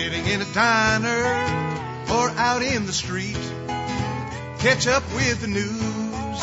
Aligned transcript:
sitting 0.00 0.26
in 0.28 0.40
a 0.40 0.52
diner 0.54 1.24
or 2.10 2.30
out 2.30 2.62
in 2.62 2.86
the 2.86 2.92
street. 2.92 3.36
Catch 4.58 4.86
up 4.86 5.02
with 5.14 5.42
the 5.42 5.46
news, 5.46 6.40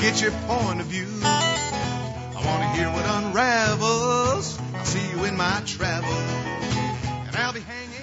get 0.00 0.20
your 0.20 0.32
point 0.48 0.80
of 0.80 0.86
view. 0.86 1.06
I 1.22 2.42
want 2.44 2.60
to 2.62 2.68
hear 2.76 2.90
what 2.90 3.04
unravels. 3.06 4.58
I'll 4.74 4.84
see 4.84 5.10
you 5.10 5.22
in 5.26 5.36
my 5.36 5.62
travels, 5.64 6.27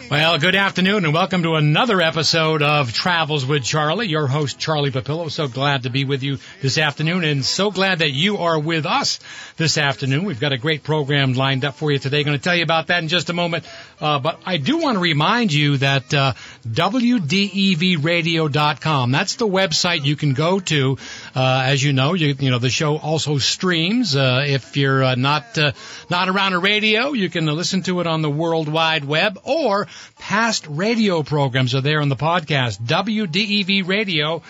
Well, 0.07 0.37
good 0.37 0.53
afternoon 0.53 1.03
and 1.03 1.15
welcome 1.15 1.41
to 1.41 1.55
another 1.55 1.99
episode 1.99 2.61
of 2.61 2.93
Travels 2.93 3.43
with 3.43 3.63
Charlie. 3.63 4.07
Your 4.07 4.27
host, 4.27 4.59
Charlie 4.59 4.91
Papillo. 4.91 5.31
So 5.31 5.47
glad 5.47 5.83
to 5.83 5.89
be 5.89 6.05
with 6.05 6.21
you 6.21 6.37
this 6.61 6.77
afternoon 6.77 7.23
and 7.23 7.43
so 7.43 7.71
glad 7.71 7.99
that 7.99 8.11
you 8.11 8.37
are 8.37 8.59
with 8.59 8.85
us 8.85 9.19
this 9.57 9.79
afternoon. 9.79 10.25
We've 10.25 10.39
got 10.39 10.53
a 10.53 10.59
great 10.59 10.83
program 10.83 11.33
lined 11.33 11.65
up 11.65 11.73
for 11.73 11.91
you 11.91 11.97
today. 11.97 12.23
Going 12.23 12.37
to 12.37 12.43
tell 12.43 12.55
you 12.55 12.61
about 12.61 12.87
that 12.87 13.01
in 13.01 13.07
just 13.07 13.31
a 13.31 13.33
moment. 13.33 13.65
Uh, 13.99 14.19
but 14.19 14.39
I 14.45 14.57
do 14.57 14.77
want 14.77 14.95
to 14.95 14.99
remind 14.99 15.51
you 15.51 15.77
that 15.77 16.13
uh, 16.13 16.33
WDEVradio.com, 16.67 19.11
that's 19.11 19.35
the 19.35 19.47
website 19.47 20.03
you 20.03 20.15
can 20.15 20.33
go 20.33 20.59
to. 20.59 20.97
Uh, 21.35 21.63
as 21.65 21.83
you 21.83 21.93
know, 21.93 22.13
you, 22.13 22.35
you 22.39 22.49
know, 22.49 22.59
the 22.59 22.69
show 22.69 22.97
also 22.97 23.37
streams. 23.37 24.15
Uh, 24.15 24.43
if 24.47 24.75
you're 24.75 25.03
uh, 25.03 25.15
not, 25.15 25.57
uh, 25.57 25.71
not 26.09 26.29
around 26.29 26.53
a 26.53 26.59
radio, 26.59 27.13
you 27.13 27.29
can 27.29 27.45
listen 27.45 27.83
to 27.83 27.99
it 27.99 28.07
on 28.07 28.21
the 28.21 28.29
World 28.29 28.67
Wide 28.67 29.05
Web 29.05 29.39
or 29.43 29.87
past 30.19 30.65
radio 30.67 31.23
programs 31.23 31.75
are 31.75 31.81
there 31.81 32.01
on 32.01 32.09
the 32.09 32.15
podcast. 32.15 32.81
WDEVradio.com. 32.81 34.41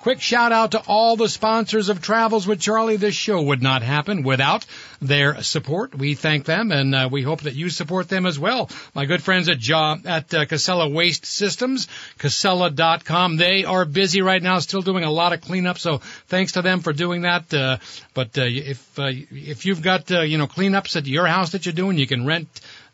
Quick 0.00 0.20
shout 0.22 0.50
out 0.50 0.70
to 0.70 0.82
all 0.86 1.16
the 1.16 1.28
sponsors 1.28 1.90
of 1.90 2.00
Travels 2.00 2.46
with 2.46 2.60
Charlie. 2.60 2.96
This 2.96 3.14
show 3.14 3.42
would 3.42 3.62
not 3.62 3.82
happen 3.82 4.22
without 4.22 4.64
their 5.02 5.42
support. 5.42 5.94
We 5.94 6.14
thank 6.14 6.46
them 6.46 6.72
and 6.72 6.94
uh, 6.94 7.08
we 7.12 7.22
hope 7.22 7.42
that 7.42 7.54
you 7.54 7.68
support 7.68 8.08
them 8.08 8.24
as 8.24 8.38
well. 8.38 8.70
My 8.94 9.04
good 9.04 9.22
friends 9.22 9.48
at 9.48 9.58
at 10.06 10.32
uh, 10.32 10.46
Casella 10.46 10.88
Waste 10.88 11.26
Systems, 11.26 11.86
Casella.com. 12.16 13.36
They 13.36 13.64
are 13.64 13.84
busy 13.84 14.22
right 14.22 14.42
now, 14.42 14.58
still 14.60 14.82
doing 14.82 15.04
a 15.04 15.10
lot 15.10 15.34
of 15.34 15.42
cleanup. 15.42 15.78
So 15.78 15.98
thanks 16.28 16.52
to 16.52 16.62
them 16.62 16.80
for 16.80 16.94
doing 16.94 17.22
that. 17.22 17.52
Uh, 17.52 17.78
but 18.14 18.38
uh, 18.38 18.44
if 18.46 18.98
uh, 18.98 19.10
if 19.30 19.66
you've 19.66 19.82
got 19.82 20.10
uh, 20.10 20.22
you 20.22 20.38
know 20.38 20.46
cleanups 20.46 20.96
at 20.96 21.06
your 21.06 21.26
house 21.26 21.52
that 21.52 21.66
you're 21.66 21.74
doing, 21.74 21.98
you 21.98 22.06
can 22.06 22.24
rent 22.24 22.48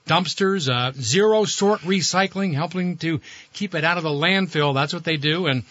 dumpsters, 0.07 0.69
uh, 0.69 0.93
zero 0.93 1.45
sort 1.45 1.81
recycling, 1.81 2.55
helping 2.55 2.97
to 2.99 3.21
keep 3.53 3.75
it 3.75 3.85
out 3.85 3.97
of 3.97 4.03
the 4.03 4.11
landfill. 4.11 4.75
That's 4.75 4.93
what 4.93 5.05
they 5.05 5.17
do. 5.17 5.47
And 5.47 5.65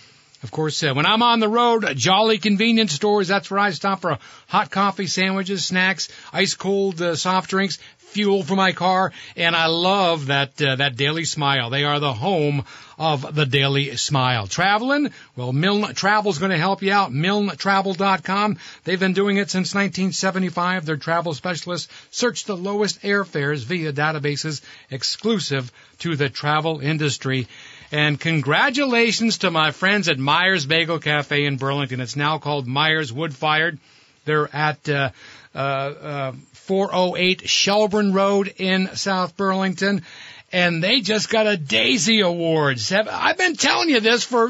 of 0.43 0.51
course, 0.51 0.83
uh, 0.83 0.93
when 0.93 1.05
I'm 1.05 1.23
on 1.23 1.39
the 1.39 1.47
road, 1.47 1.85
Jolly 1.95 2.37
Convenience 2.37 2.91
Stores, 2.91 3.29
that's 3.29 3.49
where 3.49 3.61
I 3.61 3.71
stop 3.71 4.01
for 4.01 4.19
hot 4.47 4.69
coffee, 4.69 5.07
sandwiches, 5.07 5.65
snacks, 5.65 6.09
ice 6.31 6.53
cold 6.53 7.01
uh, 7.01 7.15
soft 7.15 7.49
drinks, 7.49 7.79
fuel 8.13 8.43
for 8.43 8.55
my 8.55 8.71
car, 8.71 9.11
and 9.35 9.55
I 9.55 9.65
love 9.65 10.27
that 10.27 10.61
uh, 10.61 10.75
that 10.75 10.95
Daily 10.95 11.25
Smile. 11.25 11.69
They 11.69 11.83
are 11.83 11.99
the 11.99 12.13
home 12.13 12.63
of 12.97 13.33
the 13.33 13.45
Daily 13.45 13.95
Smile. 13.97 14.47
Traveling? 14.47 15.11
Well, 15.35 15.51
Milne 15.51 15.93
Travel's 15.95 16.37
going 16.37 16.51
to 16.51 16.57
help 16.57 16.83
you 16.83 16.91
out. 16.91 17.11
MilneTravel.com. 17.11 18.57
They've 18.83 18.99
been 18.99 19.13
doing 19.13 19.37
it 19.37 19.49
since 19.49 19.73
1975. 19.73 20.85
They're 20.85 20.97
travel 20.97 21.33
specialists. 21.33 21.91
Search 22.11 22.45
the 22.45 22.55
lowest 22.55 23.01
airfares 23.01 23.65
via 23.65 23.91
databases 23.91 24.61
exclusive 24.91 25.71
to 25.99 26.15
the 26.15 26.29
travel 26.29 26.79
industry. 26.79 27.47
And 27.93 28.19
congratulations 28.19 29.37
to 29.39 29.51
my 29.51 29.69
friends 29.69 30.09
at 30.09 30.17
Myers 30.17 30.65
Bagel 30.65 30.97
Cafe 30.97 31.45
in 31.45 31.57
Burlington. 31.57 32.01
It's 32.01 32.15
now 32.15 32.39
called 32.39 32.65
Myers 32.65 33.13
Wood 33.13 33.35
Fired. 33.35 33.77
They're 34.25 34.49
at 34.51 34.89
uh, 34.89 35.11
uh, 35.53 35.57
uh, 35.57 36.31
408 36.53 37.47
Shelburne 37.47 38.11
Road 38.11 38.51
in 38.57 38.95
South 38.95 39.37
Burlington. 39.37 40.01
And 40.51 40.83
they 40.83 41.01
just 41.01 41.29
got 41.29 41.45
a 41.45 41.55
Daisy 41.55 42.21
Award. 42.21 42.79
I've 42.91 43.37
been 43.37 43.55
telling 43.55 43.89
you 43.89 43.99
this 43.99 44.23
for, 44.23 44.45
are 44.45 44.49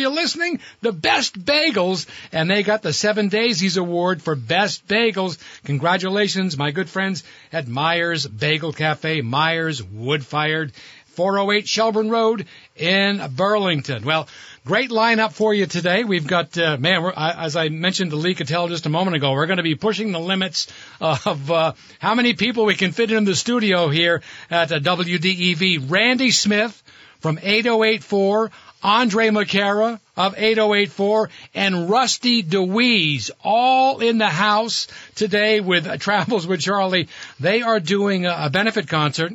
you 0.00 0.08
listening? 0.08 0.58
The 0.80 0.92
best 0.92 1.38
bagels. 1.38 2.06
And 2.32 2.50
they 2.50 2.64
got 2.64 2.82
the 2.82 2.92
Seven 2.92 3.30
Daysies 3.30 3.78
Award 3.78 4.20
for 4.20 4.34
best 4.34 4.88
bagels. 4.88 5.38
Congratulations, 5.62 6.58
my 6.58 6.72
good 6.72 6.88
friends 6.88 7.22
at 7.52 7.68
Myers 7.68 8.26
Bagel 8.26 8.72
Cafe, 8.72 9.20
Myers 9.20 9.80
Wood 9.80 10.26
Fired. 10.26 10.72
408 11.14 11.68
Shelburne 11.68 12.10
Road 12.10 12.46
in 12.76 13.22
Burlington. 13.34 14.04
Well, 14.04 14.28
great 14.64 14.90
lineup 14.90 15.32
for 15.32 15.54
you 15.54 15.66
today. 15.66 16.04
We've 16.04 16.26
got, 16.26 16.56
uh, 16.58 16.76
man, 16.78 17.12
as 17.16 17.56
I 17.56 17.68
mentioned 17.68 18.10
to 18.10 18.16
Lee 18.16 18.34
Cattell 18.34 18.68
just 18.68 18.86
a 18.86 18.90
moment 18.90 19.16
ago, 19.16 19.32
we're 19.32 19.46
going 19.46 19.58
to 19.58 19.62
be 19.62 19.74
pushing 19.74 20.12
the 20.12 20.20
limits 20.20 20.66
of 21.00 21.50
uh, 21.50 21.72
how 21.98 22.14
many 22.14 22.34
people 22.34 22.64
we 22.64 22.74
can 22.74 22.92
fit 22.92 23.12
in 23.12 23.24
the 23.24 23.36
studio 23.36 23.88
here 23.88 24.22
at 24.50 24.72
uh, 24.72 24.80
WDEV. 24.80 25.90
Randy 25.90 26.30
Smith 26.30 26.82
from 27.20 27.38
8084, 27.38 28.50
Andre 28.82 29.28
McCara 29.28 29.98
of 30.16 30.34
8084, 30.36 31.30
and 31.54 31.88
Rusty 31.88 32.42
Dewees, 32.42 33.30
all 33.42 34.00
in 34.00 34.18
the 34.18 34.28
house 34.28 34.88
today 35.14 35.60
with 35.60 36.00
Travels 36.00 36.46
with 36.46 36.60
Charlie. 36.60 37.08
They 37.40 37.62
are 37.62 37.80
doing 37.80 38.26
a 38.26 38.50
benefit 38.50 38.88
concert 38.88 39.32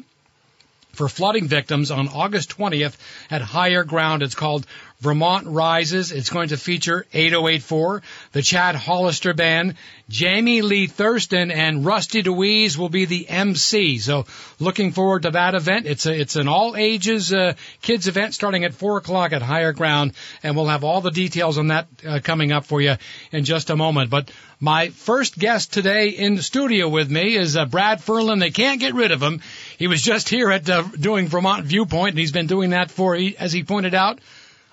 for 0.99 1.07
flooding 1.07 1.47
victims 1.47 1.91
on 1.91 2.09
August 2.09 2.57
20th 2.57 2.97
at 3.31 3.41
Higher 3.41 3.85
Ground. 3.85 4.21
It's 4.21 4.35
called 4.35 4.67
Vermont 4.99 5.47
Rises. 5.47 6.11
It's 6.11 6.29
going 6.29 6.49
to 6.49 6.57
feature 6.57 7.05
8084, 7.13 8.01
the 8.33 8.41
Chad 8.41 8.75
Hollister 8.75 9.33
Band, 9.33 9.75
Jamie 10.09 10.61
Lee 10.61 10.87
Thurston, 10.87 11.51
and 11.51 11.85
Rusty 11.85 12.21
Dewees 12.21 12.75
will 12.75 12.89
be 12.89 13.05
the 13.05 13.29
MC. 13.29 13.99
So 13.99 14.25
looking 14.59 14.91
forward 14.91 15.21
to 15.21 15.31
that 15.31 15.55
event. 15.55 15.85
It's 15.85 16.05
a, 16.05 16.19
it's 16.19 16.35
an 16.35 16.49
all 16.49 16.75
ages 16.75 17.31
uh, 17.31 17.53
kids 17.81 18.09
event 18.09 18.33
starting 18.33 18.65
at 18.65 18.73
4 18.73 18.97
o'clock 18.97 19.31
at 19.31 19.41
Higher 19.41 19.71
Ground, 19.71 20.11
and 20.43 20.53
we'll 20.57 20.65
have 20.65 20.83
all 20.83 20.99
the 20.99 21.11
details 21.11 21.57
on 21.57 21.67
that 21.67 21.87
uh, 22.05 22.19
coming 22.21 22.51
up 22.51 22.65
for 22.65 22.81
you 22.81 22.95
in 23.31 23.45
just 23.45 23.69
a 23.69 23.77
moment. 23.77 24.09
But 24.09 24.31
my 24.59 24.89
first 24.89 25.39
guest 25.39 25.71
today 25.71 26.09
in 26.09 26.35
the 26.35 26.43
studio 26.43 26.89
with 26.89 27.09
me 27.09 27.37
is 27.37 27.55
uh, 27.55 27.65
Brad 27.65 28.03
Ferland. 28.03 28.41
They 28.41 28.51
can't 28.51 28.81
get 28.81 28.95
rid 28.95 29.13
of 29.13 29.23
him. 29.23 29.41
He 29.79 29.87
was 29.87 30.01
just 30.01 30.27
here 30.27 30.51
at 30.51 30.69
uh, 30.69 30.83
doing 30.99 31.29
Vermont 31.29 31.63
Viewpoint, 31.63 32.09
and 32.09 32.19
he's 32.19 32.33
been 32.33 32.47
doing 32.47 32.71
that 32.71 32.91
for, 32.91 33.17
as 33.39 33.53
he 33.53 33.63
pointed 33.63 33.95
out, 33.95 34.19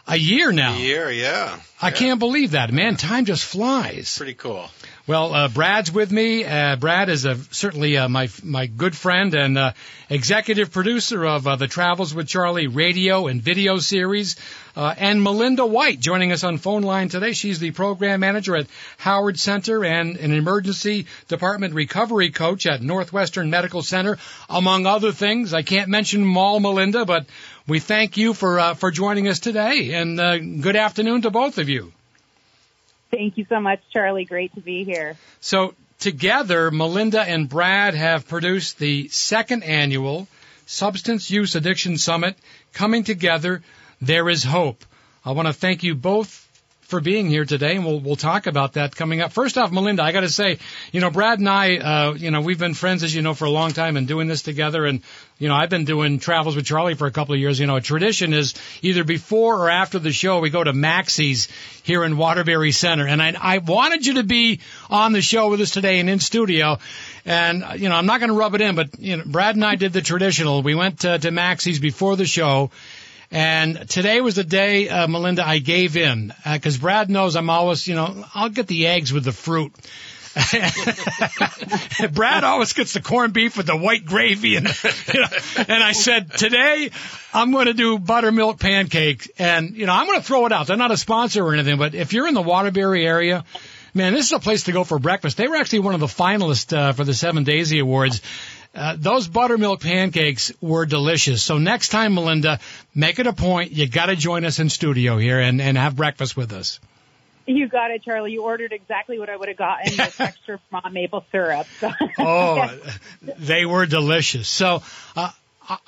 a 0.04 0.16
year 0.16 0.50
now. 0.50 0.74
A 0.74 0.78
year, 0.78 1.08
yeah. 1.08 1.60
I 1.80 1.88
yeah. 1.88 1.94
can't 1.94 2.18
believe 2.18 2.50
that. 2.50 2.72
Man, 2.72 2.96
time 2.96 3.24
just 3.24 3.44
flies. 3.44 4.16
Pretty 4.18 4.34
cool. 4.34 4.68
Well, 5.08 5.32
uh, 5.32 5.46
Brad's 5.46 5.92
with 5.92 6.10
me. 6.10 6.44
Uh, 6.44 6.74
Brad 6.74 7.08
is 7.08 7.26
a, 7.26 7.36
certainly 7.52 7.96
uh, 7.96 8.08
my 8.08 8.28
my 8.42 8.66
good 8.66 8.96
friend 8.96 9.32
and 9.34 9.56
uh, 9.56 9.72
executive 10.10 10.72
producer 10.72 11.24
of 11.24 11.46
uh, 11.46 11.54
the 11.54 11.68
Travels 11.68 12.12
with 12.12 12.26
Charlie 12.26 12.66
radio 12.66 13.28
and 13.28 13.40
video 13.40 13.78
series. 13.78 14.34
Uh, 14.74 14.92
and 14.98 15.22
Melinda 15.22 15.64
White 15.64 16.00
joining 16.00 16.32
us 16.32 16.42
on 16.42 16.58
phone 16.58 16.82
line 16.82 17.08
today. 17.08 17.34
She's 17.34 17.60
the 17.60 17.70
program 17.70 18.18
manager 18.18 18.56
at 18.56 18.66
Howard 18.98 19.38
Center 19.38 19.84
and 19.84 20.16
an 20.16 20.32
emergency 20.32 21.06
department 21.28 21.74
recovery 21.74 22.30
coach 22.30 22.66
at 22.66 22.82
Northwestern 22.82 23.48
Medical 23.48 23.82
Center, 23.82 24.18
among 24.50 24.86
other 24.86 25.12
things. 25.12 25.54
I 25.54 25.62
can't 25.62 25.88
mention 25.88 26.22
them 26.22 26.36
all, 26.36 26.58
Melinda, 26.58 27.04
but 27.04 27.26
we 27.68 27.78
thank 27.78 28.16
you 28.16 28.34
for 28.34 28.74
for 28.74 28.90
joining 28.90 29.28
us 29.28 29.38
today. 29.38 29.92
And 29.92 30.62
good 30.64 30.74
afternoon 30.74 31.22
to 31.22 31.30
both 31.30 31.58
of 31.58 31.68
you. 31.68 31.92
Thank 33.10 33.38
you 33.38 33.46
so 33.48 33.60
much, 33.60 33.80
Charlie. 33.92 34.24
Great 34.24 34.54
to 34.54 34.60
be 34.60 34.84
here. 34.84 35.16
So 35.40 35.74
together, 35.98 36.70
Melinda 36.70 37.22
and 37.22 37.48
Brad 37.48 37.94
have 37.94 38.28
produced 38.28 38.78
the 38.78 39.08
second 39.08 39.62
annual 39.62 40.28
Substance 40.66 41.30
Use 41.30 41.54
Addiction 41.54 41.96
Summit. 41.96 42.36
Coming 42.72 43.04
together, 43.04 43.62
there 44.00 44.28
is 44.28 44.42
hope. 44.42 44.84
I 45.24 45.32
want 45.32 45.46
to 45.46 45.52
thank 45.52 45.82
you 45.82 45.94
both 45.94 46.45
for 46.86 47.00
being 47.00 47.28
here 47.28 47.44
today, 47.44 47.74
and 47.74 47.84
we'll 47.84 47.98
we'll 47.98 48.16
talk 48.16 48.46
about 48.46 48.74
that 48.74 48.94
coming 48.94 49.20
up. 49.20 49.32
First 49.32 49.58
off, 49.58 49.72
Melinda, 49.72 50.02
I 50.02 50.12
got 50.12 50.20
to 50.20 50.28
say, 50.28 50.58
you 50.92 51.00
know, 51.00 51.10
Brad 51.10 51.40
and 51.40 51.48
I, 51.48 51.76
uh, 51.78 52.14
you 52.14 52.30
know, 52.30 52.40
we've 52.40 52.58
been 52.58 52.74
friends 52.74 53.02
as 53.02 53.14
you 53.14 53.22
know 53.22 53.34
for 53.34 53.44
a 53.44 53.50
long 53.50 53.72
time 53.72 53.96
and 53.96 54.06
doing 54.06 54.28
this 54.28 54.42
together, 54.42 54.84
and 54.84 55.02
you 55.38 55.48
know, 55.48 55.54
I've 55.54 55.68
been 55.68 55.84
doing 55.84 56.20
travels 56.20 56.54
with 56.54 56.64
Charlie 56.64 56.94
for 56.94 57.06
a 57.06 57.10
couple 57.10 57.34
of 57.34 57.40
years. 57.40 57.58
You 57.58 57.66
know, 57.66 57.76
a 57.76 57.80
tradition 57.80 58.32
is 58.32 58.54
either 58.82 59.02
before 59.02 59.56
or 59.56 59.68
after 59.68 59.98
the 59.98 60.12
show, 60.12 60.38
we 60.38 60.50
go 60.50 60.62
to 60.62 60.72
Maxie's 60.72 61.48
here 61.82 62.04
in 62.04 62.16
Waterbury 62.16 62.72
Center, 62.72 63.06
and 63.06 63.20
I, 63.20 63.34
I 63.38 63.58
wanted 63.58 64.06
you 64.06 64.14
to 64.14 64.22
be 64.22 64.60
on 64.88 65.12
the 65.12 65.22
show 65.22 65.50
with 65.50 65.60
us 65.60 65.72
today 65.72 65.98
and 65.98 66.08
in 66.08 66.20
studio. 66.20 66.78
And 67.24 67.64
you 67.80 67.88
know, 67.88 67.96
I'm 67.96 68.06
not 68.06 68.20
going 68.20 68.30
to 68.30 68.36
rub 68.36 68.54
it 68.54 68.60
in, 68.60 68.76
but 68.76 68.98
you 69.00 69.16
know, 69.16 69.24
Brad 69.26 69.56
and 69.56 69.64
I 69.64 69.74
did 69.74 69.92
the 69.92 70.02
traditional. 70.02 70.62
We 70.62 70.76
went 70.76 71.00
to, 71.00 71.18
to 71.18 71.30
Maxie's 71.32 71.80
before 71.80 72.14
the 72.14 72.26
show, 72.26 72.70
and 73.30 73.88
today 73.88 74.20
was 74.20 74.36
the 74.36 74.44
day, 74.44 74.88
uh, 74.88 75.08
Melinda, 75.08 75.46
I 75.46 75.58
gave 75.58 75.96
in 75.96 76.32
because 76.44 76.76
uh, 76.76 76.80
Brad 76.80 77.10
knows 77.10 77.36
I'm 77.36 77.50
always, 77.50 77.86
you 77.86 77.94
know, 77.94 78.24
I'll 78.34 78.48
get 78.48 78.66
the 78.66 78.86
eggs 78.86 79.12
with 79.12 79.24
the 79.24 79.32
fruit. 79.32 79.72
Brad 82.12 82.44
always 82.44 82.74
gets 82.74 82.92
the 82.92 83.00
corned 83.00 83.32
beef 83.32 83.56
with 83.56 83.66
the 83.66 83.76
white 83.76 84.04
gravy, 84.04 84.56
and 84.56 84.66
you 85.14 85.20
know, 85.20 85.28
and 85.56 85.82
I 85.82 85.92
said 85.92 86.30
today 86.30 86.90
I'm 87.32 87.52
going 87.52 87.66
to 87.66 87.72
do 87.72 87.98
buttermilk 87.98 88.60
pancakes, 88.60 89.30
and 89.38 89.74
you 89.74 89.86
know 89.86 89.94
I'm 89.94 90.06
going 90.06 90.20
to 90.20 90.26
throw 90.26 90.44
it 90.44 90.52
out. 90.52 90.66
They're 90.66 90.76
not 90.76 90.90
a 90.90 90.98
sponsor 90.98 91.42
or 91.42 91.54
anything, 91.54 91.78
but 91.78 91.94
if 91.94 92.12
you're 92.12 92.28
in 92.28 92.34
the 92.34 92.42
Waterbury 92.42 93.06
area, 93.06 93.46
man, 93.94 94.12
this 94.12 94.26
is 94.26 94.32
a 94.32 94.38
place 94.38 94.64
to 94.64 94.72
go 94.72 94.84
for 94.84 94.98
breakfast. 94.98 95.38
They 95.38 95.48
were 95.48 95.56
actually 95.56 95.78
one 95.80 95.94
of 95.94 96.00
the 96.00 96.06
finalists 96.06 96.76
uh, 96.76 96.92
for 96.92 97.04
the 97.04 97.14
Seven 97.14 97.44
Daisy 97.44 97.78
Awards. 97.78 98.20
Uh, 98.76 98.94
those 98.98 99.26
buttermilk 99.26 99.80
pancakes 99.80 100.52
were 100.60 100.84
delicious. 100.84 101.42
So 101.42 101.56
next 101.56 101.88
time, 101.88 102.14
Melinda, 102.14 102.60
make 102.94 103.18
it 103.18 103.26
a 103.26 103.32
point. 103.32 103.72
You 103.72 103.88
got 103.88 104.06
to 104.06 104.16
join 104.16 104.44
us 104.44 104.58
in 104.58 104.68
studio 104.68 105.16
here 105.16 105.40
and, 105.40 105.62
and 105.62 105.78
have 105.78 105.96
breakfast 105.96 106.36
with 106.36 106.52
us. 106.52 106.78
You 107.46 107.68
got 107.68 107.90
it, 107.90 108.02
Charlie. 108.02 108.32
You 108.32 108.42
ordered 108.42 108.72
exactly 108.72 109.18
what 109.18 109.30
I 109.30 109.36
would 109.36 109.48
have 109.48 109.56
gotten 109.56 109.96
with 109.96 110.20
extra 110.20 110.60
from 110.68 110.92
maple 110.92 111.24
syrup. 111.32 111.66
So. 111.80 111.90
oh, 112.18 112.78
they 113.38 113.64
were 113.64 113.86
delicious. 113.86 114.48
So 114.48 114.82
uh, 115.16 115.30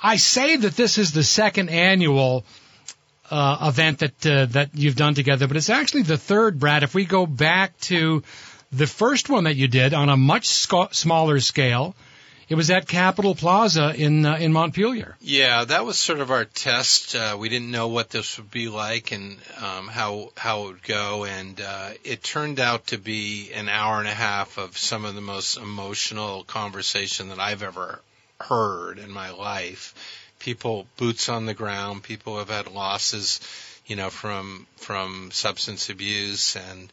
I 0.01 0.15
say 0.15 0.55
that 0.55 0.75
this 0.75 0.97
is 0.97 1.11
the 1.11 1.23
second 1.23 1.69
annual 1.69 2.43
uh, 3.29 3.67
event 3.69 3.99
that 3.99 4.25
uh, 4.25 4.45
that 4.47 4.69
you've 4.73 4.95
done 4.95 5.13
together, 5.13 5.47
but 5.47 5.57
it's 5.57 5.69
actually 5.69 6.03
the 6.03 6.17
third, 6.17 6.59
Brad. 6.59 6.83
If 6.83 6.95
we 6.95 7.05
go 7.05 7.25
back 7.27 7.77
to 7.81 8.23
the 8.71 8.87
first 8.87 9.29
one 9.29 9.43
that 9.43 9.55
you 9.55 9.67
did 9.67 9.93
on 9.93 10.09
a 10.09 10.17
much 10.17 10.47
sc- 10.47 10.93
smaller 10.93 11.39
scale, 11.39 11.93
it 12.49 12.55
was 12.55 12.71
at 12.71 12.87
Capitol 12.87 13.35
Plaza 13.35 13.93
in 13.95 14.25
uh, 14.25 14.37
in 14.37 14.51
Montpelier. 14.51 15.15
Yeah, 15.21 15.65
that 15.65 15.85
was 15.85 15.99
sort 15.99 16.19
of 16.19 16.31
our 16.31 16.45
test. 16.45 17.15
Uh, 17.15 17.37
we 17.39 17.47
didn't 17.47 17.69
know 17.69 17.87
what 17.87 18.09
this 18.09 18.37
would 18.37 18.49
be 18.49 18.67
like 18.69 19.11
and 19.11 19.37
um, 19.61 19.87
how 19.87 20.31
how 20.35 20.63
it 20.63 20.67
would 20.67 20.83
go, 20.83 21.25
and 21.25 21.61
uh, 21.61 21.91
it 22.03 22.23
turned 22.23 22.59
out 22.59 22.87
to 22.87 22.97
be 22.97 23.51
an 23.53 23.69
hour 23.69 23.99
and 23.99 24.07
a 24.07 24.13
half 24.13 24.57
of 24.57 24.77
some 24.77 25.05
of 25.05 25.13
the 25.13 25.21
most 25.21 25.57
emotional 25.57 26.43
conversation 26.43 27.29
that 27.29 27.39
I've 27.39 27.63
ever 27.63 28.01
heard 28.41 28.97
in 28.97 29.11
my 29.11 29.29
life. 29.29 29.93
People 30.39 30.87
boots 30.97 31.29
on 31.29 31.45
the 31.45 31.53
ground. 31.53 32.01
People 32.01 32.39
have 32.39 32.49
had 32.49 32.71
losses, 32.71 33.41
you 33.85 33.95
know, 33.95 34.09
from 34.09 34.65
from 34.77 35.29
substance 35.31 35.89
abuse 35.89 36.55
and. 36.55 36.91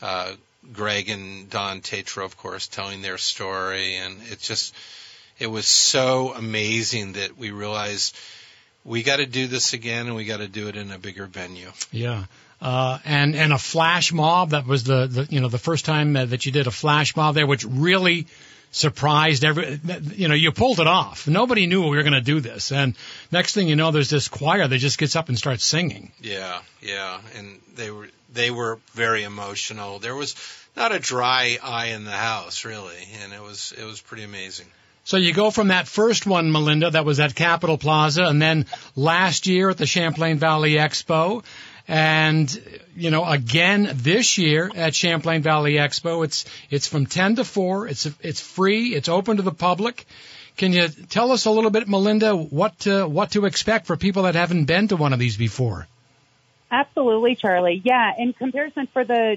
Uh, 0.00 0.32
Greg 0.72 1.08
and 1.08 1.50
Don 1.50 1.80
Tatro, 1.80 2.24
of 2.24 2.36
course, 2.36 2.68
telling 2.68 3.02
their 3.02 3.18
story, 3.18 3.96
and 3.96 4.16
it 4.30 4.38
just 4.38 4.74
it 5.38 5.48
was 5.48 5.66
so 5.66 6.32
amazing 6.34 7.14
that 7.14 7.36
we 7.36 7.50
realized 7.50 8.16
we 8.84 9.02
got 9.02 9.16
to 9.16 9.26
do 9.26 9.46
this 9.46 9.72
again, 9.72 10.06
and 10.06 10.16
we 10.16 10.24
got 10.24 10.38
to 10.38 10.48
do 10.48 10.68
it 10.68 10.76
in 10.76 10.90
a 10.90 10.98
bigger 10.98 11.26
venue. 11.26 11.70
Yeah. 11.90 12.24
Uh, 12.60 12.98
and 13.04 13.34
and 13.34 13.52
a 13.52 13.58
flash 13.58 14.12
mob 14.12 14.50
that 14.50 14.66
was 14.66 14.84
the, 14.84 15.06
the 15.08 15.26
you 15.30 15.40
know 15.40 15.48
the 15.48 15.58
first 15.58 15.84
time 15.84 16.12
that 16.12 16.46
you 16.46 16.52
did 16.52 16.68
a 16.68 16.70
flash 16.70 17.16
mob 17.16 17.34
there, 17.34 17.46
which 17.46 17.64
really 17.64 18.26
surprised 18.72 19.44
every 19.44 19.78
you 20.14 20.28
know 20.28 20.34
you 20.34 20.50
pulled 20.50 20.80
it 20.80 20.86
off 20.86 21.28
nobody 21.28 21.66
knew 21.66 21.82
we 21.82 21.94
were 21.94 22.02
going 22.02 22.14
to 22.14 22.22
do 22.22 22.40
this 22.40 22.72
and 22.72 22.96
next 23.30 23.52
thing 23.52 23.68
you 23.68 23.76
know 23.76 23.90
there's 23.90 24.08
this 24.08 24.28
choir 24.28 24.66
that 24.66 24.78
just 24.78 24.96
gets 24.96 25.14
up 25.14 25.28
and 25.28 25.36
starts 25.36 25.62
singing 25.62 26.10
yeah 26.22 26.58
yeah 26.80 27.20
and 27.36 27.60
they 27.74 27.90
were 27.90 28.08
they 28.32 28.50
were 28.50 28.78
very 28.92 29.24
emotional. 29.24 29.98
There 29.98 30.14
was 30.14 30.34
not 30.76 30.92
a 30.92 30.98
dry 30.98 31.58
eye 31.62 31.86
in 31.86 32.04
the 32.04 32.10
house 32.10 32.64
really, 32.64 33.08
and 33.22 33.32
it 33.32 33.42
was 33.42 33.72
it 33.78 33.84
was 33.84 34.00
pretty 34.00 34.24
amazing. 34.24 34.66
So 35.04 35.16
you 35.16 35.32
go 35.34 35.50
from 35.50 35.68
that 35.68 35.88
first 35.88 36.26
one, 36.26 36.52
Melinda, 36.52 36.90
that 36.90 37.04
was 37.04 37.18
at 37.18 37.34
Capitol 37.34 37.76
Plaza, 37.76 38.22
and 38.22 38.40
then 38.40 38.66
last 38.94 39.48
year 39.48 39.70
at 39.70 39.76
the 39.76 39.86
Champlain 39.86 40.38
Valley 40.38 40.74
Expo, 40.74 41.44
and 41.88 42.80
you 42.96 43.10
know 43.10 43.24
again 43.24 43.90
this 43.94 44.38
year 44.38 44.70
at 44.74 44.94
Champlain 44.94 45.42
Valley 45.42 45.74
Expo. 45.74 46.24
It's 46.24 46.44
it's 46.70 46.86
from 46.86 47.06
ten 47.06 47.36
to 47.36 47.44
four. 47.44 47.88
It's 47.88 48.06
it's 48.20 48.40
free. 48.40 48.94
It's 48.94 49.08
open 49.08 49.38
to 49.38 49.42
the 49.42 49.52
public. 49.52 50.06
Can 50.56 50.72
you 50.72 50.88
tell 50.88 51.32
us 51.32 51.46
a 51.46 51.50
little 51.50 51.70
bit, 51.70 51.88
Melinda, 51.88 52.36
what 52.36 52.78
to, 52.80 53.08
what 53.08 53.30
to 53.32 53.46
expect 53.46 53.86
for 53.86 53.96
people 53.96 54.24
that 54.24 54.34
haven't 54.34 54.66
been 54.66 54.88
to 54.88 54.96
one 54.96 55.14
of 55.14 55.18
these 55.18 55.38
before? 55.38 55.88
Absolutely, 56.72 57.36
Charlie. 57.36 57.82
Yeah, 57.84 58.12
in 58.18 58.32
comparison 58.32 58.88
for 58.90 59.04
the 59.04 59.36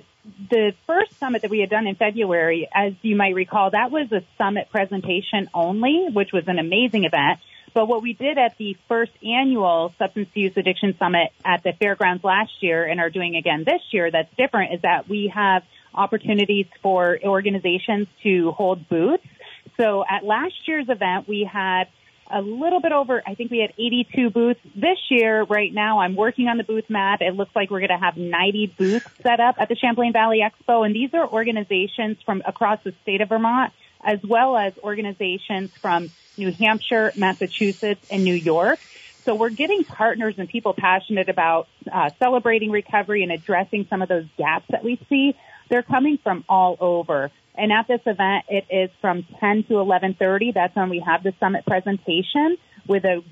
the 0.50 0.74
first 0.88 1.20
summit 1.20 1.42
that 1.42 1.52
we 1.52 1.60
had 1.60 1.70
done 1.70 1.86
in 1.86 1.96
February, 1.96 2.68
as 2.74 2.94
you 3.02 3.18
might 3.18 3.36
recall, 3.36 3.72
that 3.72 3.92
was 3.92 4.10
a 4.14 4.24
summit 4.38 4.70
presentation 4.72 5.50
only, 5.54 6.08
which 6.12 6.32
was 6.32 6.46
an 6.48 6.60
amazing 6.60 7.04
event. 7.04 7.40
But 7.74 7.90
what 7.90 8.02
we 8.02 8.14
did 8.14 8.38
at 8.38 8.58
the 8.58 8.78
first 8.88 9.12
annual 9.22 9.94
Substance 10.00 10.30
Use 10.34 10.54
Addiction 10.56 10.96
Summit 10.98 11.34
at 11.44 11.62
the 11.62 11.74
fairgrounds 11.74 12.24
last 12.24 12.52
year 12.62 12.86
and 12.86 13.02
are 13.02 13.10
doing 13.10 13.36
again 13.36 13.66
this 13.66 13.82
year 13.92 14.10
that's 14.10 14.34
different 14.38 14.74
is 14.74 14.82
that 14.84 15.10
we 15.10 15.30
have 15.36 15.64
opportunities 15.94 16.68
for 16.82 17.20
organizations 17.22 18.08
to 18.24 18.52
hold 18.52 18.88
booths. 18.88 19.28
So 19.76 20.06
at 20.10 20.24
last 20.24 20.56
year's 20.68 20.88
event, 20.88 21.28
we 21.28 21.48
had 21.52 21.90
a 22.30 22.42
little 22.42 22.80
bit 22.80 22.92
over, 22.92 23.22
I 23.26 23.36
think 23.36 23.52
we 23.52 23.60
had 23.60 23.74
82 23.78 24.30
booths. 24.30 24.60
This 24.76 24.98
year, 25.10 25.44
right 25.44 25.72
now, 25.72 26.00
I'm 26.00 26.16
working 26.16 26.48
on 26.48 26.58
the 26.58 26.64
booth 26.64 26.90
map. 26.90 27.22
It 27.22 27.36
looks 27.36 27.56
like 27.56 27.70
we're 27.70 27.80
going 27.80 27.98
to 28.00 28.04
have 28.04 28.18
90 28.18 28.74
booths 28.78 29.08
set 29.22 29.40
up 29.40 29.56
at 29.60 29.70
the 29.70 29.76
Champlain 29.76 30.12
Valley 30.14 30.42
Expo. 30.44 30.86
And 30.86 30.96
these 30.96 31.14
are 31.14 31.28
organizations 31.28 32.18
from 32.26 32.42
across 32.46 32.80
the 32.84 32.94
state 33.04 33.22
of 33.22 33.30
Vermont, 33.30 33.74
as 34.04 34.24
well 34.24 34.58
as 34.58 34.74
organizations 34.80 35.72
from 35.78 36.10
New 36.38 36.52
Hampshire, 36.52 37.12
Massachusetts, 37.16 38.08
and 38.10 38.24
New 38.24 38.34
York. 38.34 38.80
So 39.24 39.34
we're 39.36 39.50
getting 39.50 39.84
partners 39.84 40.36
and 40.38 40.48
people 40.48 40.74
passionate 40.74 41.30
about 41.30 41.68
uh, 41.92 42.12
celebrating 42.20 42.72
recovery 42.72 43.24
and 43.24 43.32
addressing 43.32 43.88
some 43.90 44.02
of 44.02 44.10
those 44.10 44.26
gaps 44.38 44.66
that 44.70 44.84
we 44.84 45.00
see. 45.10 45.36
They're 45.70 45.84
coming 45.84 46.18
from 46.18 46.44
all 46.48 46.78
over. 46.80 47.32
And 47.58 47.72
at 47.72 47.88
this 47.88 48.02
event, 48.06 48.46
it 48.50 48.66
is 48.70 48.90
from 49.02 49.24
10 49.40 49.64
to 49.64 49.74
11:30. 49.76 50.54
That's 50.54 50.76
when 50.76 50.90
we 50.90 51.00
have 51.00 51.24
the 51.24 51.34
summit 51.40 51.66
presentation 51.66 52.58
with 52.88 53.04
a 53.06 53.24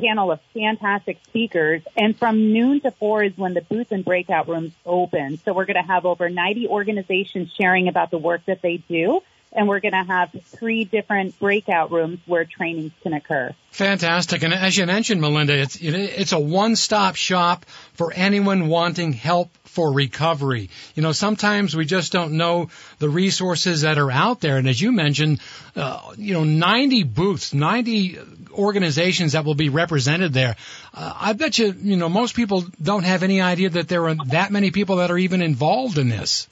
panel 0.00 0.30
of 0.30 0.40
fantastic 0.54 1.18
speakers. 1.24 1.82
And 1.96 2.16
from 2.16 2.52
noon 2.52 2.80
to 2.80 2.90
four 2.90 3.22
is 3.24 3.36
when 3.36 3.54
the 3.54 3.60
booth 3.60 3.92
and 3.92 4.04
breakout 4.04 4.48
rooms 4.48 4.72
open. 4.86 5.38
So 5.44 5.52
we're 5.52 5.66
going 5.66 5.82
to 5.82 5.86
have 5.86 6.06
over 6.06 6.28
90 6.28 6.68
organizations 6.68 7.52
sharing 7.52 7.88
about 7.88 8.10
the 8.10 8.18
work 8.18 8.44
that 8.46 8.62
they 8.62 8.78
do 8.78 9.20
and 9.52 9.68
we're 9.68 9.80
going 9.80 9.92
to 9.92 10.04
have 10.04 10.30
three 10.46 10.84
different 10.84 11.38
breakout 11.38 11.90
rooms 11.90 12.18
where 12.26 12.44
trainings 12.44 12.92
can 13.02 13.12
occur. 13.12 13.54
Fantastic. 13.70 14.42
And 14.42 14.52
as 14.52 14.76
you 14.76 14.86
mentioned, 14.86 15.20
Melinda, 15.20 15.54
it's, 15.54 15.78
it's 15.80 16.32
a 16.32 16.38
one-stop 16.38 17.16
shop 17.16 17.66
for 17.94 18.12
anyone 18.12 18.68
wanting 18.68 19.12
help 19.12 19.50
for 19.64 19.92
recovery. 19.92 20.70
You 20.94 21.02
know, 21.02 21.12
sometimes 21.12 21.74
we 21.74 21.84
just 21.84 22.12
don't 22.12 22.32
know 22.32 22.68
the 22.98 23.08
resources 23.08 23.82
that 23.82 23.98
are 23.98 24.10
out 24.10 24.40
there. 24.40 24.58
And 24.58 24.68
as 24.68 24.80
you 24.80 24.92
mentioned, 24.92 25.40
uh, 25.76 26.12
you 26.16 26.34
know, 26.34 26.44
90 26.44 27.04
booths, 27.04 27.54
90 27.54 28.18
organizations 28.52 29.32
that 29.32 29.44
will 29.44 29.54
be 29.54 29.70
represented 29.70 30.32
there. 30.32 30.56
Uh, 30.92 31.12
I 31.14 31.32
bet 31.32 31.58
you, 31.58 31.74
you 31.78 31.96
know, 31.96 32.08
most 32.08 32.34
people 32.34 32.64
don't 32.82 33.04
have 33.04 33.22
any 33.22 33.40
idea 33.40 33.70
that 33.70 33.88
there 33.88 34.08
are 34.08 34.16
that 34.26 34.52
many 34.52 34.70
people 34.70 34.96
that 34.96 35.10
are 35.10 35.18
even 35.18 35.40
involved 35.40 35.98
in 35.98 36.08
this. 36.08 36.48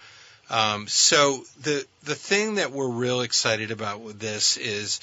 Um, 0.50 0.88
so 0.88 1.44
the 1.62 1.86
the 2.04 2.14
thing 2.14 2.56
that 2.56 2.72
we're 2.72 2.90
real 2.90 3.22
excited 3.22 3.72
about 3.72 4.02
with 4.02 4.20
this 4.20 4.58
is 4.58 5.00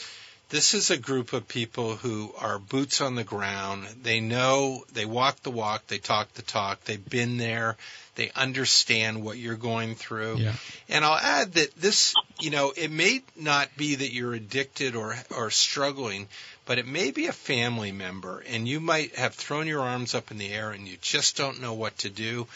this 0.52 0.74
is 0.74 0.90
a 0.90 0.98
group 0.98 1.32
of 1.32 1.48
people 1.48 1.96
who 1.96 2.30
are 2.38 2.58
boots 2.58 3.00
on 3.00 3.14
the 3.14 3.24
ground. 3.24 3.86
They 4.02 4.20
know 4.20 4.84
they 4.92 5.06
walk 5.06 5.42
the 5.42 5.50
walk, 5.50 5.86
they 5.86 5.96
talk 5.96 6.34
the 6.34 6.42
talk, 6.42 6.84
they've 6.84 7.02
been 7.02 7.38
there, 7.38 7.78
they 8.16 8.30
understand 8.36 9.24
what 9.24 9.38
you're 9.38 9.56
going 9.56 9.94
through. 9.94 10.36
Yeah. 10.36 10.52
And 10.90 11.06
I'll 11.06 11.16
add 11.16 11.54
that 11.54 11.74
this, 11.76 12.14
you 12.38 12.50
know, 12.50 12.70
it 12.76 12.90
may 12.90 13.22
not 13.34 13.74
be 13.78 13.94
that 13.94 14.12
you're 14.12 14.34
addicted 14.34 14.94
or 14.94 15.16
or 15.34 15.50
struggling, 15.50 16.28
but 16.66 16.78
it 16.78 16.86
may 16.86 17.12
be 17.12 17.28
a 17.28 17.32
family 17.32 17.90
member 17.90 18.44
and 18.46 18.68
you 18.68 18.78
might 18.78 19.16
have 19.16 19.34
thrown 19.34 19.66
your 19.66 19.80
arms 19.80 20.14
up 20.14 20.30
in 20.30 20.36
the 20.36 20.52
air 20.52 20.70
and 20.70 20.86
you 20.86 20.98
just 21.00 21.34
don't 21.34 21.62
know 21.62 21.72
what 21.72 21.96
to 21.98 22.10
do. 22.10 22.46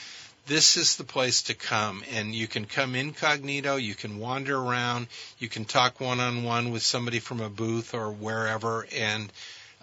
This 0.46 0.76
is 0.76 0.96
the 0.96 1.04
place 1.04 1.42
to 1.42 1.54
come 1.54 2.04
and 2.12 2.34
you 2.34 2.46
can 2.46 2.66
come 2.66 2.94
incognito, 2.94 3.76
you 3.76 3.94
can 3.94 4.18
wander 4.18 4.56
around, 4.56 5.08
you 5.38 5.48
can 5.48 5.64
talk 5.64 6.00
one 6.00 6.20
on 6.20 6.44
one 6.44 6.70
with 6.70 6.82
somebody 6.82 7.18
from 7.18 7.40
a 7.40 7.48
booth 7.48 7.94
or 7.94 8.12
wherever 8.12 8.86
and 8.94 9.32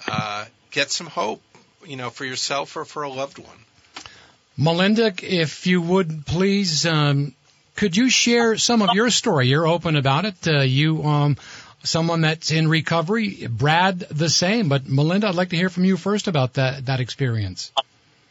uh, 0.08 0.46
get 0.72 0.90
some 0.90 1.08
hope, 1.08 1.42
you 1.86 1.98
know, 1.98 2.10
for 2.10 2.24
yourself 2.24 2.78
or 2.78 2.86
for 2.86 3.04
a 3.04 3.10
loved 3.10 3.40
one. 3.40 3.58
Melinda, 4.56 5.14
if 5.22 5.68
you 5.68 5.82
would 5.82 6.26
please, 6.26 6.86
um, 6.86 7.34
could 7.76 7.98
you 7.98 8.10
share 8.10 8.58
some 8.58 8.82
of 8.82 8.90
your 8.94 9.10
story? 9.10 9.48
You're 9.48 9.68
open 9.68 9.96
about 9.96 10.26
it. 10.26 10.48
Uh, 10.48 10.62
you, 10.62 11.04
um, 11.04 11.38
someone 11.84 12.22
that's 12.22 12.52
in 12.52 12.68
recovery. 12.68 13.48
Brad, 13.48 14.00
the 14.00 14.30
same. 14.30 14.70
But 14.70 14.88
Melinda, 14.88 15.28
I'd 15.28 15.36
like 15.36 15.50
to 15.50 15.58
hear 15.58 15.70
from 15.70 15.86
you 15.86 15.98
first 15.98 16.28
about 16.28 16.54
that 16.54 16.86
that 16.86 17.00
experience. 17.00 17.72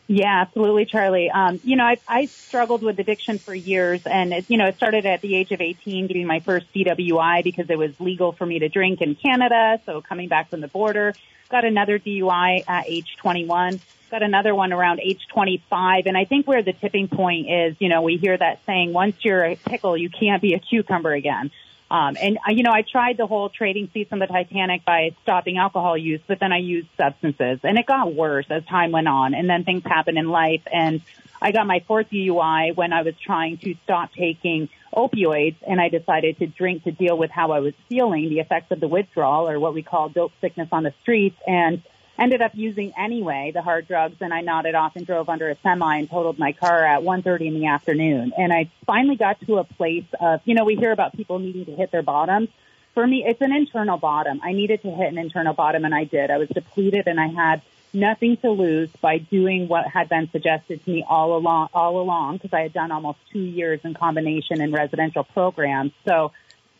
Yeah, 0.08 0.42
absolutely, 0.42 0.84
Charlie. 0.84 1.30
Um, 1.30 1.60
you 1.64 1.76
know, 1.76 1.84
I, 1.84 1.96
I 2.06 2.26
struggled 2.26 2.82
with 2.82 2.98
addiction 2.98 3.38
for 3.38 3.54
years, 3.54 4.02
and 4.04 4.32
it, 4.32 4.44
you 4.48 4.58
know, 4.58 4.66
it 4.66 4.76
started 4.76 5.06
at 5.06 5.20
the 5.22 5.34
age 5.36 5.52
of 5.52 5.60
18, 5.60 6.06
getting 6.08 6.26
my 6.26 6.40
first 6.40 6.66
DWI 6.74 7.42
because 7.44 7.70
it 7.70 7.78
was 7.78 7.98
legal 8.00 8.32
for 8.32 8.44
me 8.44 8.58
to 8.58 8.68
drink 8.68 9.00
in 9.00 9.14
Canada. 9.14 9.80
So 9.86 10.02
coming 10.02 10.28
back 10.28 10.50
from 10.50 10.60
the 10.60 10.68
border, 10.68 11.14
got 11.50 11.64
another 11.64 11.98
DUI 11.98 12.68
at 12.68 12.88
age 12.88 13.16
21 13.20 13.80
got 14.12 14.22
another 14.22 14.54
one 14.54 14.72
around 14.72 15.00
age 15.00 15.26
25. 15.32 16.06
And 16.06 16.16
I 16.16 16.26
think 16.26 16.46
where 16.46 16.62
the 16.62 16.74
tipping 16.74 17.08
point 17.08 17.50
is, 17.50 17.76
you 17.80 17.88
know, 17.88 18.02
we 18.02 18.18
hear 18.18 18.36
that 18.36 18.60
saying, 18.66 18.92
once 18.92 19.16
you're 19.24 19.42
a 19.42 19.56
pickle, 19.56 19.96
you 19.96 20.10
can't 20.10 20.40
be 20.40 20.52
a 20.54 20.60
cucumber 20.60 21.12
again. 21.12 21.50
Um, 21.92 22.16
and 22.18 22.38
uh, 22.38 22.52
you 22.52 22.62
know, 22.62 22.72
I 22.72 22.82
tried 22.90 23.18
the 23.18 23.26
whole 23.26 23.50
trading 23.50 23.90
seats 23.92 24.10
on 24.12 24.18
the 24.18 24.26
Titanic 24.26 24.82
by 24.86 25.10
stopping 25.24 25.58
alcohol 25.58 25.98
use, 25.98 26.22
but 26.26 26.40
then 26.40 26.50
I 26.50 26.56
used 26.56 26.88
substances, 26.96 27.60
and 27.62 27.76
it 27.76 27.84
got 27.84 28.14
worse 28.14 28.46
as 28.48 28.64
time 28.64 28.92
went 28.92 29.08
on. 29.08 29.34
And 29.34 29.48
then 29.48 29.64
things 29.64 29.82
happened 29.84 30.16
in 30.16 30.26
life, 30.26 30.62
and 30.72 31.02
I 31.42 31.52
got 31.52 31.66
my 31.66 31.84
fourth 31.86 32.06
DUI 32.10 32.74
when 32.74 32.94
I 32.94 33.02
was 33.02 33.12
trying 33.22 33.58
to 33.58 33.74
stop 33.84 34.14
taking 34.14 34.70
opioids, 34.96 35.56
and 35.68 35.82
I 35.82 35.90
decided 35.90 36.38
to 36.38 36.46
drink 36.46 36.84
to 36.84 36.92
deal 36.92 37.18
with 37.18 37.30
how 37.30 37.52
I 37.52 37.60
was 37.60 37.74
feeling, 37.90 38.30
the 38.30 38.38
effects 38.38 38.70
of 38.70 38.80
the 38.80 38.88
withdrawal, 38.88 39.46
or 39.46 39.60
what 39.60 39.74
we 39.74 39.82
call 39.82 40.08
dope 40.08 40.32
sickness 40.40 40.68
on 40.72 40.84
the 40.84 40.94
streets, 41.02 41.36
and 41.46 41.82
ended 42.22 42.40
up 42.40 42.52
using 42.54 42.92
anyway 42.96 43.50
the 43.52 43.62
hard 43.62 43.88
drugs 43.88 44.16
and 44.20 44.32
I 44.32 44.40
nodded 44.40 44.74
off 44.74 44.96
and 44.96 45.04
drove 45.04 45.28
under 45.28 45.50
a 45.50 45.56
semi 45.62 45.96
and 45.98 46.08
totaled 46.08 46.38
my 46.38 46.52
car 46.52 46.84
at 46.84 47.02
1:30 47.02 47.48
in 47.48 47.54
the 47.54 47.66
afternoon. 47.66 48.32
And 48.38 48.52
I 48.52 48.70
finally 48.86 49.16
got 49.16 49.40
to 49.46 49.58
a 49.58 49.64
place 49.64 50.04
of, 50.20 50.40
you 50.44 50.54
know, 50.54 50.64
we 50.64 50.76
hear 50.76 50.92
about 50.92 51.16
people 51.16 51.38
needing 51.38 51.64
to 51.66 51.72
hit 51.72 51.90
their 51.90 52.02
bottoms. 52.02 52.48
For 52.94 53.06
me, 53.06 53.24
it's 53.26 53.40
an 53.40 53.52
internal 53.52 53.98
bottom. 53.98 54.40
I 54.42 54.52
needed 54.52 54.82
to 54.82 54.90
hit 54.90 55.08
an 55.08 55.18
internal 55.18 55.54
bottom 55.54 55.84
and 55.84 55.94
I 55.94 56.04
did. 56.04 56.30
I 56.30 56.38
was 56.38 56.48
depleted 56.48 57.06
and 57.06 57.18
I 57.18 57.28
had 57.28 57.62
nothing 57.94 58.36
to 58.38 58.50
lose 58.50 58.90
by 59.00 59.18
doing 59.18 59.68
what 59.68 59.86
had 59.86 60.08
been 60.08 60.30
suggested 60.30 60.82
to 60.84 60.90
me 60.90 61.04
all 61.06 61.36
along 61.36 61.68
all 61.74 62.00
along 62.00 62.36
because 62.36 62.52
I 62.52 62.62
had 62.62 62.72
done 62.72 62.90
almost 62.90 63.18
2 63.32 63.38
years 63.38 63.80
in 63.84 63.94
combination 63.94 64.60
in 64.60 64.72
residential 64.72 65.24
programs. 65.24 65.92
So 66.04 66.32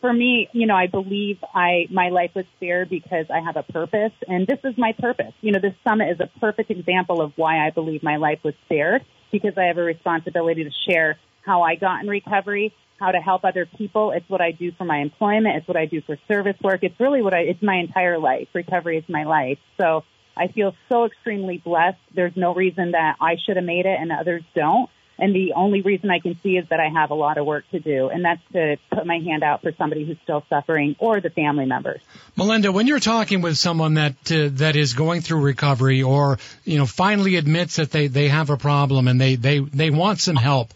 for 0.03 0.11
me, 0.11 0.49
you 0.51 0.67
know, 0.67 0.75
I 0.75 0.87
believe 0.87 1.37
I 1.55 1.87
my 1.89 2.09
life 2.09 2.31
was 2.35 2.43
spared 2.57 2.89
because 2.89 3.27
I 3.33 3.39
have 3.39 3.55
a 3.55 3.63
purpose, 3.63 4.11
and 4.27 4.45
this 4.45 4.59
is 4.65 4.77
my 4.77 4.91
purpose. 4.99 5.31
You 5.39 5.53
know, 5.53 5.59
this 5.61 5.75
summit 5.87 6.09
is 6.09 6.19
a 6.19 6.27
perfect 6.41 6.69
example 6.71 7.21
of 7.21 7.31
why 7.37 7.65
I 7.65 7.69
believe 7.69 8.03
my 8.03 8.17
life 8.17 8.39
was 8.43 8.53
spared 8.65 9.05
because 9.31 9.53
I 9.57 9.67
have 9.67 9.77
a 9.77 9.81
responsibility 9.81 10.65
to 10.65 10.71
share 10.89 11.17
how 11.45 11.61
I 11.61 11.75
got 11.75 12.01
in 12.01 12.09
recovery, 12.09 12.75
how 12.99 13.11
to 13.11 13.19
help 13.19 13.45
other 13.45 13.65
people. 13.65 14.11
It's 14.11 14.29
what 14.29 14.41
I 14.41 14.51
do 14.51 14.73
for 14.73 14.83
my 14.83 14.97
employment. 14.97 15.55
It's 15.55 15.67
what 15.69 15.77
I 15.77 15.85
do 15.85 16.01
for 16.01 16.17
service 16.27 16.57
work. 16.61 16.79
It's 16.83 16.99
really 16.99 17.21
what 17.21 17.33
I. 17.33 17.43
It's 17.43 17.63
my 17.63 17.77
entire 17.77 18.19
life. 18.19 18.49
Recovery 18.53 18.97
is 18.97 19.05
my 19.07 19.23
life. 19.23 19.59
So 19.79 20.03
I 20.35 20.47
feel 20.47 20.75
so 20.89 21.05
extremely 21.05 21.59
blessed. 21.59 21.99
There's 22.13 22.35
no 22.35 22.53
reason 22.53 22.91
that 22.91 23.15
I 23.21 23.37
should 23.45 23.55
have 23.55 23.65
made 23.65 23.85
it 23.85 23.97
and 23.97 24.11
others 24.11 24.43
don't. 24.53 24.89
And 25.23 25.33
the 25.33 25.53
only 25.55 25.81
reason 25.81 26.11
I 26.11 26.19
can 26.19 26.37
see 26.43 26.57
is 26.57 26.67
that 26.67 26.81
I 26.81 26.89
have 26.89 27.09
a 27.09 27.13
lot 27.13 27.37
of 27.37 27.45
work 27.45 27.63
to 27.71 27.79
do, 27.79 28.09
and 28.09 28.25
that's 28.25 28.41
to 28.51 28.75
put 28.93 29.05
my 29.05 29.19
hand 29.19 29.41
out 29.41 29.61
for 29.61 29.71
somebody 29.77 30.03
who's 30.05 30.17
still 30.21 30.43
suffering 30.49 30.97
or 30.99 31.21
the 31.21 31.29
family 31.29 31.65
members. 31.65 32.01
Melinda, 32.35 32.73
when 32.73 32.87
you're 32.87 32.99
talking 32.99 33.39
with 33.39 33.57
someone 33.57 33.93
that 33.93 34.29
uh, 34.29 34.49
that 34.55 34.75
is 34.75 34.91
going 34.91 35.21
through 35.21 35.39
recovery, 35.39 36.03
or 36.03 36.39
you 36.65 36.77
know, 36.77 36.85
finally 36.85 37.37
admits 37.37 37.77
that 37.77 37.89
they 37.89 38.07
they 38.07 38.27
have 38.27 38.49
a 38.49 38.57
problem 38.57 39.07
and 39.07 39.21
they 39.21 39.35
they 39.37 39.59
they 39.59 39.91
want 39.91 40.19
some 40.19 40.35
help. 40.35 40.73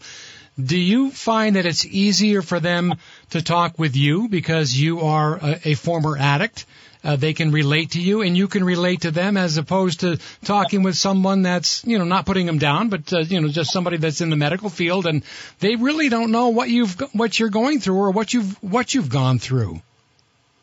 Do 0.58 0.78
you 0.78 1.10
find 1.10 1.56
that 1.56 1.66
it's 1.66 1.84
easier 1.84 2.40
for 2.40 2.58
them 2.58 2.94
to 3.30 3.42
talk 3.42 3.78
with 3.78 3.96
you 3.96 4.30
because 4.30 4.72
you 4.72 5.00
are 5.00 5.36
a, 5.36 5.60
a 5.66 5.74
former 5.74 6.16
addict? 6.16 6.64
Uh, 7.04 7.16
they 7.16 7.32
can 7.32 7.50
relate 7.50 7.92
to 7.92 8.00
you 8.00 8.22
and 8.22 8.36
you 8.36 8.48
can 8.48 8.64
relate 8.64 9.02
to 9.02 9.10
them 9.10 9.36
as 9.36 9.56
opposed 9.56 10.00
to 10.00 10.18
talking 10.44 10.82
with 10.82 10.96
someone 10.96 11.42
that's, 11.42 11.84
you 11.84 11.98
know, 11.98 12.04
not 12.04 12.26
putting 12.26 12.46
them 12.46 12.58
down, 12.58 12.88
but, 12.88 13.12
uh, 13.12 13.18
you 13.20 13.40
know, 13.40 13.48
just 13.48 13.72
somebody 13.72 13.96
that's 13.96 14.20
in 14.20 14.30
the 14.30 14.36
medical 14.36 14.68
field 14.68 15.06
and 15.06 15.22
they 15.60 15.76
really 15.76 16.08
don't 16.08 16.30
know 16.30 16.48
what 16.48 16.68
you've, 16.68 16.98
what 17.12 17.38
you're 17.38 17.50
going 17.50 17.80
through 17.80 17.96
or 17.96 18.10
what 18.10 18.34
you've, 18.34 18.62
what 18.62 18.94
you've 18.94 19.08
gone 19.08 19.38
through. 19.38 19.80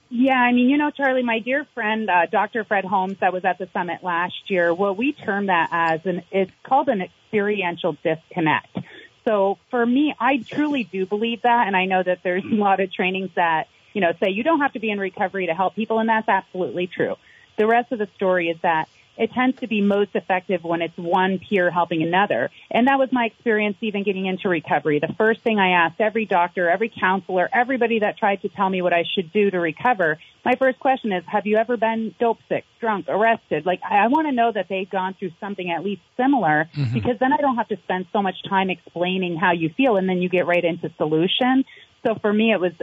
Yeah, 0.09 0.33
I 0.33 0.51
mean, 0.53 0.69
you 0.69 0.77
know, 0.77 0.91
Charlie, 0.91 1.23
my 1.23 1.39
dear 1.39 1.65
friend, 1.73 2.09
uh, 2.09 2.27
Dr. 2.31 2.63
Fred 2.63 2.85
Holmes, 2.85 3.17
that 3.21 3.33
was 3.33 3.43
at 3.43 3.57
the 3.57 3.67
summit 3.73 4.03
last 4.03 4.49
year, 4.49 4.73
what 4.73 4.97
we 4.97 5.13
term 5.13 5.47
that 5.47 5.69
as 5.71 6.05
an, 6.05 6.23
it's 6.31 6.51
called 6.63 6.89
an 6.89 7.01
experiential 7.01 7.97
disconnect. 8.03 8.77
So 9.25 9.57
for 9.71 9.83
me, 9.83 10.13
I 10.19 10.37
truly 10.37 10.83
do 10.83 11.05
believe 11.05 11.41
that, 11.41 11.67
and 11.67 11.75
I 11.75 11.85
know 11.85 12.03
that 12.03 12.19
there's 12.23 12.45
a 12.51 12.55
lot 12.55 12.79
of 12.79 12.93
trainings 12.93 13.31
that 13.35 13.67
you 13.95 14.01
know, 14.01 14.11
say 14.19 14.29
you 14.29 14.43
don't 14.43 14.59
have 14.59 14.73
to 14.73 14.79
be 14.79 14.91
in 14.91 14.99
recovery 14.99 15.47
to 15.47 15.55
help 15.55 15.73
people, 15.73 15.97
and 15.97 16.07
that's 16.07 16.27
absolutely 16.27 16.85
true. 16.85 17.15
The 17.57 17.65
rest 17.65 17.91
of 17.93 17.99
the 17.99 18.09
story 18.15 18.49
is 18.49 18.57
that 18.61 18.89
it 19.17 19.31
tends 19.31 19.59
to 19.61 19.67
be 19.67 19.81
most 19.81 20.11
effective 20.13 20.63
when 20.63 20.81
it's 20.81 20.97
one 20.97 21.39
peer 21.39 21.71
helping 21.71 22.03
another. 22.03 22.49
And 22.69 22.87
that 22.87 22.99
was 22.99 23.09
my 23.11 23.25
experience 23.25 23.77
even 23.81 24.03
getting 24.03 24.25
into 24.25 24.49
recovery. 24.49 24.99
The 24.99 25.13
first 25.17 25.41
thing 25.41 25.57
I 25.57 25.69
asked 25.69 26.01
every 26.01 26.25
doctor, 26.25 26.69
every 26.69 26.89
counselor, 26.89 27.49
everybody 27.53 27.99
that 27.99 28.17
tried 28.17 28.41
to 28.41 28.49
tell 28.49 28.69
me 28.69 28.81
what 28.81 28.93
I 28.93 29.05
should 29.15 29.31
do 29.31 29.49
to 29.51 29.59
recover, 29.59 30.19
my 30.43 30.55
first 30.55 30.79
question 30.79 31.11
is, 31.11 31.23
have 31.27 31.47
you 31.47 31.57
ever 31.57 31.77
been 31.77 32.13
dope 32.19 32.39
sick, 32.49 32.65
drunk, 32.79 33.05
arrested? 33.07 33.65
Like, 33.65 33.79
I 33.89 34.05
I 34.05 34.07
want 34.07 34.27
to 34.27 34.31
know 34.31 34.51
that 34.51 34.67
they've 34.69 34.89
gone 34.89 35.15
through 35.15 35.31
something 35.39 35.71
at 35.71 35.83
least 35.83 36.03
similar 36.15 36.69
mm-hmm. 36.75 36.93
because 36.93 37.17
then 37.19 37.33
I 37.33 37.37
don't 37.37 37.55
have 37.55 37.69
to 37.69 37.77
spend 37.77 38.05
so 38.13 38.21
much 38.21 38.35
time 38.47 38.69
explaining 38.69 39.35
how 39.35 39.53
you 39.53 39.69
feel 39.69 39.95
and 39.95 40.07
then 40.07 40.21
you 40.21 40.29
get 40.29 40.45
right 40.45 40.63
into 40.63 40.91
solution. 40.97 41.65
So 42.05 42.13
for 42.15 42.31
me, 42.31 42.51
it 42.51 42.59
was 42.59 42.73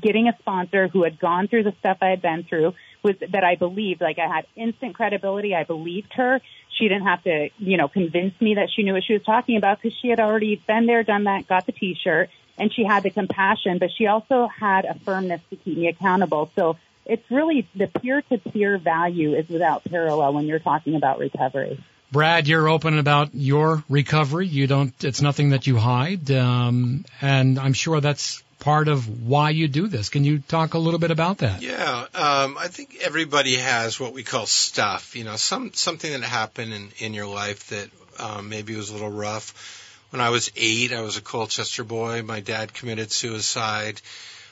getting 0.00 0.28
a 0.28 0.36
sponsor 0.38 0.86
who 0.86 1.02
had 1.02 1.18
gone 1.18 1.48
through 1.48 1.64
the 1.64 1.74
stuff 1.80 1.98
I 2.00 2.10
had 2.10 2.22
been 2.22 2.44
through, 2.44 2.74
was 3.02 3.16
that 3.18 3.42
I 3.42 3.56
believed, 3.56 4.00
like 4.00 4.18
I 4.18 4.28
had 4.28 4.46
instant 4.54 4.94
credibility. 4.94 5.54
I 5.54 5.64
believed 5.64 6.12
her. 6.14 6.40
She 6.78 6.86
didn't 6.86 7.06
have 7.06 7.22
to, 7.24 7.48
you 7.58 7.76
know, 7.76 7.88
convince 7.88 8.40
me 8.40 8.54
that 8.54 8.68
she 8.74 8.82
knew 8.84 8.92
what 8.92 9.02
she 9.02 9.14
was 9.14 9.22
talking 9.24 9.56
about 9.56 9.82
because 9.82 9.98
she 10.00 10.08
had 10.08 10.20
already 10.20 10.62
been 10.66 10.86
there, 10.86 11.02
done 11.02 11.24
that, 11.24 11.48
got 11.48 11.66
the 11.66 11.72
t-shirt, 11.72 12.30
and 12.58 12.72
she 12.72 12.84
had 12.84 13.02
the 13.02 13.10
compassion, 13.10 13.78
but 13.78 13.90
she 13.96 14.06
also 14.06 14.46
had 14.46 14.84
a 14.84 14.94
firmness 15.00 15.40
to 15.50 15.56
keep 15.56 15.76
me 15.76 15.88
accountable. 15.88 16.50
So 16.54 16.76
it's 17.06 17.28
really 17.30 17.66
the 17.74 17.88
peer-to-peer 17.88 18.78
value 18.78 19.34
is 19.34 19.48
without 19.48 19.82
parallel 19.84 20.34
when 20.34 20.46
you're 20.46 20.58
talking 20.60 20.94
about 20.94 21.18
recovery. 21.18 21.82
Brad, 22.12 22.46
you're 22.48 22.68
open 22.68 22.98
about 22.98 23.34
your 23.34 23.82
recovery. 23.88 24.46
You 24.46 24.66
don't, 24.66 24.92
it's 25.02 25.22
nothing 25.22 25.50
that 25.50 25.66
you 25.66 25.76
hide. 25.76 26.30
Um, 26.30 27.04
and 27.20 27.58
I'm 27.58 27.72
sure 27.72 28.00
that's 28.00 28.42
part 28.60 28.86
of 28.86 29.26
why 29.26 29.50
you 29.50 29.66
do 29.66 29.88
this. 29.88 30.08
Can 30.08 30.22
you 30.22 30.38
talk 30.38 30.74
a 30.74 30.78
little 30.78 31.00
bit 31.00 31.10
about 31.10 31.38
that? 31.38 31.60
Yeah, 31.60 32.06
um, 32.14 32.56
I 32.56 32.68
think 32.68 32.98
everybody 33.02 33.56
has 33.56 33.98
what 33.98 34.12
we 34.12 34.22
call 34.22 34.46
stuff. 34.46 35.16
You 35.16 35.24
know, 35.24 35.36
some 35.36 35.72
something 35.72 36.12
that 36.12 36.22
happened 36.22 36.72
in 36.72 36.90
in 36.98 37.14
your 37.14 37.26
life 37.26 37.68
that 37.70 37.90
um, 38.20 38.48
maybe 38.48 38.76
was 38.76 38.90
a 38.90 38.92
little 38.92 39.10
rough. 39.10 39.88
When 40.10 40.20
I 40.20 40.30
was 40.30 40.50
eight, 40.56 40.92
I 40.92 41.02
was 41.02 41.16
a 41.16 41.22
Colchester 41.22 41.84
boy. 41.84 42.22
My 42.22 42.40
dad 42.40 42.74
committed 42.74 43.10
suicide. 43.10 44.00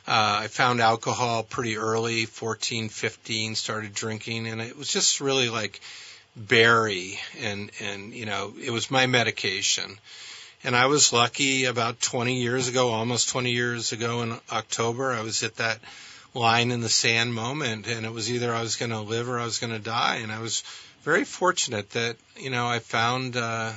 Uh, 0.07 0.41
I 0.45 0.47
found 0.49 0.81
alcohol 0.81 1.43
pretty 1.43 1.77
early, 1.77 2.25
14, 2.25 2.89
15, 2.89 3.55
started 3.55 3.93
drinking, 3.93 4.49
and 4.49 4.63
it 4.63 4.75
was 4.75 4.89
just 4.89 5.21
really 5.21 5.51
like 5.51 5.81
berry, 6.35 7.21
and 7.41 7.71
and 7.81 8.15
you 8.15 8.25
know, 8.25 8.55
it 8.61 8.71
was 8.71 8.91
my 8.91 9.07
medication. 9.07 9.99
And 10.65 10.75
I 10.75 10.87
was 10.87 11.13
lucky 11.13 11.67
about 11.67 12.01
20 12.01 12.41
years 12.41 12.67
ago, 12.67 12.89
almost 12.89 13.29
20 13.29 13.53
years 13.53 13.93
ago 13.93 14.23
in 14.23 14.37
October, 14.51 15.13
I 15.13 15.23
was 15.23 15.45
at 15.45 15.57
that 15.57 15.79
line 16.35 16.73
in 16.73 16.81
the 16.81 16.89
sand 16.89 17.33
moment 17.33 17.87
and 17.87 18.05
it 18.05 18.13
was 18.13 18.31
either 18.31 18.53
I 18.53 18.63
was 18.63 18.77
going 18.77 18.91
to 18.91 19.01
live 19.01 19.29
or 19.29 19.39
I 19.39 19.45
was 19.45 19.59
going 19.59 19.73
to 19.73 19.79
die. 19.79 20.17
And 20.17 20.33
I 20.33 20.41
was 20.41 20.65
very 21.03 21.25
fortunate 21.25 21.91
that, 21.91 22.17
you 22.37 22.51
know, 22.51 22.67
I 22.67 22.81
found, 22.81 23.37
uh, 23.37 23.73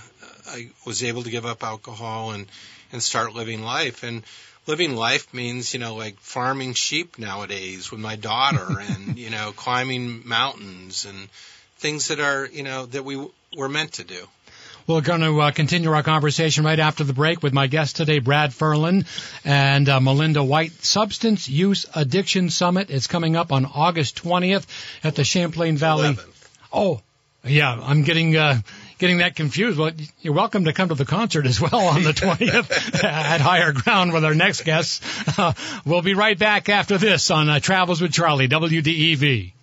I 0.47 0.69
was 0.85 1.03
able 1.03 1.23
to 1.23 1.29
give 1.29 1.45
up 1.45 1.63
alcohol 1.63 2.31
and, 2.31 2.47
and 2.91 3.01
start 3.01 3.35
living 3.35 3.61
life. 3.61 4.03
And 4.03 4.23
living 4.65 4.95
life 4.95 5.33
means, 5.35 5.75
you 5.75 5.79
know, 5.79 5.95
like 5.95 6.19
farming 6.19 6.73
sheep 6.73 7.19
nowadays 7.19 7.91
with 7.91 8.00
my 8.00 8.15
daughter 8.15 8.79
and, 8.79 9.19
you 9.19 9.29
know, 9.29 9.53
climbing 9.55 10.27
mountains 10.27 11.05
and 11.05 11.29
things 11.77 12.07
that 12.07 12.19
are, 12.19 12.47
you 12.47 12.63
know, 12.63 12.88
that 12.88 13.05
we 13.05 13.23
were 13.55 13.69
meant 13.69 13.93
to 13.93 14.03
do. 14.03 14.27
We're 14.88 15.01
going 15.01 15.21
to 15.21 15.39
uh, 15.39 15.51
continue 15.51 15.91
our 15.91 16.03
conversation 16.03 16.63
right 16.63 16.79
after 16.79 17.03
the 17.03 17.13
break 17.13 17.43
with 17.43 17.53
my 17.53 17.67
guest 17.67 17.97
today, 17.97 18.19
Brad 18.19 18.53
Ferland 18.53 19.05
and 19.45 19.88
uh, 19.88 20.00
Melinda 20.00 20.43
White. 20.43 20.71
Substance 20.83 21.47
Use 21.47 21.85
Addiction 21.93 22.50
Summit 22.50 22.89
is 22.89 23.07
coming 23.07 23.35
up 23.35 23.51
on 23.51 23.65
August 23.65 24.21
20th 24.23 24.65
at 25.03 25.15
the 25.15 25.23
Champlain 25.23 25.77
Valley. 25.77 26.13
11th. 26.13 26.50
Oh, 26.73 27.01
yeah, 27.43 27.79
I'm 27.79 28.03
getting 28.03 28.35
uh, 28.35 28.59
getting 28.97 29.19
that 29.19 29.35
confused. 29.35 29.77
Well, 29.77 29.91
you're 30.21 30.33
welcome 30.33 30.65
to 30.65 30.73
come 30.73 30.89
to 30.89 30.95
the 30.95 31.05
concert 31.05 31.45
as 31.45 31.61
well 31.61 31.88
on 31.88 32.03
the 32.03 32.11
20th 32.13 33.03
at 33.03 33.41
Higher 33.41 33.73
Ground 33.73 34.13
with 34.13 34.25
our 34.25 34.35
next 34.35 34.63
guests. 34.63 35.01
Uh, 35.38 35.53
we'll 35.85 36.01
be 36.01 36.15
right 36.15 36.38
back 36.38 36.69
after 36.69 36.97
this 36.97 37.29
on 37.29 37.50
uh, 37.50 37.59
Travels 37.59 38.01
with 38.01 38.13
Charlie, 38.13 38.47
WDEV. 38.47 39.53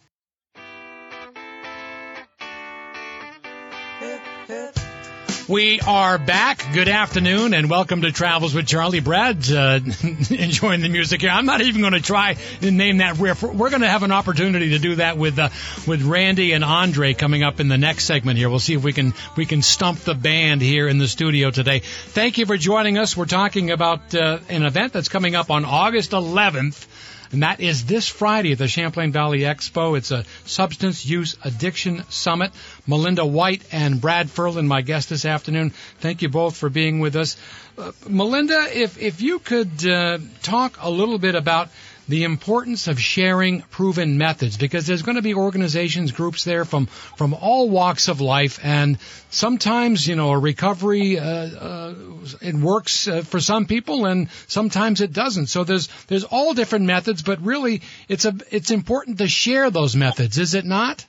We 5.49 5.81
are 5.81 6.19
back. 6.19 6.75
Good 6.75 6.91
afternoon 6.91 7.55
and 7.55 7.71
welcome 7.71 8.03
to 8.03 8.13
Travels 8.13 8.55
with 8.55 8.67
Charlie. 8.67 9.01
Brad, 9.01 9.51
uh, 9.51 9.81
enjoying 10.31 10.83
the 10.83 10.91
music 10.91 11.23
here. 11.23 11.31
I'm 11.31 11.47
not 11.47 11.63
even 11.63 11.81
going 11.81 11.95
to 11.95 12.03
try 12.03 12.37
to 12.61 12.71
name 12.71 12.99
that 12.99 13.17
riff. 13.17 13.43
We're 13.43 13.71
going 13.71 13.81
to 13.81 13.89
have 13.89 14.03
an 14.03 14.13
opportunity 14.13 14.71
to 14.71 14.79
do 14.79 14.97
that 14.97 15.17
with 15.17 15.39
uh, 15.39 15.49
with 15.87 16.03
Randy 16.03 16.53
and 16.53 16.63
Andre 16.63 17.15
coming 17.15 17.45
up 17.45 17.61
in 17.61 17.69
the 17.69 17.79
next 17.79 18.05
segment 18.05 18.37
here. 18.37 18.51
We'll 18.51 18.59
see 18.59 18.75
if 18.75 18.85
we 18.85 18.93
can 18.93 19.15
we 19.37 19.47
can 19.47 19.63
stump 19.63 20.01
the 20.01 20.15
band 20.15 20.61
here 20.61 20.87
in 20.87 20.99
the 20.99 21.09
studio 21.09 21.51
today. 21.51 21.79
Thank 21.79 22.37
you 22.37 22.45
for 22.45 22.59
joining 22.59 22.99
us. 22.99 23.17
We're 23.17 23.25
talking 23.25 23.71
about 23.71 24.15
uh, 24.15 24.41
an 24.51 24.65
event 24.65 24.93
that's 24.93 25.09
coming 25.09 25.35
up 25.35 25.51
on 25.51 25.65
August 25.65 26.11
11th 26.11 26.87
and 27.33 27.43
that 27.43 27.61
is 27.61 27.85
this 27.85 28.09
Friday 28.09 28.53
at 28.53 28.59
the 28.59 28.69
Champlain 28.69 29.13
Valley 29.13 29.41
Expo. 29.41 29.97
It's 29.97 30.11
a 30.11 30.25
substance 30.45 31.05
use 31.05 31.37
addiction 31.45 32.05
summit. 32.09 32.53
Melinda 32.87 33.25
White 33.25 33.63
and 33.73 34.01
Brad 34.01 34.31
Ferland, 34.31 34.69
my 34.69 34.83
guest 34.83 35.11
this 35.11 35.25
afternoon. 35.25 35.71
Thank 36.01 36.23
you 36.23 36.29
both 36.29 36.57
for 36.57 36.69
being 36.69 37.01
with 37.01 37.17
us. 37.17 37.37
Uh, 37.77 37.93
Melinda, 38.09 38.67
if 38.73 38.99
if 38.99 39.21
you 39.21 39.39
could 39.39 39.87
uh, 39.87 40.19
talk 40.43 40.79
a 40.81 40.91
little 40.91 41.19
bit 41.19 41.35
about 41.35 41.69
the 42.09 42.25
importance 42.25 42.89
of 42.89 42.99
sharing 42.99 43.63
proven 43.63 44.19
methods 44.19 44.57
because 44.57 44.87
there's 44.87 45.03
going 45.03 45.17
to 45.17 45.23
be 45.23 45.35
organizations, 45.35 46.13
groups 46.13 46.45
there 46.45 46.65
from, 46.65 46.87
from 46.87 47.35
all 47.35 47.69
walks 47.69 48.09
of 48.09 48.21
life. 48.21 48.59
And 48.63 48.99
sometimes, 49.31 50.07
you 50.07 50.17
know, 50.17 50.31
a 50.31 50.39
recovery, 50.39 51.19
uh, 51.19 51.25
uh, 51.25 51.95
it 52.41 52.55
works 52.55 53.07
uh, 53.07 53.23
for 53.23 53.41
some 53.41 53.67
people 53.67 54.07
and 54.07 54.31
sometimes 54.47 55.01
it 55.01 55.13
doesn't. 55.13 55.49
So 55.49 55.65
there's, 55.65 55.89
there's 56.07 56.25
all 56.25 56.55
different 56.55 56.87
methods, 56.87 57.23
but 57.23 57.41
really 57.43 57.83
it's 58.09 58.25
a, 58.25 58.35
it's 58.51 58.71
important 58.71 59.19
to 59.19 59.29
share 59.29 59.71
those 59.71 59.95
methods, 59.95 60.39
is 60.39 60.55
it 60.55 60.65
not? 60.65 61.05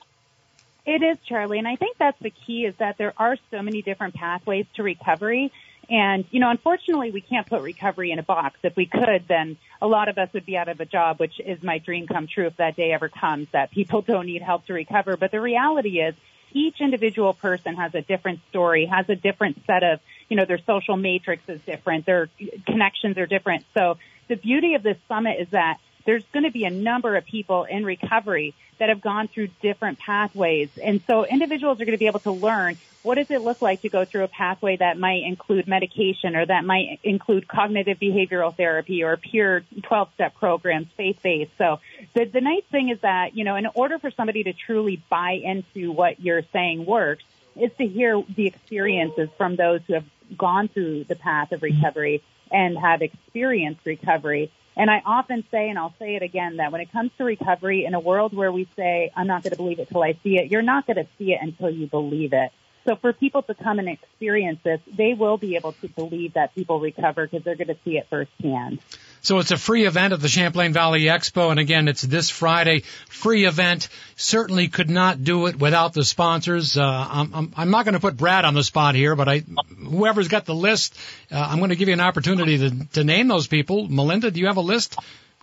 It 0.86 1.02
is, 1.02 1.18
Charlie. 1.26 1.58
And 1.58 1.68
I 1.68 1.76
think 1.76 1.96
that's 1.98 2.18
the 2.20 2.32
key 2.46 2.64
is 2.66 2.74
that 2.78 2.98
there 2.98 3.14
are 3.16 3.36
so 3.50 3.62
many 3.62 3.80
different 3.80 4.14
pathways 4.14 4.66
to 4.74 4.82
recovery 4.82 5.52
and, 5.90 6.24
you 6.30 6.38
know, 6.38 6.50
unfortunately, 6.50 7.10
we 7.10 7.20
can't 7.20 7.48
put 7.48 7.62
recovery 7.62 8.12
in 8.12 8.20
a 8.20 8.22
box. 8.22 8.60
If 8.62 8.76
we 8.76 8.86
could, 8.86 9.24
then 9.28 9.56
a 9.82 9.88
lot 9.88 10.08
of 10.08 10.18
us 10.18 10.32
would 10.32 10.46
be 10.46 10.56
out 10.56 10.68
of 10.68 10.78
a 10.78 10.84
job, 10.84 11.18
which 11.18 11.40
is 11.40 11.60
my 11.64 11.78
dream 11.78 12.06
come 12.06 12.28
true 12.28 12.46
if 12.46 12.56
that 12.58 12.76
day 12.76 12.92
ever 12.92 13.08
comes 13.08 13.48
that 13.52 13.72
people 13.72 14.00
don't 14.06 14.26
need 14.26 14.40
help 14.40 14.66
to 14.66 14.72
recover. 14.72 15.16
But 15.16 15.32
the 15.32 15.40
reality 15.40 16.00
is 16.00 16.14
each 16.52 16.80
individual 16.80 17.34
person 17.34 17.74
has 17.74 17.92
a 17.96 18.02
different 18.02 18.38
story, 18.50 18.86
has 18.86 19.08
a 19.08 19.16
different 19.16 19.64
set 19.66 19.82
of, 19.82 19.98
you 20.28 20.36
know, 20.36 20.44
their 20.44 20.60
social 20.64 20.96
matrix 20.96 21.42
is 21.48 21.60
different, 21.62 22.06
their 22.06 22.28
connections 22.66 23.18
are 23.18 23.26
different. 23.26 23.64
So 23.74 23.98
the 24.28 24.36
beauty 24.36 24.74
of 24.74 24.84
this 24.84 24.96
summit 25.08 25.40
is 25.40 25.48
that 25.50 25.78
there's 26.06 26.24
going 26.32 26.44
to 26.44 26.50
be 26.50 26.64
a 26.64 26.70
number 26.70 27.16
of 27.16 27.24
people 27.24 27.64
in 27.64 27.84
recovery 27.84 28.54
that 28.78 28.88
have 28.88 29.00
gone 29.00 29.28
through 29.28 29.48
different 29.62 29.98
pathways. 29.98 30.68
And 30.82 31.02
so 31.06 31.26
individuals 31.26 31.80
are 31.80 31.84
going 31.84 31.96
to 31.96 31.98
be 31.98 32.06
able 32.06 32.20
to 32.20 32.32
learn 32.32 32.78
what 33.02 33.16
does 33.16 33.26
it 33.30 33.40
look 33.40 33.62
like 33.62 33.82
to 33.82 33.88
go 33.88 34.04
through 34.04 34.24
a 34.24 34.28
pathway 34.28 34.76
that 34.76 34.98
might 34.98 35.22
include 35.24 35.66
medication 35.66 36.36
or 36.36 36.44
that 36.44 36.64
might 36.64 37.00
include 37.02 37.48
cognitive 37.48 37.98
behavioral 37.98 38.54
therapy 38.54 39.02
or 39.02 39.16
peer 39.16 39.64
12 39.82 40.08
step 40.14 40.34
programs, 40.34 40.88
faith 40.96 41.18
based. 41.22 41.52
So 41.56 41.80
the, 42.14 42.26
the 42.26 42.40
nice 42.40 42.64
thing 42.70 42.90
is 42.90 43.00
that, 43.00 43.34
you 43.34 43.44
know, 43.44 43.56
in 43.56 43.66
order 43.74 43.98
for 43.98 44.10
somebody 44.10 44.44
to 44.44 44.52
truly 44.52 45.02
buy 45.08 45.32
into 45.42 45.92
what 45.92 46.20
you're 46.20 46.42
saying 46.52 46.84
works 46.84 47.24
is 47.56 47.70
to 47.78 47.86
hear 47.86 48.22
the 48.36 48.46
experiences 48.46 49.28
from 49.36 49.56
those 49.56 49.80
who 49.86 49.94
have 49.94 50.04
gone 50.36 50.68
through 50.68 51.04
the 51.04 51.16
path 51.16 51.52
of 51.52 51.62
recovery 51.62 52.22
and 52.50 52.78
have 52.78 53.02
experienced 53.02 53.80
recovery. 53.84 54.52
And 54.76 54.90
I 54.90 55.02
often 55.04 55.44
say, 55.50 55.68
and 55.68 55.78
I'll 55.78 55.94
say 55.98 56.14
it 56.16 56.22
again, 56.22 56.56
that 56.56 56.72
when 56.72 56.80
it 56.80 56.92
comes 56.92 57.10
to 57.18 57.24
recovery 57.24 57.84
in 57.84 57.94
a 57.94 58.00
world 58.00 58.32
where 58.32 58.52
we 58.52 58.68
say, 58.76 59.10
I'm 59.16 59.26
not 59.26 59.42
going 59.42 59.50
to 59.50 59.56
believe 59.56 59.78
it 59.78 59.88
till 59.88 60.02
I 60.02 60.16
see 60.22 60.38
it, 60.38 60.50
you're 60.50 60.62
not 60.62 60.86
going 60.86 60.96
to 60.96 61.06
see 61.18 61.32
it 61.32 61.38
until 61.42 61.70
you 61.70 61.86
believe 61.86 62.32
it. 62.32 62.52
So 62.86 62.96
for 62.96 63.12
people 63.12 63.42
to 63.42 63.54
come 63.54 63.78
and 63.78 63.88
experience 63.88 64.60
this, 64.64 64.80
they 64.86 65.12
will 65.14 65.36
be 65.36 65.56
able 65.56 65.72
to 65.72 65.88
believe 65.88 66.34
that 66.34 66.54
people 66.54 66.80
recover 66.80 67.26
because 67.26 67.44
they're 67.44 67.56
going 67.56 67.68
to 67.68 67.76
see 67.84 67.98
it 67.98 68.06
firsthand. 68.08 68.80
So 69.22 69.38
it's 69.38 69.50
a 69.50 69.58
free 69.58 69.86
event 69.86 70.12
at 70.12 70.20
the 70.20 70.28
Champlain 70.28 70.72
Valley 70.72 71.02
Expo, 71.02 71.50
and 71.50 71.60
again, 71.60 71.88
it's 71.88 72.02
this 72.02 72.30
Friday. 72.30 72.80
Free 73.08 73.44
event. 73.44 73.88
Certainly 74.16 74.68
could 74.68 74.88
not 74.88 75.22
do 75.22 75.46
it 75.46 75.58
without 75.58 75.92
the 75.92 76.04
sponsors. 76.04 76.76
Uh, 76.76 76.82
I'm, 76.84 77.34
I'm, 77.34 77.52
I'm, 77.56 77.70
not 77.70 77.84
going 77.84 77.94
to 77.94 78.00
put 78.00 78.16
Brad 78.16 78.44
on 78.44 78.54
the 78.54 78.64
spot 78.64 78.94
here, 78.94 79.14
but 79.14 79.28
I, 79.28 79.40
whoever's 79.40 80.28
got 80.28 80.46
the 80.46 80.54
list, 80.54 80.96
uh, 81.30 81.36
I'm 81.38 81.58
going 81.58 81.70
to 81.70 81.76
give 81.76 81.88
you 81.88 81.94
an 81.94 82.00
opportunity 82.00 82.58
to, 82.58 82.86
to 82.94 83.04
name 83.04 83.28
those 83.28 83.46
people. 83.46 83.88
Melinda, 83.88 84.30
do 84.30 84.40
you 84.40 84.46
have 84.46 84.56
a 84.56 84.62
list? 84.62 84.96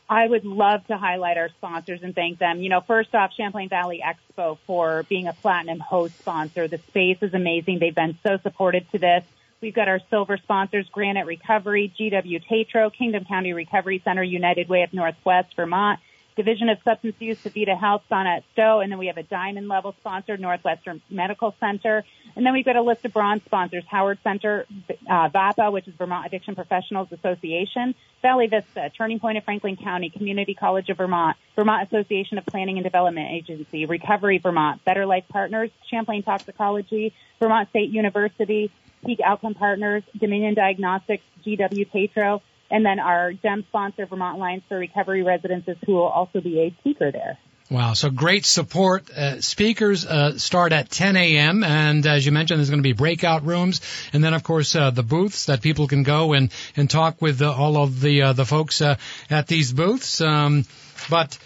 I 0.10 0.26
would 0.26 0.46
love 0.46 0.88
to 0.88 0.98
highlight 0.98 1.38
our 1.38 1.50
sponsors 1.50 2.02
and 2.02 2.16
thank 2.16 2.40
them. 2.40 2.62
You 2.62 2.70
know, 2.70 2.82
first 2.82 3.14
off, 3.14 3.34
Champlain 3.34 3.70
Valley 3.70 4.02
Expo 4.04 4.58
for 4.66 5.04
being 5.10 5.28
a 5.28 5.34
platinum 5.34 5.80
host 5.80 6.18
sponsor. 6.18 6.68
The 6.68 6.78
space 6.90 7.18
is 7.22 7.34
amazing. 7.34 7.80
They've 7.80 7.94
been 7.94 8.18
so 8.24 8.38
supportive 8.42 8.90
to 8.92 9.00
this. 9.00 9.24
We've 9.60 9.74
got 9.74 9.88
our 9.88 10.00
silver 10.12 10.38
sponsors, 10.38 10.88
Granite 10.92 11.26
Recovery, 11.26 11.92
GW 12.00 12.44
Tatro, 12.48 12.92
Kingdom 12.92 13.26
County 13.26 13.54
Recovery 13.54 14.02
Center, 14.06 14.22
United 14.22 14.70
Way 14.70 14.84
of 14.84 14.94
Northwest 14.94 15.56
Vermont, 15.56 16.00
Division 16.36 16.70
of 16.70 16.78
Substance 16.84 17.16
Use, 17.18 17.40
Savida 17.40 17.78
Health, 17.78 18.04
Sana 18.08 18.42
Stowe, 18.54 18.82
and 18.82 18.92
then 18.92 19.00
we 19.00 19.08
have 19.08 19.18
a 19.18 19.24
diamond 19.24 19.68
level 19.68 19.96
sponsor, 20.00 20.38
Northwestern 20.38 21.02
Medical 21.10 21.56
Center. 21.60 22.04
And 22.36 22.46
then 22.46 22.54
we've 22.54 22.64
got 22.64 22.76
a 22.76 22.84
list 22.84 23.04
of 23.06 23.14
bronze 23.14 23.44
sponsors, 23.46 23.84
Howard 23.88 24.20
Center, 24.24 24.68
uh, 25.10 25.30
VAPA, 25.30 25.72
which 25.72 25.88
is 25.88 25.96
Vermont 25.96 26.28
Addiction 26.28 26.54
Professionals 26.54 27.08
Association, 27.12 27.96
Valley 28.22 28.46
Vista, 28.46 28.92
Turning 28.96 29.20
Point 29.20 29.40
of 29.40 29.44
Franklin 29.44 29.76
County, 29.76 30.12
Community 30.12 30.54
College 30.54 30.90
of 30.90 30.98
Vermont, 30.98 31.36
Vermont 31.56 31.88
Association 31.88 32.38
of 32.38 32.46
Planning 32.46 32.78
and 32.78 32.84
Development 32.84 33.28
Agency, 33.32 33.88
Recovery 33.88 34.38
Vermont, 34.38 34.86
Better 34.86 35.08
Life 35.08 35.26
Partners, 35.30 35.72
Champlain 35.90 36.22
Toxicology, 36.22 37.14
Vermont 37.40 37.70
State 37.70 37.90
University, 37.90 38.72
Peak 39.06 39.20
Outcome 39.24 39.54
Partners, 39.54 40.04
Dominion 40.18 40.54
Diagnostics, 40.54 41.24
GW 41.46 41.92
Tatro, 41.92 42.42
and 42.70 42.86
then 42.86 43.00
our 43.00 43.34
GEM 43.34 43.66
sponsor, 43.70 44.06
Vermont 44.06 44.38
Alliance 44.38 44.64
for 44.68 44.78
Recovery 44.78 45.24
Residences, 45.24 45.78
who 45.86 45.94
will 45.94 46.08
also 46.08 46.42
be 46.42 46.60
a 46.60 46.76
speaker 46.82 47.12
there. 47.12 47.38
Wow, 47.70 47.96
so 47.96 48.10
great 48.10 48.46
support. 48.46 49.10
Uh, 49.10 49.42
speakers 49.42 50.06
uh, 50.06 50.38
start 50.38 50.72
at 50.72 50.90
10 50.90 51.18
a.m. 51.18 51.66
and 51.66 52.06
as 52.08 52.26
you 52.26 52.32
mentioned, 52.32 52.60
there's 52.60 52.70
going 52.70 52.82
to 52.82 52.88
be 52.88 52.94
breakout 52.94 53.46
rooms, 53.46 53.82
and 54.14 54.24
then 54.24 54.34
of 54.34 54.42
course 54.42 54.74
uh, 54.74 54.90
the 54.92 55.04
booths 55.04 55.48
that 55.48 55.62
people 55.62 55.88
can 55.88 56.04
go 56.04 56.32
and 56.32 56.50
and 56.78 56.90
talk 56.90 57.22
with 57.22 57.42
uh, 57.42 57.52
all 57.52 57.76
of 57.76 58.00
the 58.00 58.22
uh, 58.22 58.34
the 58.34 58.46
folks 58.46 58.82
uh, 58.82 58.96
at 59.30 59.48
these 59.48 59.74
booths. 59.74 60.22
Um, 60.22 60.64
but 61.10 61.38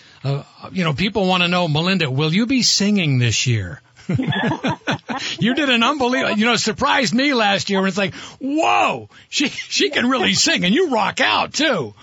you 0.72 0.84
know, 0.84 0.94
people 0.94 1.26
want 1.26 1.42
to 1.42 1.50
know, 1.50 1.68
Melinda, 1.68 2.12
will 2.12 2.32
you 2.32 2.46
be 2.46 2.62
singing 2.62 3.18
this 3.18 3.48
year? 3.48 3.82
you 5.40 5.54
did 5.54 5.70
an 5.70 5.84
unbelievable, 5.84 6.38
you 6.38 6.46
know, 6.46 6.56
surprised 6.56 7.14
me 7.14 7.34
last 7.34 7.70
year. 7.70 7.80
And 7.80 7.88
it's 7.88 7.98
like, 7.98 8.14
whoa, 8.40 9.10
she 9.30 9.50
she 9.50 9.90
can 9.90 10.10
really 10.10 10.34
sing, 10.34 10.66
and 10.66 10.74
you 10.74 10.90
rock 10.90 11.22
out 11.22 11.54
too. 11.54 11.94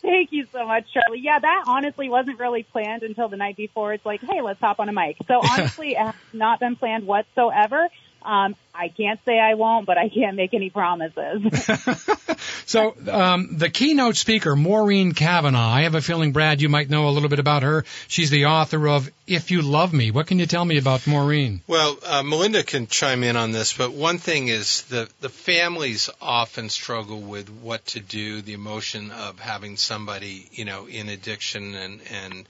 Thank 0.00 0.32
you 0.32 0.46
so 0.52 0.64
much, 0.64 0.84
Charlie. 0.92 1.20
Yeah, 1.20 1.38
that 1.38 1.64
honestly 1.66 2.08
wasn't 2.08 2.38
really 2.38 2.62
planned 2.62 3.02
until 3.02 3.28
the 3.28 3.36
night 3.36 3.56
before. 3.56 3.92
It's 3.92 4.06
like, 4.06 4.20
hey, 4.20 4.40
let's 4.42 4.60
hop 4.60 4.78
on 4.80 4.88
a 4.88 4.92
mic. 4.92 5.16
So 5.26 5.40
honestly, 5.42 5.92
it 5.92 5.98
has 5.98 6.14
not 6.32 6.60
been 6.60 6.76
planned 6.76 7.06
whatsoever. 7.06 7.88
Um, 8.22 8.56
I 8.74 8.88
can't 8.88 9.18
say 9.24 9.38
I 9.38 9.54
won't, 9.54 9.86
but 9.86 9.98
I 9.98 10.08
can't 10.08 10.36
make 10.36 10.54
any 10.54 10.70
promises. 10.70 11.42
so, 12.66 12.94
um, 13.10 13.56
the 13.56 13.70
keynote 13.70 14.16
speaker, 14.16 14.54
Maureen 14.54 15.12
Cavanagh, 15.12 15.58
I 15.58 15.82
have 15.82 15.94
a 15.94 16.00
feeling, 16.00 16.32
Brad, 16.32 16.60
you 16.60 16.68
might 16.68 16.90
know 16.90 17.08
a 17.08 17.10
little 17.10 17.28
bit 17.28 17.38
about 17.38 17.62
her. 17.62 17.84
She's 18.06 18.30
the 18.30 18.46
author 18.46 18.88
of 18.88 19.10
If 19.26 19.50
You 19.50 19.62
Love 19.62 19.92
Me. 19.92 20.10
What 20.10 20.26
can 20.26 20.38
you 20.38 20.46
tell 20.46 20.64
me 20.64 20.78
about 20.78 21.06
Maureen? 21.06 21.60
Well, 21.66 21.98
uh, 22.04 22.22
Melinda 22.22 22.62
can 22.62 22.86
chime 22.86 23.24
in 23.24 23.36
on 23.36 23.52
this, 23.52 23.72
but 23.72 23.92
one 23.92 24.18
thing 24.18 24.48
is 24.48 24.82
the, 24.82 25.08
the 25.20 25.28
families 25.28 26.10
often 26.20 26.68
struggle 26.68 27.20
with 27.20 27.48
what 27.50 27.84
to 27.86 28.00
do, 28.00 28.42
the 28.42 28.52
emotion 28.52 29.10
of 29.10 29.38
having 29.40 29.76
somebody, 29.76 30.48
you 30.52 30.64
know, 30.64 30.86
in 30.86 31.08
addiction 31.08 31.74
and, 31.74 32.00
and, 32.10 32.48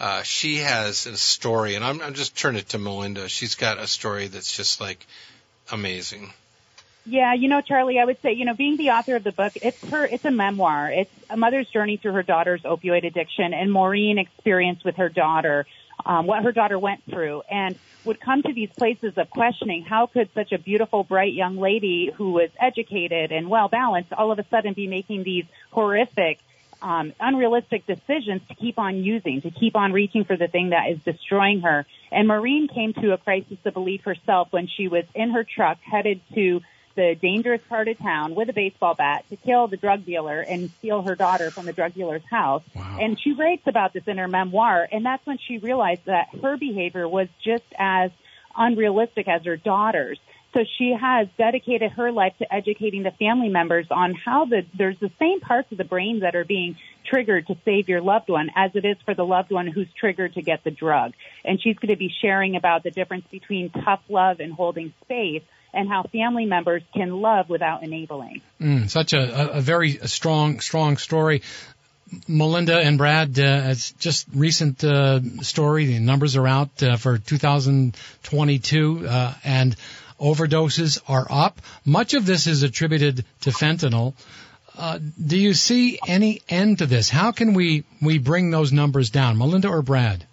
uh, 0.00 0.22
she 0.22 0.58
has 0.58 1.06
a 1.06 1.16
story, 1.16 1.74
and 1.74 1.84
I'm, 1.84 2.00
I'm 2.00 2.14
just 2.14 2.36
turning 2.36 2.60
it 2.60 2.68
to 2.70 2.78
Melinda. 2.78 3.28
She's 3.28 3.54
got 3.54 3.78
a 3.78 3.86
story 3.86 4.28
that's 4.28 4.56
just 4.56 4.80
like 4.80 5.06
amazing. 5.72 6.32
Yeah, 7.04 7.32
you 7.32 7.48
know, 7.48 7.62
Charlie, 7.62 7.98
I 7.98 8.04
would 8.04 8.20
say, 8.20 8.34
you 8.34 8.44
know, 8.44 8.54
being 8.54 8.76
the 8.76 8.90
author 8.90 9.16
of 9.16 9.24
the 9.24 9.32
book, 9.32 9.54
it's 9.62 9.82
her, 9.88 10.04
it's 10.04 10.26
a 10.26 10.30
memoir. 10.30 10.90
It's 10.90 11.10
a 11.30 11.38
mother's 11.38 11.68
journey 11.68 11.96
through 11.96 12.12
her 12.12 12.22
daughter's 12.22 12.62
opioid 12.62 13.06
addiction 13.06 13.54
and 13.54 13.72
Maureen 13.72 14.18
experience 14.18 14.84
with 14.84 14.96
her 14.96 15.08
daughter, 15.08 15.66
um, 16.04 16.26
what 16.26 16.42
her 16.44 16.52
daughter 16.52 16.78
went 16.78 17.02
through 17.04 17.42
and 17.50 17.78
would 18.04 18.20
come 18.20 18.42
to 18.42 18.52
these 18.52 18.70
places 18.70 19.16
of 19.16 19.30
questioning 19.30 19.84
how 19.84 20.06
could 20.06 20.28
such 20.34 20.52
a 20.52 20.58
beautiful, 20.58 21.02
bright 21.02 21.32
young 21.32 21.56
lady 21.56 22.10
who 22.14 22.32
was 22.32 22.50
educated 22.60 23.32
and 23.32 23.48
well 23.48 23.68
balanced 23.68 24.12
all 24.12 24.30
of 24.30 24.38
a 24.38 24.44
sudden 24.48 24.74
be 24.74 24.86
making 24.86 25.24
these 25.24 25.46
horrific 25.70 26.38
um, 26.82 27.12
unrealistic 27.18 27.86
decisions 27.86 28.42
to 28.48 28.54
keep 28.54 28.78
on 28.78 29.02
using, 29.02 29.42
to 29.42 29.50
keep 29.50 29.76
on 29.76 29.92
reaching 29.92 30.24
for 30.24 30.36
the 30.36 30.48
thing 30.48 30.70
that 30.70 30.90
is 30.90 30.98
destroying 31.04 31.60
her. 31.62 31.86
And 32.10 32.28
Maureen 32.28 32.68
came 32.68 32.92
to 32.94 33.12
a 33.12 33.18
crisis 33.18 33.58
of 33.64 33.74
belief 33.74 34.04
herself 34.04 34.48
when 34.50 34.66
she 34.66 34.88
was 34.88 35.04
in 35.14 35.30
her 35.30 35.44
truck 35.44 35.78
headed 35.80 36.20
to 36.34 36.60
the 36.94 37.14
dangerous 37.14 37.60
part 37.68 37.86
of 37.86 37.96
town 37.98 38.34
with 38.34 38.48
a 38.48 38.52
baseball 38.52 38.94
bat 38.94 39.24
to 39.30 39.36
kill 39.36 39.68
the 39.68 39.76
drug 39.76 40.04
dealer 40.04 40.40
and 40.40 40.70
steal 40.78 41.02
her 41.02 41.14
daughter 41.14 41.50
from 41.50 41.64
the 41.64 41.72
drug 41.72 41.94
dealer's 41.94 42.24
house. 42.28 42.64
Wow. 42.74 42.98
And 43.00 43.20
she 43.20 43.34
writes 43.34 43.62
about 43.66 43.92
this 43.92 44.02
in 44.08 44.18
her 44.18 44.26
memoir. 44.26 44.88
And 44.90 45.06
that's 45.06 45.24
when 45.24 45.38
she 45.38 45.58
realized 45.58 46.06
that 46.06 46.26
her 46.42 46.56
behavior 46.56 47.08
was 47.08 47.28
just 47.44 47.62
as 47.78 48.10
unrealistic 48.56 49.28
as 49.28 49.44
her 49.44 49.56
daughter's. 49.56 50.18
So 50.54 50.64
she 50.78 50.96
has 50.98 51.28
dedicated 51.36 51.92
her 51.92 52.10
life 52.10 52.32
to 52.38 52.52
educating 52.52 53.02
the 53.02 53.10
family 53.10 53.48
members 53.48 53.86
on 53.90 54.14
how 54.14 54.46
the, 54.46 54.62
there's 54.76 54.98
the 54.98 55.10
same 55.18 55.40
parts 55.40 55.70
of 55.72 55.78
the 55.78 55.84
brain 55.84 56.20
that 56.20 56.34
are 56.34 56.44
being 56.44 56.76
triggered 57.04 57.46
to 57.48 57.56
save 57.64 57.88
your 57.88 58.00
loved 58.00 58.28
one 58.28 58.50
as 58.56 58.70
it 58.74 58.84
is 58.84 58.96
for 59.04 59.14
the 59.14 59.24
loved 59.24 59.50
one 59.50 59.66
who's 59.66 59.88
triggered 59.98 60.34
to 60.34 60.42
get 60.42 60.64
the 60.64 60.70
drug. 60.70 61.12
And 61.44 61.60
she's 61.60 61.76
going 61.76 61.92
to 61.92 61.98
be 61.98 62.12
sharing 62.22 62.56
about 62.56 62.82
the 62.82 62.90
difference 62.90 63.26
between 63.30 63.70
tough 63.70 64.00
love 64.08 64.40
and 64.40 64.52
holding 64.52 64.94
space 65.04 65.42
and 65.74 65.88
how 65.88 66.02
family 66.04 66.46
members 66.46 66.82
can 66.94 67.10
love 67.10 67.50
without 67.50 67.82
enabling. 67.82 68.40
Mm, 68.60 68.88
such 68.88 69.12
a, 69.12 69.58
a 69.58 69.60
very 69.60 69.98
strong, 70.06 70.60
strong 70.60 70.96
story. 70.96 71.42
Melinda 72.26 72.78
and 72.78 72.96
Brad, 72.96 73.38
uh, 73.38 73.64
it's 73.66 73.92
just 73.92 74.26
recent 74.34 74.82
uh, 74.82 75.20
story. 75.42 75.84
The 75.86 75.98
numbers 75.98 76.36
are 76.36 76.48
out 76.48 76.82
uh, 76.82 76.96
for 76.96 77.18
2022, 77.18 79.06
uh, 79.06 79.34
and 79.44 79.76
overdoses 80.20 80.98
are 81.08 81.26
up. 81.30 81.60
Much 81.84 82.14
of 82.14 82.26
this 82.26 82.46
is 82.46 82.62
attributed 82.62 83.24
to 83.42 83.50
fentanyl. 83.50 84.14
Uh, 84.76 84.98
do 85.24 85.36
you 85.36 85.54
see 85.54 85.98
any 86.06 86.40
end 86.48 86.78
to 86.78 86.86
this? 86.86 87.08
How 87.08 87.32
can 87.32 87.54
we, 87.54 87.84
we 88.00 88.18
bring 88.18 88.50
those 88.50 88.72
numbers 88.72 89.10
down? 89.10 89.36
Melinda 89.36 89.68
or 89.68 89.82
Brad? 89.82 90.24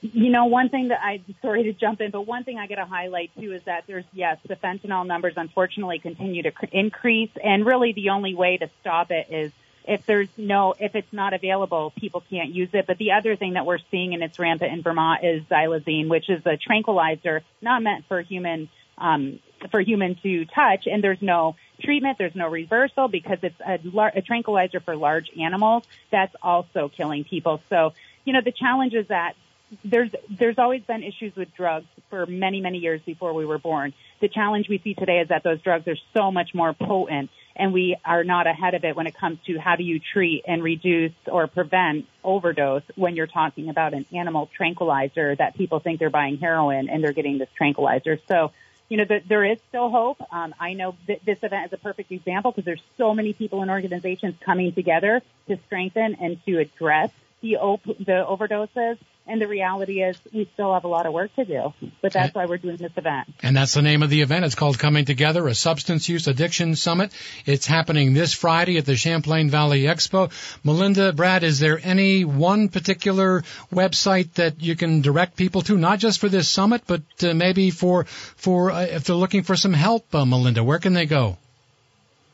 You 0.00 0.30
know, 0.30 0.46
one 0.46 0.68
thing 0.68 0.88
that 0.88 0.98
I, 1.02 1.22
sorry 1.40 1.62
to 1.64 1.72
jump 1.72 2.00
in, 2.00 2.10
but 2.10 2.22
one 2.22 2.44
thing 2.44 2.58
I 2.58 2.66
got 2.66 2.74
to 2.74 2.84
highlight 2.84 3.30
too 3.38 3.52
is 3.52 3.62
that 3.64 3.84
there's, 3.86 4.04
yes, 4.12 4.38
the 4.46 4.56
fentanyl 4.56 5.06
numbers 5.06 5.34
unfortunately 5.36 5.98
continue 5.98 6.42
to 6.42 6.52
increase 6.72 7.30
and 7.42 7.64
really 7.64 7.92
the 7.92 8.10
only 8.10 8.34
way 8.34 8.56
to 8.58 8.68
stop 8.80 9.10
it 9.10 9.28
is 9.30 9.52
if 9.86 10.04
there's 10.06 10.28
no, 10.36 10.74
if 10.78 10.94
it's 10.94 11.12
not 11.12 11.32
available, 11.32 11.92
people 11.98 12.22
can't 12.28 12.50
use 12.50 12.70
it. 12.72 12.86
But 12.86 12.98
the 12.98 13.12
other 13.12 13.36
thing 13.36 13.54
that 13.54 13.66
we're 13.66 13.78
seeing 13.90 14.14
and 14.14 14.22
it's 14.22 14.38
rampant 14.38 14.72
in 14.72 14.82
Vermont 14.82 15.24
is 15.24 15.42
xylazine, 15.44 16.08
which 16.08 16.28
is 16.28 16.44
a 16.44 16.56
tranquilizer 16.56 17.42
not 17.62 17.82
meant 17.82 18.04
for 18.06 18.20
human 18.20 18.68
um, 18.98 19.40
for 19.70 19.80
human 19.80 20.16
to 20.22 20.44
touch, 20.46 20.86
and 20.86 21.02
there's 21.02 21.22
no 21.22 21.56
treatment, 21.82 22.18
there's 22.18 22.34
no 22.34 22.48
reversal 22.48 23.08
because 23.08 23.38
it's 23.42 23.60
a, 23.60 23.78
a 24.16 24.22
tranquilizer 24.22 24.80
for 24.80 24.96
large 24.96 25.30
animals. 25.40 25.82
That's 26.10 26.34
also 26.42 26.90
killing 26.94 27.24
people. 27.24 27.60
So, 27.68 27.92
you 28.24 28.32
know, 28.32 28.40
the 28.44 28.52
challenge 28.52 28.94
is 28.94 29.08
that 29.08 29.34
there's 29.82 30.10
there's 30.30 30.58
always 30.58 30.82
been 30.82 31.02
issues 31.02 31.34
with 31.34 31.52
drugs 31.54 31.86
for 32.10 32.26
many 32.26 32.60
many 32.60 32.78
years 32.78 33.00
before 33.04 33.32
we 33.32 33.44
were 33.44 33.58
born. 33.58 33.92
The 34.20 34.28
challenge 34.28 34.68
we 34.68 34.78
see 34.78 34.94
today 34.94 35.20
is 35.20 35.28
that 35.28 35.42
those 35.42 35.60
drugs 35.62 35.88
are 35.88 35.96
so 36.14 36.30
much 36.30 36.50
more 36.54 36.74
potent, 36.74 37.30
and 37.56 37.72
we 37.72 37.96
are 38.04 38.24
not 38.24 38.46
ahead 38.46 38.74
of 38.74 38.84
it 38.84 38.94
when 38.94 39.06
it 39.06 39.14
comes 39.14 39.38
to 39.46 39.58
how 39.58 39.76
do 39.76 39.82
you 39.82 40.00
treat 40.12 40.44
and 40.46 40.62
reduce 40.62 41.12
or 41.26 41.46
prevent 41.46 42.06
overdose 42.22 42.82
when 42.94 43.16
you're 43.16 43.26
talking 43.26 43.68
about 43.68 43.94
an 43.94 44.06
animal 44.12 44.48
tranquilizer 44.56 45.34
that 45.34 45.56
people 45.56 45.80
think 45.80 45.98
they're 45.98 46.10
buying 46.10 46.36
heroin 46.38 46.88
and 46.88 47.02
they're 47.02 47.12
getting 47.12 47.38
this 47.38 47.48
tranquilizer. 47.56 48.18
So 48.28 48.52
you 48.88 48.98
know, 48.98 49.04
the, 49.04 49.22
there 49.26 49.44
is 49.44 49.58
still 49.68 49.88
hope. 49.90 50.20
Um, 50.32 50.54
I 50.60 50.74
know 50.74 50.96
that 51.08 51.24
this 51.24 51.38
event 51.42 51.66
is 51.66 51.72
a 51.72 51.78
perfect 51.78 52.12
example 52.12 52.50
because 52.52 52.64
there's 52.64 52.82
so 52.98 53.14
many 53.14 53.32
people 53.32 53.62
and 53.62 53.70
organizations 53.70 54.34
coming 54.40 54.72
together 54.72 55.22
to 55.48 55.58
strengthen 55.66 56.16
and 56.16 56.44
to 56.46 56.58
address 56.58 57.10
the 57.40 57.56
op- 57.56 57.84
the 57.84 58.24
overdoses. 58.28 58.98
And 59.26 59.40
the 59.40 59.48
reality 59.48 60.02
is 60.02 60.18
we 60.34 60.50
still 60.52 60.74
have 60.74 60.84
a 60.84 60.88
lot 60.88 61.06
of 61.06 61.14
work 61.14 61.34
to 61.36 61.46
do, 61.46 61.72
but 62.02 62.12
that's 62.12 62.34
why 62.34 62.44
we're 62.44 62.58
doing 62.58 62.76
this 62.76 62.92
event. 62.94 63.26
And 63.42 63.56
that's 63.56 63.72
the 63.72 63.80
name 63.80 64.02
of 64.02 64.10
the 64.10 64.20
event. 64.20 64.44
It's 64.44 64.54
called 64.54 64.78
Coming 64.78 65.06
Together, 65.06 65.48
a 65.48 65.54
Substance 65.54 66.06
Use 66.10 66.28
Addiction 66.28 66.76
Summit. 66.76 67.10
It's 67.46 67.66
happening 67.66 68.12
this 68.12 68.34
Friday 68.34 68.76
at 68.76 68.84
the 68.84 68.96
Champlain 68.96 69.48
Valley 69.48 69.84
Expo. 69.84 70.30
Melinda, 70.62 71.14
Brad, 71.14 71.42
is 71.42 71.58
there 71.58 71.80
any 71.82 72.26
one 72.26 72.68
particular 72.68 73.44
website 73.72 74.34
that 74.34 74.62
you 74.62 74.76
can 74.76 75.00
direct 75.00 75.36
people 75.36 75.62
to, 75.62 75.78
not 75.78 76.00
just 76.00 76.20
for 76.20 76.28
this 76.28 76.46
summit, 76.46 76.82
but 76.86 77.02
uh, 77.22 77.32
maybe 77.32 77.70
for, 77.70 78.04
for, 78.04 78.72
uh, 78.72 78.82
if 78.82 79.04
they're 79.04 79.16
looking 79.16 79.42
for 79.42 79.56
some 79.56 79.72
help, 79.72 80.14
uh, 80.14 80.26
Melinda, 80.26 80.62
where 80.62 80.78
can 80.78 80.92
they 80.92 81.06
go? 81.06 81.38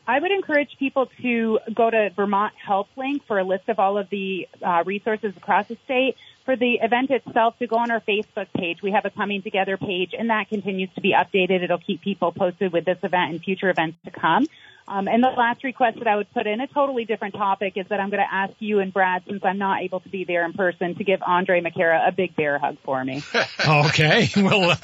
I 0.05 0.19
would 0.19 0.31
encourage 0.31 0.75
people 0.77 1.07
to 1.21 1.59
go 1.73 1.89
to 1.89 2.09
Vermont 2.13 2.53
Help 2.57 2.89
Link 2.97 3.25
for 3.27 3.39
a 3.39 3.45
list 3.45 3.69
of 3.69 3.79
all 3.79 3.97
of 3.97 4.09
the 4.09 4.45
uh, 4.61 4.83
resources 4.85 5.37
across 5.37 5.69
the 5.69 5.77
state. 5.85 6.17
For 6.45 6.55
the 6.55 6.79
event 6.81 7.11
itself, 7.11 7.57
to 7.59 7.67
go 7.67 7.75
on 7.77 7.91
our 7.91 8.01
Facebook 8.01 8.47
page. 8.57 8.81
We 8.81 8.91
have 8.91 9.05
a 9.05 9.11
coming 9.11 9.43
together 9.43 9.77
page, 9.77 10.15
and 10.17 10.29
that 10.31 10.49
continues 10.49 10.89
to 10.95 11.01
be 11.01 11.13
updated. 11.13 11.63
It'll 11.63 11.77
keep 11.77 12.01
people 12.01 12.31
posted 12.31 12.73
with 12.73 12.85
this 12.85 12.97
event 13.03 13.31
and 13.31 13.41
future 13.41 13.69
events 13.69 13.97
to 14.05 14.11
come. 14.11 14.47
Um, 14.91 15.07
and 15.07 15.23
the 15.23 15.29
last 15.29 15.63
request 15.63 15.99
that 15.99 16.07
I 16.07 16.17
would 16.17 16.29
put 16.33 16.45
in 16.47 16.59
a 16.59 16.67
totally 16.67 17.05
different 17.05 17.33
topic 17.33 17.77
is 17.77 17.87
that 17.87 18.01
I'm 18.01 18.09
going 18.09 18.21
to 18.21 18.33
ask 18.33 18.51
you 18.59 18.79
and 18.79 18.91
Brad, 18.91 19.23
since 19.25 19.41
I'm 19.41 19.57
not 19.57 19.81
able 19.83 20.01
to 20.01 20.09
be 20.09 20.25
there 20.25 20.43
in 20.43 20.51
person, 20.51 20.95
to 20.95 21.03
give 21.05 21.21
Andre 21.25 21.61
McCara 21.61 22.09
a 22.09 22.11
big 22.11 22.35
bear 22.35 22.59
hug 22.59 22.77
for 22.83 23.01
me. 23.05 23.23
okay, 23.65 24.29
well, 24.35 24.71
uh, 24.71 24.75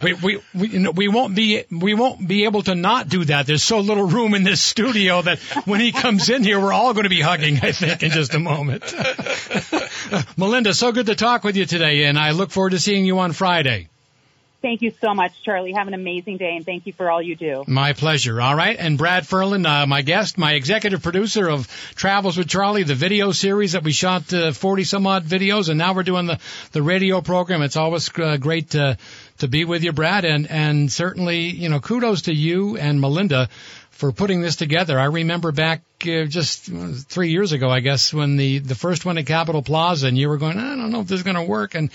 we 0.00 0.14
we 0.14 0.40
we, 0.54 0.68
you 0.70 0.78
know, 0.78 0.92
we 0.92 1.08
won't 1.08 1.34
be 1.34 1.62
we 1.70 1.92
won't 1.92 2.26
be 2.26 2.44
able 2.44 2.62
to 2.62 2.74
not 2.74 3.10
do 3.10 3.22
that. 3.26 3.46
There's 3.46 3.62
so 3.62 3.80
little 3.80 4.06
room 4.06 4.32
in 4.32 4.44
this 4.44 4.62
studio 4.62 5.20
that 5.20 5.40
when 5.66 5.80
he 5.80 5.92
comes 5.92 6.30
in 6.30 6.42
here, 6.42 6.58
we're 6.58 6.72
all 6.72 6.94
going 6.94 7.04
to 7.04 7.10
be 7.10 7.20
hugging. 7.20 7.60
I 7.62 7.72
think 7.72 8.02
in 8.02 8.12
just 8.12 8.32
a 8.32 8.40
moment. 8.40 8.94
Melinda, 10.38 10.72
so 10.72 10.90
good 10.90 11.06
to 11.06 11.14
talk 11.14 11.44
with 11.44 11.56
you 11.56 11.66
today, 11.66 12.04
and 12.04 12.18
I 12.18 12.30
look 12.30 12.50
forward 12.50 12.70
to 12.70 12.78
seeing 12.78 13.04
you 13.04 13.18
on 13.18 13.32
Friday. 13.32 13.88
Thank 14.62 14.82
you 14.82 14.92
so 15.00 15.14
much, 15.14 15.32
Charlie. 15.42 15.72
Have 15.72 15.88
an 15.88 15.94
amazing 15.94 16.36
day, 16.36 16.54
and 16.54 16.66
thank 16.66 16.86
you 16.86 16.92
for 16.92 17.10
all 17.10 17.22
you 17.22 17.34
do. 17.34 17.64
My 17.66 17.94
pleasure. 17.94 18.40
All 18.42 18.54
right. 18.54 18.76
And 18.78 18.98
Brad 18.98 19.26
Ferland, 19.26 19.66
uh, 19.66 19.86
my 19.86 20.02
guest, 20.02 20.36
my 20.36 20.52
executive 20.52 21.02
producer 21.02 21.48
of 21.48 21.66
Travels 21.94 22.36
with 22.36 22.46
Charlie, 22.46 22.82
the 22.82 22.94
video 22.94 23.32
series 23.32 23.72
that 23.72 23.84
we 23.84 23.92
shot 23.92 24.30
uh, 24.34 24.52
40 24.52 24.84
some 24.84 25.06
odd 25.06 25.24
videos, 25.24 25.70
and 25.70 25.78
now 25.78 25.94
we're 25.94 26.02
doing 26.02 26.26
the, 26.26 26.38
the 26.72 26.82
radio 26.82 27.22
program. 27.22 27.62
It's 27.62 27.76
always 27.76 28.10
uh, 28.18 28.36
great 28.36 28.70
to, 28.70 28.98
to 29.38 29.48
be 29.48 29.64
with 29.64 29.82
you, 29.82 29.92
Brad. 29.92 30.26
And, 30.26 30.50
and 30.50 30.92
certainly, 30.92 31.48
you 31.48 31.70
know, 31.70 31.80
kudos 31.80 32.22
to 32.22 32.34
you 32.34 32.76
and 32.76 33.00
Melinda 33.00 33.48
for 34.00 34.12
putting 34.12 34.40
this 34.40 34.56
together. 34.56 34.98
I 34.98 35.04
remember 35.04 35.52
back 35.52 35.82
uh, 36.06 36.24
just 36.24 36.64
three 36.64 37.32
years 37.32 37.52
ago, 37.52 37.68
I 37.68 37.80
guess, 37.80 38.14
when 38.14 38.38
the, 38.38 38.58
the 38.58 38.74
first 38.74 39.04
one 39.04 39.18
at 39.18 39.26
Capitol 39.26 39.60
Plaza 39.60 40.06
and 40.06 40.16
you 40.16 40.30
were 40.30 40.38
going, 40.38 40.58
I 40.58 40.74
don't 40.74 40.90
know 40.90 41.00
if 41.00 41.06
this 41.06 41.18
is 41.18 41.22
going 41.22 41.36
to 41.36 41.42
work. 41.42 41.74
And, 41.74 41.90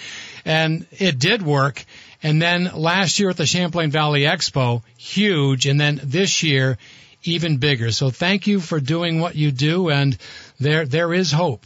and 0.46 0.86
it 0.92 1.18
did 1.18 1.42
work. 1.42 1.84
And 2.22 2.40
then 2.40 2.70
last 2.76 3.20
year 3.20 3.32
at 3.32 3.38
the 3.38 3.48
Champlain 3.48 3.90
Valley 3.90 4.22
Expo, 4.22 4.84
huge. 4.98 5.66
And 5.66 5.82
then 5.82 6.00
this 6.04 6.44
year, 6.44 6.78
even 7.24 7.58
bigger. 7.58 7.92
So 7.92 8.12
thank 8.12 8.46
you 8.46 8.60
for 8.60 8.80
doing 8.80 9.20
what 9.20 9.36
you 9.36 9.50
do. 9.50 9.90
And 9.90 10.16
there, 10.60 10.86
there 10.86 11.12
is 11.12 11.32
hope. 11.32 11.66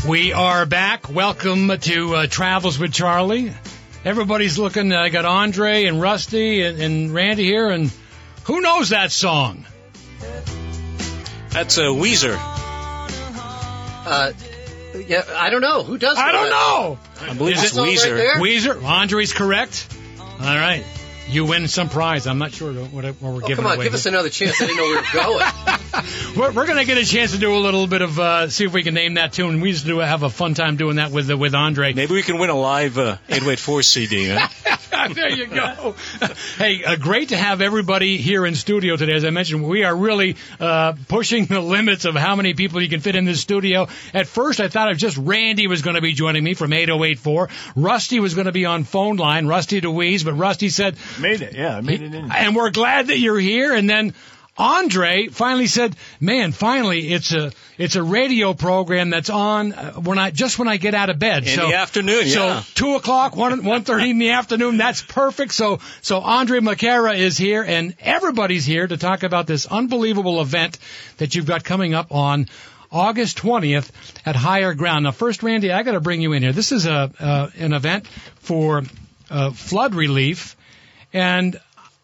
We 0.07 0.31
are 0.33 0.65
back. 0.65 1.09
Welcome 1.09 1.77
to 1.77 2.15
uh, 2.15 2.25
Travels 2.25 2.79
with 2.79 2.93
Charlie. 2.93 3.53
Everybody's 4.03 4.57
looking. 4.57 4.91
I 4.93 5.07
uh, 5.07 5.09
got 5.09 5.25
Andre 5.25 5.85
and 5.85 6.01
Rusty 6.01 6.63
and, 6.63 6.81
and, 6.81 7.13
Randy 7.13 7.43
here, 7.43 7.69
and 7.69 7.91
who 8.45 8.61
knows 8.61 8.89
that 8.89 9.11
song? 9.11 9.65
That's 11.49 11.77
a 11.77 11.87
uh, 11.87 11.89
Weezer. 11.89 12.48
Uh, 14.09 14.33
yeah, 15.07 15.23
I 15.35 15.49
don't 15.49 15.61
know. 15.61 15.83
Who 15.83 15.97
does 15.97 16.17
I 16.17 16.31
don't 16.31 16.49
know. 16.49 16.99
I 17.21 17.33
believe 17.35 17.57
Is 17.57 17.63
it's 17.63 17.77
it 17.77 17.79
Weezer. 17.79 18.17
Right 18.17 18.41
Weezer. 18.41 18.83
Andre's 18.83 19.33
correct. 19.33 19.87
All 20.19 20.27
right. 20.39 20.83
You 21.27 21.45
win 21.45 21.67
some 21.67 21.89
prize. 21.89 22.25
I'm 22.25 22.39
not 22.39 22.53
sure 22.53 22.73
what, 22.73 23.03
what 23.03 23.21
we're 23.21 23.29
oh, 23.29 23.39
giving 23.39 23.57
come 23.57 23.67
on, 23.67 23.75
away. 23.75 23.85
give 23.85 23.93
us 23.93 24.07
another 24.07 24.29
chance. 24.29 24.59
I 24.59 24.65
didn't 24.65 24.77
know 24.77 24.83
we 24.83 24.95
were 24.95 25.03
going. 25.13 25.45
we're 26.37 26.51
we're 26.53 26.65
going 26.65 26.79
to 26.79 26.85
get 26.85 26.97
a 26.97 27.05
chance 27.05 27.33
to 27.33 27.37
do 27.37 27.55
a 27.55 27.59
little 27.59 27.85
bit 27.85 28.01
of 28.01 28.19
uh, 28.19 28.49
see 28.49 28.65
if 28.65 28.73
we 28.73 28.81
can 28.81 28.95
name 28.95 29.13
that 29.13 29.33
tune. 29.33 29.61
We 29.61 29.69
used 29.69 29.85
to 29.85 29.99
have 29.99 30.23
a 30.23 30.29
fun 30.31 30.55
time 30.55 30.75
doing 30.75 30.95
that 30.95 31.11
with 31.11 31.29
uh, 31.29 31.37
with 31.37 31.53
Andre. 31.53 31.93
Maybe 31.93 32.15
we 32.15 32.23
can 32.23 32.39
win 32.39 32.49
a 32.49 32.55
live 32.55 32.97
uh, 32.97 33.17
884 33.29 33.83
CD. 33.83 34.29
Huh? 34.29 34.47
there 35.13 35.31
you 35.31 35.47
go. 35.47 35.95
hey, 36.57 36.83
uh, 36.83 36.95
great 36.95 37.29
to 37.29 37.37
have 37.37 37.61
everybody 37.61 38.17
here 38.17 38.45
in 38.45 38.55
studio 38.55 38.97
today. 38.97 39.13
As 39.13 39.25
I 39.25 39.29
mentioned, 39.29 39.67
we 39.67 39.83
are 39.83 39.95
really 39.95 40.35
uh, 40.59 40.93
pushing 41.07 41.45
the 41.45 41.61
limits 41.61 42.05
of 42.05 42.15
how 42.15 42.35
many 42.35 42.53
people 42.53 42.81
you 42.81 42.89
can 42.89 42.99
fit 42.99 43.15
in 43.15 43.25
this 43.25 43.41
studio. 43.41 43.87
At 44.13 44.27
first, 44.27 44.59
I 44.59 44.67
thought 44.67 44.87
it 44.87 44.93
was 44.93 45.01
just 45.01 45.17
Randy 45.17 45.67
was 45.67 45.81
going 45.81 45.95
to 45.95 46.01
be 46.01 46.13
joining 46.13 46.43
me 46.43 46.53
from 46.53 46.73
8084. 46.73 47.49
Rusty 47.75 48.19
was 48.19 48.33
going 48.33 48.45
to 48.45 48.51
be 48.51 48.65
on 48.65 48.83
phone 48.83 49.15
line, 49.15 49.47
Rusty 49.47 49.81
Dewees, 49.81 50.25
but 50.25 50.33
Rusty 50.33 50.69
said, 50.69 50.95
Made 51.19 51.41
it, 51.41 51.53
yeah, 51.55 51.77
I 51.77 51.81
made 51.81 52.01
it 52.01 52.13
in. 52.13 52.31
And 52.31 52.55
we're 52.55 52.71
glad 52.71 53.07
that 53.07 53.19
you're 53.19 53.39
here. 53.39 53.73
And 53.73 53.89
then 53.89 54.13
Andre 54.59 55.27
finally 55.27 55.67
said, 55.67 55.95
"Man, 56.19 56.51
finally, 56.51 57.13
it's 57.13 57.31
a 57.31 57.53
it's 57.77 57.95
a 57.95 58.03
radio 58.03 58.53
program 58.53 59.09
that's 59.09 59.29
on 59.29 59.71
uh, 59.71 59.93
when 59.93 60.19
I 60.19 60.31
just 60.31 60.59
when 60.59 60.67
I 60.67 60.75
get 60.75 60.93
out 60.93 61.09
of 61.09 61.17
bed. 61.17 61.47
In 61.47 61.55
so, 61.55 61.67
the 61.67 61.75
afternoon, 61.75 62.23
yeah. 62.27 62.61
So 62.61 62.71
two 62.75 62.95
o'clock, 62.95 63.37
one 63.37 63.63
one 63.63 63.83
thirty 63.85 64.09
in 64.09 64.19
the 64.19 64.31
afternoon. 64.31 64.75
That's 64.75 65.01
perfect. 65.01 65.53
So 65.53 65.79
so 66.01 66.19
Andre 66.19 66.59
McCara 66.59 67.17
is 67.17 67.37
here, 67.37 67.63
and 67.63 67.95
everybody's 68.01 68.65
here 68.65 68.85
to 68.85 68.97
talk 68.97 69.23
about 69.23 69.47
this 69.47 69.65
unbelievable 69.65 70.41
event 70.41 70.77
that 71.17 71.33
you've 71.33 71.47
got 71.47 71.63
coming 71.63 71.93
up 71.93 72.11
on." 72.11 72.47
August 72.91 73.37
20th 73.37 73.91
at 74.25 74.35
Higher 74.35 74.73
Ground. 74.73 75.03
Now, 75.03 75.11
first, 75.11 75.43
Randy, 75.43 75.71
I 75.71 75.83
got 75.83 75.91
to 75.91 75.99
bring 75.99 76.21
you 76.21 76.33
in 76.33 76.41
here. 76.41 76.53
This 76.53 76.71
is 76.71 76.87
a 76.87 77.11
uh, 77.19 77.49
an 77.59 77.73
event 77.73 78.07
for 78.39 78.81
uh, 79.29 79.51
flood 79.51 79.93
relief, 79.93 80.57
and 81.13 81.59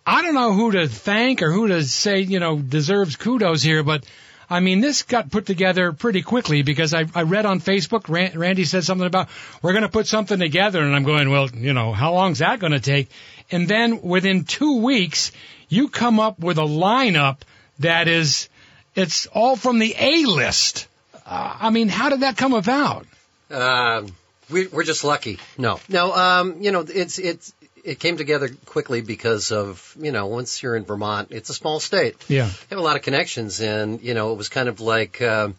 I 0.06 0.22
don't 0.22 0.36
know 0.36 0.54
who 0.54 0.72
to 0.72 0.88
thank 0.88 1.42
or 1.42 1.52
who 1.52 1.68
to 1.68 1.84
say, 1.84 2.20
you 2.20 2.40
know, 2.40 2.60
deserves 2.60 3.16
kudos 3.16 3.64
here, 3.64 3.84
but 3.84 4.06
I 4.50 4.60
mean, 4.60 4.80
this 4.80 5.04
got 5.04 5.32
put 5.32 5.46
together 5.46 5.92
pretty 5.92 6.22
quickly 6.22 6.62
because 6.62 6.94
I, 6.94 7.06
I 7.16 7.24
read 7.24 7.46
on 7.46 7.60
Facebook, 7.60 8.08
Randy 8.36 8.66
said 8.66 8.84
something 8.84 9.08
about, 9.08 9.30
we're 9.62 9.74
going 9.74 9.84
to 9.84 9.90
put 9.90 10.08
something 10.08 10.38
together. 10.38 10.82
And 10.82 10.96
I'm 10.96 11.04
going, 11.04 11.30
well, 11.30 11.50
you 11.50 11.74
know, 11.74 11.92
how 11.92 12.14
long's 12.14 12.40
that 12.40 12.60
going 12.60 12.74
to 12.74 12.80
take? 12.80 13.10
And 13.52 13.68
then 13.68 14.02
within 14.04 14.44
two 14.44 14.82
weeks, 14.82 15.32
you 15.68 15.90
come 15.90 16.20
up 16.20 16.40
with 16.40 16.60
a 16.60 16.62
lineup 16.62 17.40
that 17.80 18.08
is, 18.08 18.50
it's 18.94 19.26
all 19.28 19.56
from 19.56 19.80
the 19.80 19.96
A 19.98 20.26
list. 20.26 20.88
Uh, 21.26 21.58
I 21.62 21.70
mean, 21.72 21.90
how 21.90 22.10
did 22.10 22.20
that 22.20 22.38
come 22.38 22.54
about? 22.54 23.08
Um, 23.50 24.16
we, 24.52 24.68
are 24.68 24.84
just 24.84 25.04
lucky. 25.04 25.40
No, 25.58 25.80
no. 25.90 26.14
Um, 26.14 26.62
you 26.62 26.72
know, 26.72 26.86
it's 26.88 27.18
it's 27.18 27.54
it 27.86 28.00
came 28.00 28.18
together 28.18 28.50
quickly 28.66 29.02
because 29.02 29.52
of 29.52 29.96
you 30.00 30.12
know 30.12 30.26
once 30.28 30.62
you're 30.62 30.76
in 30.76 30.84
Vermont, 30.84 31.30
it's 31.32 31.50
a 31.50 31.54
small 31.54 31.80
state. 31.80 32.16
Yeah, 32.28 32.48
you 32.48 32.68
have 32.72 32.80
a 32.80 32.82
lot 32.82 32.96
of 32.96 33.04
connections, 33.04 33.62
and 33.62 34.02
you 34.02 34.14
know 34.14 34.34
it 34.34 34.38
was 34.38 34.50
kind 34.50 34.68
of 34.68 34.82
like. 34.82 35.22
Uh, 35.22 35.50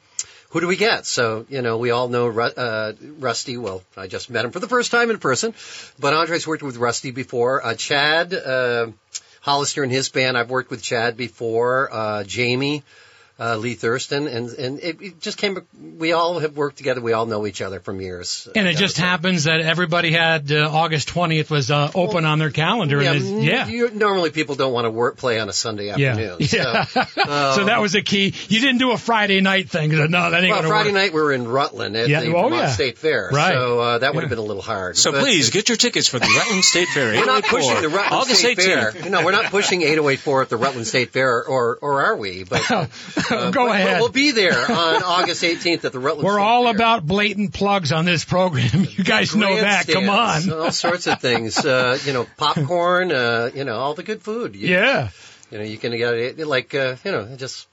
who 0.51 0.61
do 0.61 0.69
we 0.69 0.77
get? 0.77 1.05
So, 1.05 1.45
you 1.51 1.61
know, 1.61 1.77
we 1.77 1.91
all 1.91 2.09
know 2.09 2.31
uh, 2.31 2.93
Rusty. 3.19 3.59
Well, 3.59 3.83
I 3.97 4.07
just 4.07 4.31
met 4.31 4.45
him 4.45 4.53
for 4.53 4.61
the 4.61 4.69
first 4.69 4.91
time 4.91 5.11
in 5.11 5.19
person, 5.19 5.55
but 5.99 6.15
Andre's 6.15 6.47
worked 6.47 6.63
with 6.63 6.77
Rusty 6.77 7.11
before. 7.11 7.67
Uh, 7.67 7.75
Chad 7.75 8.33
uh, 8.33 8.87
Hollister 9.41 9.83
and 9.83 9.93
his 9.93 10.09
band, 10.09 10.39
I've 10.39 10.49
worked 10.49 10.71
with 10.71 10.83
Chad 10.83 11.17
before. 11.17 11.93
Uh, 11.93 12.25
Jamie, 12.25 12.85
uh, 13.39 13.57
Lee 13.57 13.75
Thurston, 13.75 14.29
and 14.29 14.49
and 14.49 14.81
it, 14.81 15.03
it, 15.03 15.21
just 15.21 15.37
came. 15.37 15.59
We 15.99 16.13
all 16.13 16.39
have 16.39 16.57
worked 16.57 16.79
together. 16.79 17.03
We 17.03 17.13
all 17.13 17.27
know 17.27 17.47
each 17.47 17.61
other 17.61 17.81
from 17.81 18.01
years. 18.01 18.49
And 18.55 18.67
it 18.67 18.79
just 18.79 18.97
happens 18.97 19.45
that 19.45 19.61
everybody 19.61 20.11
had 20.11 20.51
uh, 20.51 20.71
August 20.73 21.09
twentieth 21.09 21.51
was 21.51 21.71
uh, 21.71 21.91
open 21.95 22.25
well, 22.25 22.33
on 22.33 22.39
their 22.39 22.51
calendar. 22.51 23.03
Yeah, 23.03 23.13
and 23.13 23.45
yeah. 23.45 23.67
You, 23.67 23.91
normally 23.91 24.31
people 24.31 24.55
don't 24.55 24.73
want 24.73 24.87
to 24.87 24.91
work 24.91 25.19
play 25.19 25.39
on 25.39 25.51
a 25.51 25.53
Sunday 25.53 25.91
afternoon. 25.91 26.39
Yeah, 26.41 26.85
so, 26.85 27.01
um, 27.01 27.07
so 27.55 27.65
that 27.65 27.81
was 27.83 27.95
a 27.95 28.01
key. 28.01 28.33
You 28.49 28.61
didn't 28.61 28.79
do 28.79 28.93
a 28.93 28.99
Friday 28.99 29.43
night 29.43 29.69
thing. 29.69 29.91
No, 29.91 30.31
that 30.31 30.43
ain't 30.43 30.51
well, 30.51 30.63
Friday 30.63 30.89
work. 30.89 30.95
night 30.95 31.13
we 31.13 31.21
were 31.21 31.33
in 31.33 31.47
Rutland 31.47 31.95
at 31.95 32.09
yeah. 32.09 32.21
the 32.21 32.29
oh, 32.29 32.43
Vermont 32.43 32.55
yeah. 32.55 32.69
State 32.69 32.97
Fair, 32.97 33.29
right? 33.31 33.53
So 33.53 33.81
uh, 33.81 33.99
that 33.99 34.15
would 34.15 34.23
have 34.23 34.31
been 34.31 34.39
a 34.39 34.43
little 34.43 34.63
hard. 34.63 34.97
So 34.97 35.13
please 35.13 35.51
get 35.51 35.69
your 35.69 35.77
tickets 35.77 36.09
for 36.09 36.19
the 36.19 36.27
Rutland 36.27 36.65
State 36.65 36.89
Fair. 36.89 37.13
we're 37.13 37.27
not 37.27 37.45
pushing 37.45 37.83
the 37.83 37.91
Rutland 37.91 38.15
August 38.15 38.41
State 38.41 38.57
18th. 38.57 38.93
Fair. 38.93 39.11
No, 39.11 39.23
we're 39.23 39.33
not 39.33 39.47
pushing 39.47 39.83
8084 39.83 40.43
at 40.43 40.49
the 40.49 40.57
Rutland 40.57 40.87
State 40.87 41.11
Fair, 41.11 41.45
or 41.45 41.77
or 41.83 42.03
are 42.03 42.17
we? 42.17 42.45
But 42.45 42.63
uh, 43.31 43.51
go 43.53 43.67
but, 43.67 43.75
ahead. 43.75 43.95
But 43.95 44.01
we'll 44.01 44.09
be 44.11 44.31
there 44.31 44.59
on 44.59 45.03
August 45.03 45.43
18th 45.43 45.85
at 45.85 45.93
the 45.93 45.99
Rutland. 45.99 46.27
We're 46.27 46.35
State 46.35 46.43
all 46.43 46.65
Fair. 46.65 46.75
about 46.75 47.07
blatant 47.07 47.53
plugs 47.53 47.93
on 47.93 48.05
this 48.05 48.25
program. 48.25 48.87
You 48.97 49.05
guys 49.05 49.37
know 49.37 49.57
that. 49.57 49.87
Come 49.87 50.09
on. 50.09 50.51
all 50.51 50.73
sorts 50.73 51.07
of 51.07 51.21
things. 51.21 51.59
Uh, 51.59 51.99
you 52.05 52.13
know, 52.13 52.27
popcorn. 52.37 53.13
Uh, 53.13 53.51
you 53.55 53.65
know, 53.65 53.77
all 53.77 53.95
the 53.95 54.03
good 54.03 54.23
food. 54.23 54.57
You, 54.57 54.69
yeah. 54.69 55.11
You 55.51 55.59
know, 55.59 55.65
you 55.65 55.77
can 55.77 55.93
get 55.97 56.15
it 56.15 56.47
like 56.47 56.75
uh, 56.75 56.97
you 57.05 57.13
know 57.13 57.37
just 57.37 57.69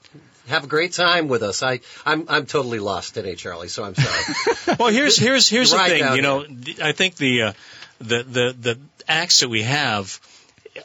have 0.48 0.64
a 0.64 0.66
great 0.66 0.92
time 0.92 1.28
with 1.28 1.42
us. 1.42 1.62
I 1.62 1.80
I'm 2.04 2.26
I'm 2.28 2.46
totally 2.46 2.78
lost 2.78 3.14
today, 3.14 3.34
Charlie. 3.34 3.68
So 3.68 3.84
I'm 3.84 3.94
sorry. 3.94 4.76
well, 4.78 4.90
here's 4.90 5.16
here's 5.16 5.48
here's 5.48 5.70
the 5.70 5.78
thing. 5.78 6.14
You 6.14 6.22
know, 6.22 6.40
here. 6.40 6.76
I 6.82 6.92
think 6.92 7.16
the 7.16 7.42
uh, 7.42 7.52
the 7.98 8.22
the 8.22 8.56
the 8.58 8.78
acts 9.08 9.40
that 9.40 9.48
we 9.48 9.62
have 9.62 10.20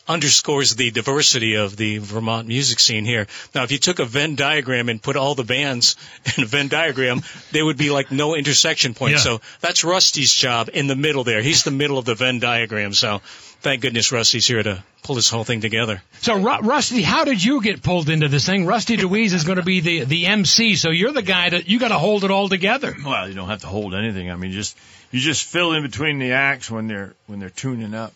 underscores 0.08 0.76
the 0.76 0.92
diversity 0.92 1.56
of 1.56 1.76
the 1.76 1.98
Vermont 1.98 2.48
music 2.48 2.80
scene 2.80 3.06
here. 3.06 3.28
Now, 3.56 3.64
if 3.64 3.72
you 3.72 3.78
took 3.78 4.00
a 4.00 4.06
Venn 4.06 4.36
diagram 4.36 4.90
and 4.90 5.02
put 5.02 5.16
all 5.16 5.36
the 5.36 5.44
bands 5.44 5.96
in 6.38 6.44
a 6.44 6.48
Venn 6.48 6.68
diagram, 6.68 7.22
there 7.52 7.66
would 7.66 7.78
be 7.78 7.90
like 7.90 8.12
no 8.12 8.36
intersection 8.36 8.94
point. 8.94 9.14
Yeah. 9.14 9.20
So 9.20 9.42
that's 9.62 9.84
Rusty's 9.84 10.34
job 10.34 10.70
in 10.74 10.88
the 10.88 10.96
middle 10.96 11.24
there. 11.24 11.42
He's 11.42 11.64
the 11.64 11.72
middle 11.72 11.98
of 11.98 12.06
the 12.06 12.16
Venn 12.16 12.40
diagram. 12.40 12.94
So 12.94 13.22
thank 13.62 13.82
goodness 13.82 14.12
Rusty's 14.12 14.48
here 14.48 14.62
to 14.64 14.84
pull 15.04 15.16
this 15.16 15.30
whole 15.30 15.44
thing 15.44 15.62
together. 15.62 16.02
So, 16.22 16.36
Ru- 16.36 16.60
Rusty, 16.60 17.02
how 17.02 17.26
did 17.26 17.44
you 17.44 17.62
get 17.62 17.82
pulled 17.82 18.10
into 18.10 18.28
this 18.28 18.46
thing? 18.46 18.66
Rusty 18.66 18.98
Dewees 18.98 19.34
is 19.34 19.44
going 19.44 19.58
to 19.58 19.64
be 19.64 19.80
the, 19.80 20.04
the 20.04 20.26
MC, 20.26 20.76
so 20.76 20.90
you're 20.92 21.12
the 21.12 21.22
guy 21.22 21.50
that 21.50 21.68
you 21.68 21.80
got 21.80 21.90
to 21.90 21.98
hold 21.98 22.24
it 22.24 22.32
all 22.32 22.50
together. 22.50 22.96
Well, 23.04 23.28
you 23.28 23.34
don't 23.34 23.50
have 23.50 23.62
to 23.62 23.68
hold 23.68 23.96
anything. 23.96 24.30
I 24.30 24.36
mean, 24.36 24.52
just 24.52 24.78
you 25.12 25.20
just 25.20 25.46
fill 25.46 25.74
in 25.74 25.84
between 25.84 26.20
the 26.20 26.34
acts 26.34 26.70
when 26.70 26.88
they're 26.88 27.14
when 27.28 27.40
they're 27.40 27.50
tuning 27.50 27.94
up. 27.94 28.14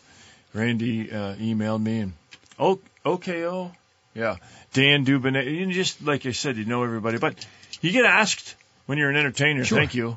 Randy 0.54 1.10
uh, 1.10 1.34
emailed 1.34 1.82
me 1.82 2.00
and 2.00 2.12
oh, 2.58 2.78
OKO, 3.04 3.72
yeah, 4.14 4.36
Dan 4.72 5.04
Dubonnet. 5.04 5.44
You 5.52 5.70
just 5.72 6.02
like 6.02 6.24
I 6.26 6.32
said, 6.32 6.56
you 6.56 6.64
know 6.64 6.82
everybody, 6.84 7.18
but 7.18 7.44
you 7.82 7.90
get 7.92 8.04
asked 8.06 8.54
when 8.86 8.96
you're 8.96 9.10
an 9.10 9.16
entertainer. 9.16 9.64
Sure. 9.64 9.78
Thank 9.78 9.94
you. 9.94 10.16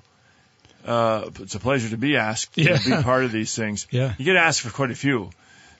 Uh, 0.85 1.29
it's 1.39 1.55
a 1.55 1.59
pleasure 1.59 1.89
to 1.89 1.97
be 1.97 2.15
asked 2.15 2.57
Yeah. 2.57 2.77
to 2.77 2.89
be 2.97 3.03
part 3.03 3.25
of 3.25 3.31
these 3.33 3.53
things. 3.53 3.87
Yeah. 3.91 4.13
You 4.17 4.23
get 4.25 4.37
asked 4.37 4.61
for 4.61 4.69
quite 4.69 4.91
a 4.91 4.95
few. 4.95 5.31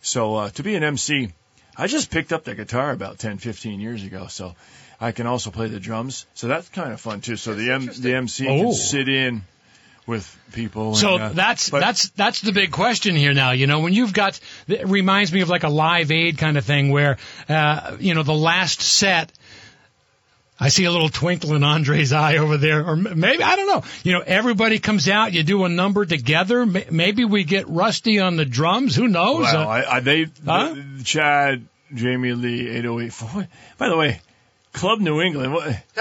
So 0.01 0.35
uh, 0.35 0.49
to 0.51 0.63
be 0.63 0.75
an 0.75 0.83
MC, 0.83 1.29
I 1.77 1.87
just 1.87 2.11
picked 2.11 2.33
up 2.33 2.43
the 2.43 2.55
guitar 2.55 2.91
about 2.91 3.17
10, 3.19 3.37
15 3.37 3.79
years 3.79 4.03
ago. 4.03 4.27
So 4.27 4.55
I 4.99 5.11
can 5.13 5.25
also 5.27 5.49
play 5.51 5.67
the 5.69 5.79
drums. 5.79 6.25
So 6.33 6.47
that's 6.47 6.67
kind 6.69 6.91
of 6.91 6.99
fun 6.99 7.21
too. 7.21 7.37
So 7.37 7.53
the 7.53 7.71
M- 7.71 7.89
the 7.99 8.15
MC 8.15 8.47
Oh. 8.49 8.63
can 8.63 8.73
sit 8.73 9.07
in 9.07 9.43
with 10.07 10.35
people. 10.53 10.95
So 10.95 11.15
and, 11.15 11.23
uh, 11.23 11.29
that's 11.29 11.69
but- 11.69 11.81
that's 11.81 12.09
that's 12.11 12.41
the 12.41 12.53
big 12.53 12.71
question 12.71 13.15
here 13.15 13.33
now. 13.33 13.51
You 13.51 13.67
know, 13.67 13.81
when 13.81 13.93
you've 13.93 14.13
got 14.13 14.39
it 14.67 14.87
reminds 14.87 15.31
me 15.31 15.41
of 15.41 15.49
like 15.49 15.63
a 15.63 15.69
live 15.69 16.11
aid 16.11 16.37
kind 16.39 16.57
of 16.57 16.65
thing 16.65 16.89
where 16.89 17.17
uh, 17.49 17.97
you 17.99 18.15
know 18.15 18.23
the 18.23 18.33
last 18.33 18.81
set. 18.81 19.31
I 20.59 20.69
see 20.69 20.85
a 20.85 20.91
little 20.91 21.09
twinkle 21.09 21.53
in 21.53 21.63
Andre's 21.63 22.11
eye 22.11 22.37
over 22.37 22.57
there, 22.57 22.83
or 22.83 22.95
maybe 22.95 23.43
I 23.43 23.55
don't 23.55 23.67
know. 23.67 23.83
You 24.03 24.13
know, 24.13 24.21
everybody 24.25 24.79
comes 24.79 25.07
out, 25.07 25.31
you 25.31 25.43
do 25.43 25.63
a 25.65 25.69
number 25.69 26.03
together. 26.03 26.65
Maybe 26.65 27.25
we 27.25 27.43
get 27.43 27.69
Rusty 27.69 28.19
on 28.19 28.37
the 28.37 28.45
drums. 28.45 28.95
Who 28.95 29.07
knows? 29.07 29.41
Well, 29.43 29.55
Uh, 29.55 29.71
I, 29.71 29.97
I, 29.97 29.99
they, 29.99 30.25
Huh? 30.43 30.73
the- 30.73 31.03
Chad, 31.03 31.67
Jamie 31.93 32.33
Lee, 32.33 32.69
8084. 32.69 33.47
By 33.77 33.89
the 33.89 33.97
way, 33.97 34.19
Club 34.77 34.99
New 34.99 35.21
England. 35.21 35.53
What, 35.53 35.67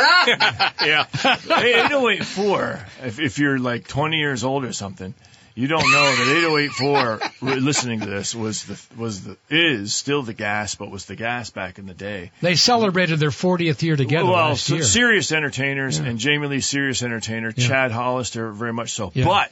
Yeah. 0.84 1.06
8084. 1.14 2.80
If, 3.04 3.18
if 3.20 3.38
you're 3.38 3.58
like 3.58 3.86
20 3.88 4.16
years 4.16 4.44
old 4.44 4.64
or 4.64 4.72
something, 4.72 5.14
you 5.54 5.68
don't 5.68 5.90
know 5.90 6.04
that 6.16 6.36
8084. 6.36 7.20
listening 7.60 8.00
to 8.00 8.06
this 8.06 8.34
was 8.34 8.64
the 8.64 8.80
was 9.00 9.24
the 9.24 9.36
is 9.48 9.94
still 9.94 10.22
the 10.22 10.34
gas, 10.34 10.74
but 10.74 10.90
was 10.90 11.06
the 11.06 11.16
gas 11.16 11.50
back 11.50 11.78
in 11.78 11.86
the 11.86 11.94
day. 11.94 12.30
they 12.42 12.54
celebrated 12.56 13.18
their 13.18 13.30
40th 13.30 13.80
year 13.82 13.96
together 13.96 14.26
well, 14.26 14.50
last 14.50 14.68
year. 14.68 14.82
serious 14.82 15.32
entertainers 15.32 15.98
Yeah. 15.98 16.06
and 16.06 16.18
Jamie 16.18 16.46
Lee, 16.48 16.60
serious 16.60 17.02
entertainer. 17.02 17.52
Yeah. 17.56 17.68
Chad 17.68 17.90
Hollister, 17.90 18.50
very 18.52 18.72
much 18.74 18.92
so. 18.92 19.12
Yeah. 19.14 19.24
But 19.24 19.50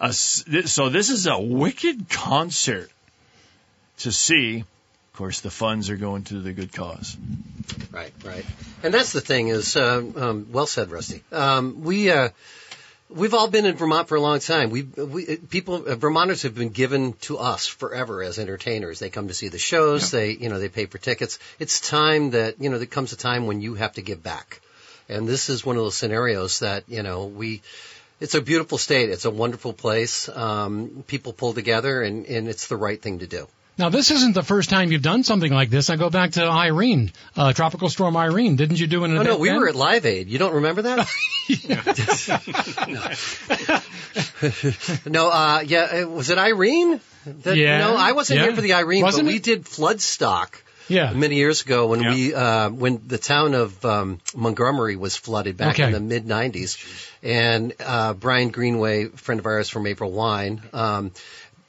a 0.00 0.08
s 0.08 0.44
so 0.66 0.90
this 0.90 1.08
is 1.10 1.26
a 1.26 1.38
wicked 1.40 2.08
concert 2.10 2.90
to 3.98 4.12
see. 4.12 4.64
Of 5.18 5.22
course, 5.22 5.40
the 5.40 5.50
funds 5.50 5.90
are 5.90 5.96
going 5.96 6.22
to 6.26 6.38
the 6.38 6.52
good 6.52 6.72
cause. 6.72 7.16
Right, 7.90 8.12
right. 8.24 8.46
And 8.84 8.94
that's 8.94 9.12
the 9.12 9.20
thing 9.20 9.48
is, 9.48 9.76
um, 9.76 10.14
um, 10.16 10.46
well 10.52 10.68
said, 10.68 10.92
Rusty. 10.92 11.24
Um, 11.32 11.82
we, 11.82 12.08
uh, 12.12 12.28
we've 13.10 13.34
all 13.34 13.48
been 13.48 13.66
in 13.66 13.74
Vermont 13.74 14.06
for 14.06 14.14
a 14.14 14.20
long 14.20 14.38
time. 14.38 14.70
We, 14.70 14.82
we 14.82 15.38
people, 15.38 15.88
uh, 15.88 15.96
Vermonters 15.96 16.42
have 16.42 16.54
been 16.54 16.68
given 16.68 17.14
to 17.22 17.36
us 17.38 17.66
forever 17.66 18.22
as 18.22 18.38
entertainers. 18.38 19.00
They 19.00 19.10
come 19.10 19.26
to 19.26 19.34
see 19.34 19.48
the 19.48 19.58
shows. 19.58 20.12
They, 20.12 20.36
you 20.36 20.48
know, 20.48 20.60
they 20.60 20.68
pay 20.68 20.86
for 20.86 20.98
tickets. 20.98 21.40
It's 21.58 21.80
time 21.80 22.30
that, 22.30 22.62
you 22.62 22.70
know, 22.70 22.78
there 22.78 22.86
comes 22.86 23.12
a 23.12 23.16
time 23.16 23.48
when 23.48 23.60
you 23.60 23.74
have 23.74 23.94
to 23.94 24.02
give 24.02 24.22
back. 24.22 24.60
And 25.08 25.26
this 25.26 25.50
is 25.50 25.66
one 25.66 25.74
of 25.74 25.82
those 25.82 25.96
scenarios 25.96 26.60
that, 26.60 26.84
you 26.86 27.02
know, 27.02 27.24
we, 27.24 27.62
it's 28.20 28.36
a 28.36 28.40
beautiful 28.40 28.78
state. 28.78 29.10
It's 29.10 29.24
a 29.24 29.32
wonderful 29.32 29.72
place. 29.72 30.28
Um, 30.28 31.02
people 31.08 31.32
pull 31.32 31.54
together 31.54 32.02
and, 32.02 32.24
and 32.26 32.46
it's 32.46 32.68
the 32.68 32.76
right 32.76 33.02
thing 33.02 33.18
to 33.18 33.26
do. 33.26 33.48
Now, 33.78 33.90
this 33.90 34.10
isn't 34.10 34.34
the 34.34 34.42
first 34.42 34.70
time 34.70 34.90
you've 34.90 35.02
done 35.02 35.22
something 35.22 35.52
like 35.52 35.70
this. 35.70 35.88
I 35.88 35.96
go 35.96 36.10
back 36.10 36.32
to 36.32 36.44
Irene, 36.44 37.12
uh, 37.36 37.52
Tropical 37.52 37.88
Storm 37.88 38.16
Irene. 38.16 38.56
Didn't 38.56 38.80
you 38.80 38.88
do 38.88 39.04
an 39.04 39.16
Oh 39.16 39.22
no, 39.22 39.38
we 39.38 39.48
then? 39.48 39.58
were 39.60 39.68
at 39.68 39.76
Live 39.76 40.04
Aid. 40.04 40.28
You 40.28 40.38
don't 40.38 40.54
remember 40.54 40.82
that? 40.82 41.08
no, 45.06 45.30
uh, 45.30 45.62
yeah, 45.66 46.02
uh, 46.04 46.08
was 46.08 46.30
it 46.30 46.38
Irene? 46.38 47.00
That, 47.42 47.56
Yeah, 47.56 47.78
No, 47.78 47.96
I 47.96 48.12
wasn't 48.12 48.38
yeah. 48.38 48.44
here 48.46 48.54
for 48.54 48.60
the 48.60 48.74
Irene, 48.74 49.02
Wasn't 49.02 49.26
but 49.26 49.32
we 49.32 49.38
did 49.38 49.66
Floodstock 49.66 50.62
Yeah. 50.88 51.12
many 51.12 51.36
years 51.36 51.62
ago 51.62 51.86
when 51.88 52.02
Yeah. 52.02 52.14
we 52.14 52.34
uh, 52.34 52.70
when 52.70 53.02
the 53.06 53.18
town 53.18 53.54
of 53.54 53.84
um, 53.84 54.20
Montgomery 54.34 54.96
was 54.96 55.16
flooded 55.16 55.56
back 55.56 55.74
Okay. 55.74 55.84
in 55.84 55.92
the 55.92 56.00
mid 56.00 56.26
'90s, 56.26 56.78
and 57.22 57.74
uh, 57.84 58.14
Brian 58.14 58.48
Greenway, 58.50 59.04
a 59.06 59.08
friend 59.10 59.38
of 59.38 59.46
ours 59.46 59.68
from 59.68 59.86
April 59.86 60.10
Wine. 60.10 60.62
Um, 60.72 61.12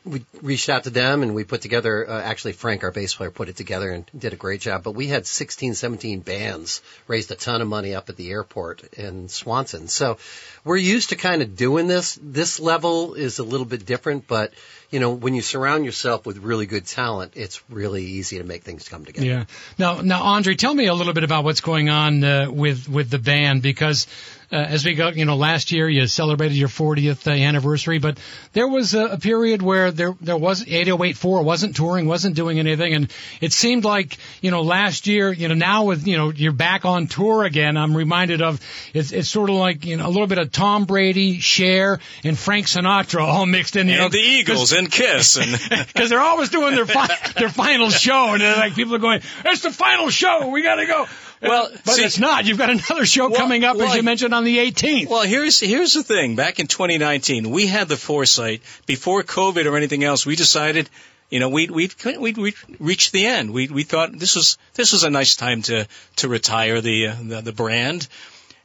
we 0.06 0.26
reached 0.42 0.70
out 0.70 0.86
to 0.86 0.90
them 0.90 1.24
and 1.24 1.36
we 1.36 1.44
put 1.44 1.62
together, 1.62 2.10
uh, 2.10 2.22
actually 2.22 2.54
Frank, 2.54 2.84
our 2.84 2.92
bass 2.92 3.14
player, 3.14 3.32
put 3.32 3.50
it 3.50 3.58
together 3.58 3.92
and 3.92 4.10
did 4.18 4.34
a 4.34 4.38
great 4.38 4.62
job. 4.62 4.84
But 4.84 4.92
we 4.92 5.08
had 5.08 5.28
16, 5.28 5.74
17 5.74 6.22
bands, 6.22 6.82
raised 7.08 7.32
a 7.32 7.36
ton 7.36 7.62
of 7.62 7.68
money 7.68 7.94
up 7.94 8.10
at 8.10 8.16
the 8.16 8.32
airport 8.32 8.94
in 8.94 9.28
Swanton. 9.28 9.88
So 9.88 10.18
we're 10.64 10.78
used 10.78 11.10
to 11.10 11.16
kind 11.16 11.42
of 11.42 11.56
doing 11.56 11.88
this. 11.88 12.18
This 12.22 12.60
level 12.60 13.14
is 13.16 13.40
a 13.40 13.44
little 13.44 13.66
bit 13.66 13.86
different, 13.86 14.28
but 14.28 14.54
you 14.90 15.00
know, 15.00 15.12
when 15.12 15.36
you 15.36 15.42
surround 15.42 15.86
yourself 15.86 16.26
with 16.26 16.38
really 16.38 16.66
good 16.66 16.86
talent, 16.86 17.34
it's 17.36 17.62
really 17.70 18.04
easy 18.04 18.40
to 18.40 18.44
make 18.44 18.64
things 18.64 18.90
come 18.90 19.06
together. 19.06 19.28
Yeah. 19.28 19.46
Now, 19.78 20.02
now, 20.02 20.24
Andre, 20.24 20.56
tell 20.56 20.74
me 20.74 20.88
a 20.88 20.94
little 20.96 21.14
bit 21.14 21.24
about 21.24 21.44
what's 21.44 21.62
going 21.62 21.90
on 21.90 22.24
uh, 22.24 22.50
with 22.50 22.90
with 22.90 23.10
the 23.10 23.20
band 23.20 23.62
because 23.62 24.08
uh, 24.52 24.56
as 24.56 24.84
we 24.84 24.96
go, 24.96 25.10
you 25.10 25.26
know, 25.26 25.36
last 25.36 25.72
year 25.72 25.88
you 25.88 26.08
celebrated 26.08 26.56
your 26.56 26.70
40th 26.70 27.28
uh, 27.28 27.32
anniversary, 27.32 28.00
but 28.00 28.18
there 28.54 28.68
was 28.68 28.96
a, 28.96 29.06
a 29.06 29.18
period 29.20 29.62
where 29.62 29.92
there 29.92 30.16
there 30.22 30.38
was 30.38 30.64
8084 30.64 31.44
wasn't 31.44 31.76
touring, 31.76 32.08
wasn't 32.08 32.36
doing 32.36 32.58
anything, 32.58 32.94
and 32.96 33.14
it 33.42 33.54
seemed 33.54 33.84
like 33.84 34.18
you 34.42 34.50
know 34.50 34.62
last 34.62 35.06
year, 35.06 35.32
you 35.32 35.48
know, 35.48 35.54
now 35.54 35.84
with 35.84 36.08
you 36.08 36.18
know 36.18 36.32
you're 36.32 36.52
back 36.52 36.84
on 36.84 37.06
tour 37.06 37.44
again. 37.44 37.78
I'm 37.78 37.96
reminded 37.96 38.42
of 38.42 38.60
it's 38.94 39.12
it's 39.12 39.30
sort 39.30 39.52
of 39.52 39.56
like 39.56 39.86
you 39.86 39.98
know 39.98 40.08
a 40.08 40.10
little 40.10 40.28
bit 40.28 40.40
of 40.40 40.52
Tom 40.52 40.86
Brady, 40.86 41.40
Cher, 41.40 42.00
and 42.24 42.38
Frank 42.38 42.66
Sinatra 42.66 43.22
all 43.22 43.46
mixed 43.46 43.76
in. 43.76 43.88
You 43.88 43.98
know, 43.98 44.10
the 44.10 44.18
Eagles 44.18 44.74
and 44.74 44.92
Kiss 44.92 45.38
and 45.38 45.52
because 45.88 46.10
they're 46.10 46.22
always 46.22 46.50
doing 46.50 46.74
their 46.74 46.88
fi- 46.88 47.16
their 47.38 47.50
final 47.50 47.92
show, 47.92 48.34
and 48.34 48.42
they're 48.42 48.56
like 48.56 48.74
people 48.74 48.96
are 48.96 49.00
going, 49.00 49.22
"It's 49.46 49.62
the 49.62 49.72
final 49.72 50.10
show, 50.10 50.48
we 50.50 50.64
got 50.64 50.76
to 50.76 50.88
go." 50.88 51.06
Well, 51.42 51.70
but 51.86 51.94
see- 51.94 52.04
it's 52.04 52.20
not. 52.20 52.46
You've 52.46 52.58
got 52.58 52.70
another 52.70 53.06
show 53.06 53.30
Well, 53.30 53.40
coming 53.40 53.64
up, 53.64 53.78
as 53.78 53.96
you 53.96 54.04
mentioned, 54.04 54.34
on 54.34 54.44
the 54.44 54.58
18th. 54.58 55.10
Well, 55.10 55.24
here's 55.24 55.60
here's 55.60 55.94
the 55.94 56.04
thing. 56.04 56.36
Back 56.36 56.60
in 56.60 56.68
2019, 56.68 57.50
we 57.50 57.68
had 57.68 57.88
the 57.88 57.98
foresight 57.98 58.62
before 58.86 59.24
COVID 59.24 59.66
or 59.66 59.78
anything 59.78 60.04
else. 60.04 60.26
We 60.26 60.36
decided, 60.36 60.90
you 61.30 61.40
know, 61.40 61.50
we'd 61.50 61.72
we'd 61.72 61.94
we'd, 62.18 62.38
we'd 62.38 62.56
reached 62.80 63.12
the 63.12 63.26
end. 63.26 63.52
We 63.52 63.68
we 63.68 63.84
thought 63.84 64.18
this 64.18 64.36
was 64.36 64.58
this 64.74 64.92
was 64.92 65.04
a 65.04 65.10
nice 65.10 65.36
time 65.36 65.62
to 65.64 65.88
to 66.18 66.28
retire 66.28 66.82
the 66.82 67.08
uh, 67.08 67.16
the, 67.22 67.42
the 67.42 67.54
brand, 67.54 68.08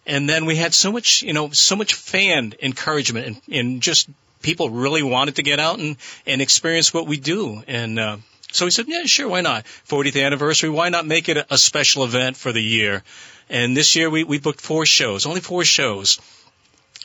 and 0.06 0.28
then 0.28 0.44
we 0.46 0.56
had 0.56 0.74
so 0.74 0.90
much 0.90 1.22
you 1.22 1.32
know 1.32 1.50
so 1.50 1.76
much 1.76 1.94
fan 1.94 2.54
encouragement 2.62 3.26
and, 3.26 3.40
and 3.56 3.82
just 3.82 4.08
people 4.42 4.68
really 4.68 5.02
wanted 5.02 5.36
to 5.36 5.42
get 5.42 5.60
out 5.60 5.78
and 5.78 5.96
and 6.26 6.42
experience 6.42 6.92
what 6.92 7.06
we 7.06 7.16
do 7.16 7.62
and. 7.66 7.98
Uh, 7.98 8.16
so 8.54 8.64
we 8.66 8.70
said, 8.70 8.86
yeah, 8.88 9.04
sure, 9.04 9.28
why 9.28 9.40
not? 9.40 9.64
40th 9.88 10.22
anniversary, 10.24 10.70
why 10.70 10.88
not 10.88 11.04
make 11.06 11.28
it 11.28 11.44
a, 11.50 11.58
special 11.58 12.04
event 12.04 12.36
for 12.36 12.52
the 12.52 12.62
year? 12.62 13.02
And 13.50 13.76
this 13.76 13.96
year 13.96 14.08
we, 14.08 14.22
we 14.22 14.38
booked 14.38 14.60
four 14.60 14.86
shows, 14.86 15.26
only 15.26 15.40
four 15.40 15.64
shows. 15.64 16.20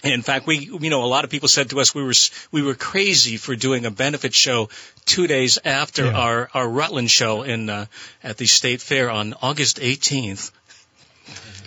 In 0.04 0.22
fact, 0.22 0.46
we, 0.48 0.60
you 0.60 0.90
know, 0.90 1.04
a 1.04 1.12
lot 1.16 1.24
of 1.26 1.30
people 1.30 1.50
said 1.50 1.72
to 1.72 1.80
us 1.82 1.94
we 1.94 2.04
were 2.04 2.14
we 2.52 2.62
were 2.62 2.76
crazy 2.76 3.36
for 3.38 3.56
doing 3.56 3.86
a 3.86 3.92
benefit 3.92 4.34
show 4.34 4.70
two 5.06 5.28
days 5.28 5.58
after 5.66 6.06
Yeah. 6.06 6.14
our 6.18 6.50
our 6.54 6.70
Rutland 6.70 7.12
show 7.12 7.42
in 7.44 7.70
uh, 7.70 7.86
at 8.24 8.38
the 8.38 8.46
State 8.46 8.80
Fair 8.82 9.10
on 9.10 9.34
August 9.42 9.80
18th. 9.80 10.52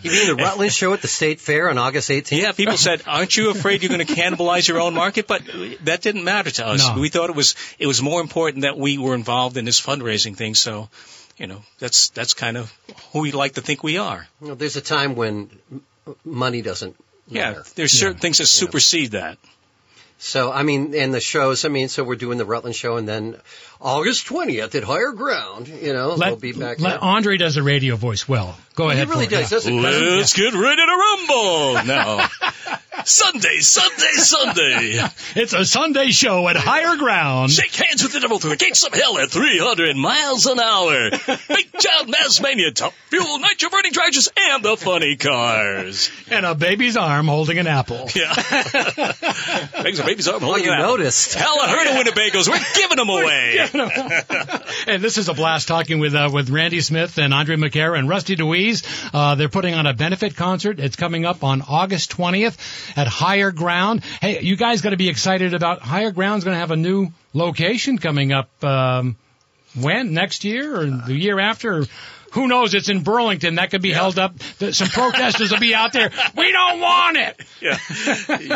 You 0.03 0.11
mean 0.11 0.27
the 0.27 0.37
Rutland 0.37 0.73
show 0.73 0.93
at 0.93 1.03
the 1.03 1.09
State 1.09 1.41
Fair 1.41 1.71
on 1.71 1.79
August 1.79 2.11
18th? 2.11 2.38
Yeah, 2.38 2.53
people 2.53 2.77
said, 2.77 3.03
"Aren't 3.07 3.37
you 3.37 3.51
afraid 3.51 3.83
you're 3.83 3.88
going 3.97 4.07
to 4.07 4.15
cannibalize 4.15 4.67
your 4.69 4.81
own 4.81 4.95
market?" 4.95 5.27
But 5.27 5.43
that 5.85 6.03
didn't 6.03 6.25
matter 6.25 6.51
to 6.51 6.67
us. 6.67 6.88
No. 6.88 7.01
We 7.01 7.09
thought 7.09 7.31
it 7.31 7.37
was 7.37 7.55
it 7.79 7.87
was 7.87 8.03
more 8.03 8.21
important 8.21 8.62
that 8.62 8.77
we 8.77 8.99
were 8.99 9.15
involved 9.15 9.57
in 9.57 9.65
this 9.65 9.81
fundraising 9.81 10.37
thing. 10.37 10.55
So, 10.55 10.88
you 11.38 11.47
know, 11.47 11.62
that's 11.79 12.11
that's 12.11 12.35
kind 12.35 12.57
of 12.57 12.73
who 13.12 13.21
we 13.21 13.33
like 13.33 13.55
to 13.55 13.61
think 13.61 13.83
we 13.83 13.99
are. 13.99 14.27
You 14.41 14.49
know, 14.49 14.55
there's 14.55 14.77
a 14.77 14.81
time 14.83 15.15
when 15.15 15.51
m- 15.71 16.17
money 16.25 16.62
doesn't 16.62 16.97
Yeah, 17.29 17.62
there's 17.77 17.93
certain 17.93 18.19
things 18.19 18.38
that 18.38 18.47
supersede 18.47 19.12
that. 19.12 19.38
So, 20.19 20.53
I 20.53 20.62
mean, 20.62 20.95
and 20.95 21.12
the 21.12 21.21
shows, 21.21 21.65
I 21.65 21.69
mean, 21.69 21.88
so 21.88 22.05
we're 22.05 22.15
doing 22.15 22.38
the 22.38 22.45
Rutland 22.45 22.77
show 22.77 22.97
and 22.97 23.09
then 23.09 23.37
August 23.83 24.27
20th 24.27 24.75
at 24.75 24.85
Higher 24.85 25.12
Ground. 25.12 25.68
You 25.68 25.92
know, 25.92 26.09
Let, 26.14 26.29
we'll 26.31 26.37
be 26.37 26.53
back 26.53 26.81
let 26.81 26.90
there. 26.90 27.05
Andre 27.05 27.37
does 27.37 27.57
a 27.57 27.62
radio 27.62 27.97
voice 27.97 28.29
well. 28.29 28.57
Go 28.75 28.88
He 28.88 28.95
ahead. 28.95 29.09
really 29.11 29.27
for 29.27 29.35
it, 29.35 29.40
does, 29.40 29.51
yeah. 29.53 29.57
doesn't? 29.57 29.83
Let's 29.83 30.33
get 30.33 30.55
ready 30.55 30.83
to 30.87 30.97
rumble 30.97 31.85
now. 31.87 32.27
Sunday, 33.05 33.59
Sunday, 33.59 34.12
Sunday. 34.12 35.03
It's 35.35 35.55
a 35.55 35.64
Sunday 35.64 36.11
show 36.11 36.47
at 36.49 36.57
Higher 36.57 36.97
Ground. 36.97 37.51
Shake 37.51 37.75
hands 37.75 38.03
with 38.03 38.12
the 38.12 38.21
devil 38.21 38.38
through 38.38 38.51
the 38.51 38.57
gates 38.57 38.85
of 38.87 38.92
hell 38.95 39.18
at 39.18 39.31
300 39.31 39.97
miles 39.97 40.47
an 40.47 40.61
hour. 40.61 41.11
Big 41.48 41.73
Child 41.79 42.11
Mass 42.11 42.40
Mania, 42.42 42.71
Top 42.71 42.92
Fuel, 43.09 43.38
Nitro 43.38 43.71
Burning 43.71 43.92
Tractors, 43.92 44.29
and 44.37 44.63
the 44.63 44.77
funny 44.77 45.17
cars. 45.17 46.11
And 46.31 46.44
a 46.46 46.54
baby's 46.54 46.96
arm 46.98 47.27
holding 47.29 47.59
an 47.59 47.67
apple. 47.67 48.09
Yeah. 48.15 48.35
Brings 49.81 49.98
a 50.00 50.04
baby's 50.04 50.29
arm 50.29 50.42
Oh, 50.42 50.46
holding 50.46 50.65
you 50.65 50.73
an 50.73 50.79
apple. 50.81 50.98
noticed. 50.98 51.35
Hell, 51.35 51.57
I 51.61 51.69
heard 51.69 51.87
of 51.87 51.94
Winnebagos. 52.07 52.48
We're 52.48 52.61
giving 52.75 52.96
them 52.98 53.09
away. 53.09 53.69
And 54.85 55.02
this 55.02 55.16
is 55.16 55.29
a 55.29 55.35
blast 55.35 55.68
talking 55.68 56.00
with 56.00 56.14
uh, 56.14 56.29
with 56.33 56.50
Randy 56.50 56.81
Smith 56.81 57.18
and 57.18 57.33
Andre 57.33 57.56
McCara 57.56 57.98
and 57.98 58.08
Rusty 58.08 58.35
Dewees. 58.35 58.85
Uh, 59.14 59.37
they're 59.37 59.48
putting 59.48 59.75
on 59.75 59.87
a 59.87 59.94
benefit 59.94 60.35
concert. 60.35 60.81
It's 60.81 60.96
coming 60.96 61.25
up 61.25 61.44
on 61.44 61.62
August 61.62 62.10
20th 62.16 62.96
at 62.96 63.06
Higher 63.06 63.52
Ground. 63.52 64.02
Hey, 64.20 64.42
you 64.42 64.56
guys 64.56 64.81
got 64.81 64.90
to 64.90 64.96
be 64.96 65.08
excited 65.08 65.54
about 65.54 65.81
Higher 65.81 66.10
Ground's 66.10 66.44
going 66.44 66.54
to 66.56 66.58
have 66.58 66.73
a 66.73 66.77
new 66.77 67.08
location 67.33 67.98
coming 67.98 68.33
up. 68.33 68.48
Um, 68.64 69.16
when 69.75 70.12
next 70.12 70.44
year 70.44 70.81
or 70.81 70.87
the 70.87 71.14
year 71.14 71.38
after? 71.38 71.87
Or 72.35 72.41
who 72.43 72.49
knows? 72.49 72.75
It's 72.75 72.89
in 72.89 73.03
Burlington. 73.03 73.57
That 73.57 73.71
could 73.71 73.83
be 73.83 73.93
held 73.93 74.19
up. 74.19 74.39
Th- 74.59 74.75
Some 74.75 74.89
protesters 74.89 75.51
will 75.51 75.61
be 75.61 75.75
out 75.75 75.93
there. 75.93 76.11
We 76.37 76.53
don't 76.53 76.81
want 76.81 77.17
it. 77.17 77.41
Yeah. 77.61 77.79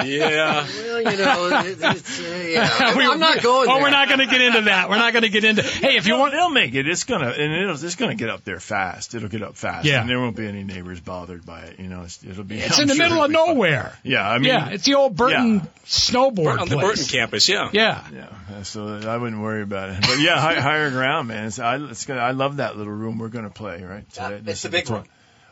Yeah. 0.05 0.67
Well, 0.97 1.13
you 1.13 1.19
know, 1.19 1.47
it- 1.65 1.79
it's, 1.81 2.21
uh, 2.21 2.49
yeah. 2.49 2.97
We- 2.97 3.05
I'm 3.05 3.21
not 3.21 3.43
going 3.43 3.69
Oh, 3.69 3.75
there. 3.75 3.83
we're 3.83 3.91
not 3.91 4.09
going 4.09 4.21
to 4.21 4.27
get 4.27 4.41
into 4.41 4.63
that. 4.63 4.89
We're 4.89 4.97
not 4.97 5.13
going 5.13 5.25
to 5.25 5.29
get 5.29 5.45
into. 5.45 5.63
Hey, 5.63 5.97
if 5.97 6.07
you 6.07 6.13
They'll- 6.15 6.19
want, 6.21 6.33
they'll 6.33 6.51
make 6.51 6.75
it. 6.75 6.89
It's 6.89 7.05
gonna 7.05 7.29
and 7.31 7.53
it'll, 7.53 7.75
it's 7.85 7.97
gonna 7.97 8.15
get 8.15 8.31
up 8.31 8.45
there 8.45 8.61
fast. 8.61 9.15
It'll 9.15 9.29
get 9.29 9.43
up 9.43 9.57
fast. 9.57 9.85
Yeah. 9.85 10.01
and 10.01 10.09
there 10.09 10.19
won't 10.19 10.37
be 10.37 10.47
any 10.47 10.65
neighbors 10.65 11.01
bothered 11.01 11.45
by 11.45 11.61
it. 11.63 11.79
You 11.79 11.89
know, 11.89 12.03
it's, 12.03 12.23
it'll 12.25 12.45
be. 12.45 12.59
it's 12.61 12.77
I'm 12.79 12.83
in 12.83 12.89
the 12.89 12.95
sure 12.95 13.05
middle 13.05 13.23
of 13.25 13.31
it'll 13.31 13.45
fun. 13.47 13.55
nowhere. 13.55 13.99
Yeah, 14.03 14.29
I 14.29 14.39
mean, 14.39 14.47
yeah, 14.49 14.69
it's 14.71 14.85
the 14.85 14.95
old 14.95 15.17
Burton 15.17 15.57
yeah. 15.57 15.61
snowboard 15.85 16.59
On 16.61 16.69
the. 16.69 16.77
Burton 16.79 17.05
campus, 17.05 17.49
yeah. 17.49 17.69
Yeah. 17.73 18.03
Yeah, 18.13 18.63
so 18.63 18.87
I 19.07 19.17
wouldn't 19.17 19.43
worry 19.43 19.63
about 19.63 19.91
it. 19.91 20.01
But 20.01 20.19
yeah, 20.21 20.41
high, 20.41 20.55
higher 20.61 20.91
ground, 20.91 21.29
man. 21.29 21.47
It's, 21.47 21.59
I, 21.59 21.77
it's 21.77 22.07
gonna, 22.07 22.21
I 22.21 22.31
love 22.31 22.57
that 22.57 22.77
little 22.77 22.93
room 22.93 23.19
we're 23.19 23.29
gonna 23.29 23.51
play, 23.51 23.66
right? 23.83 24.05
Yeah, 24.17 24.29
Today. 24.31 24.51
it's 24.53 24.63
the 24.63 24.69
big 24.71 24.89
room. 24.91 25.05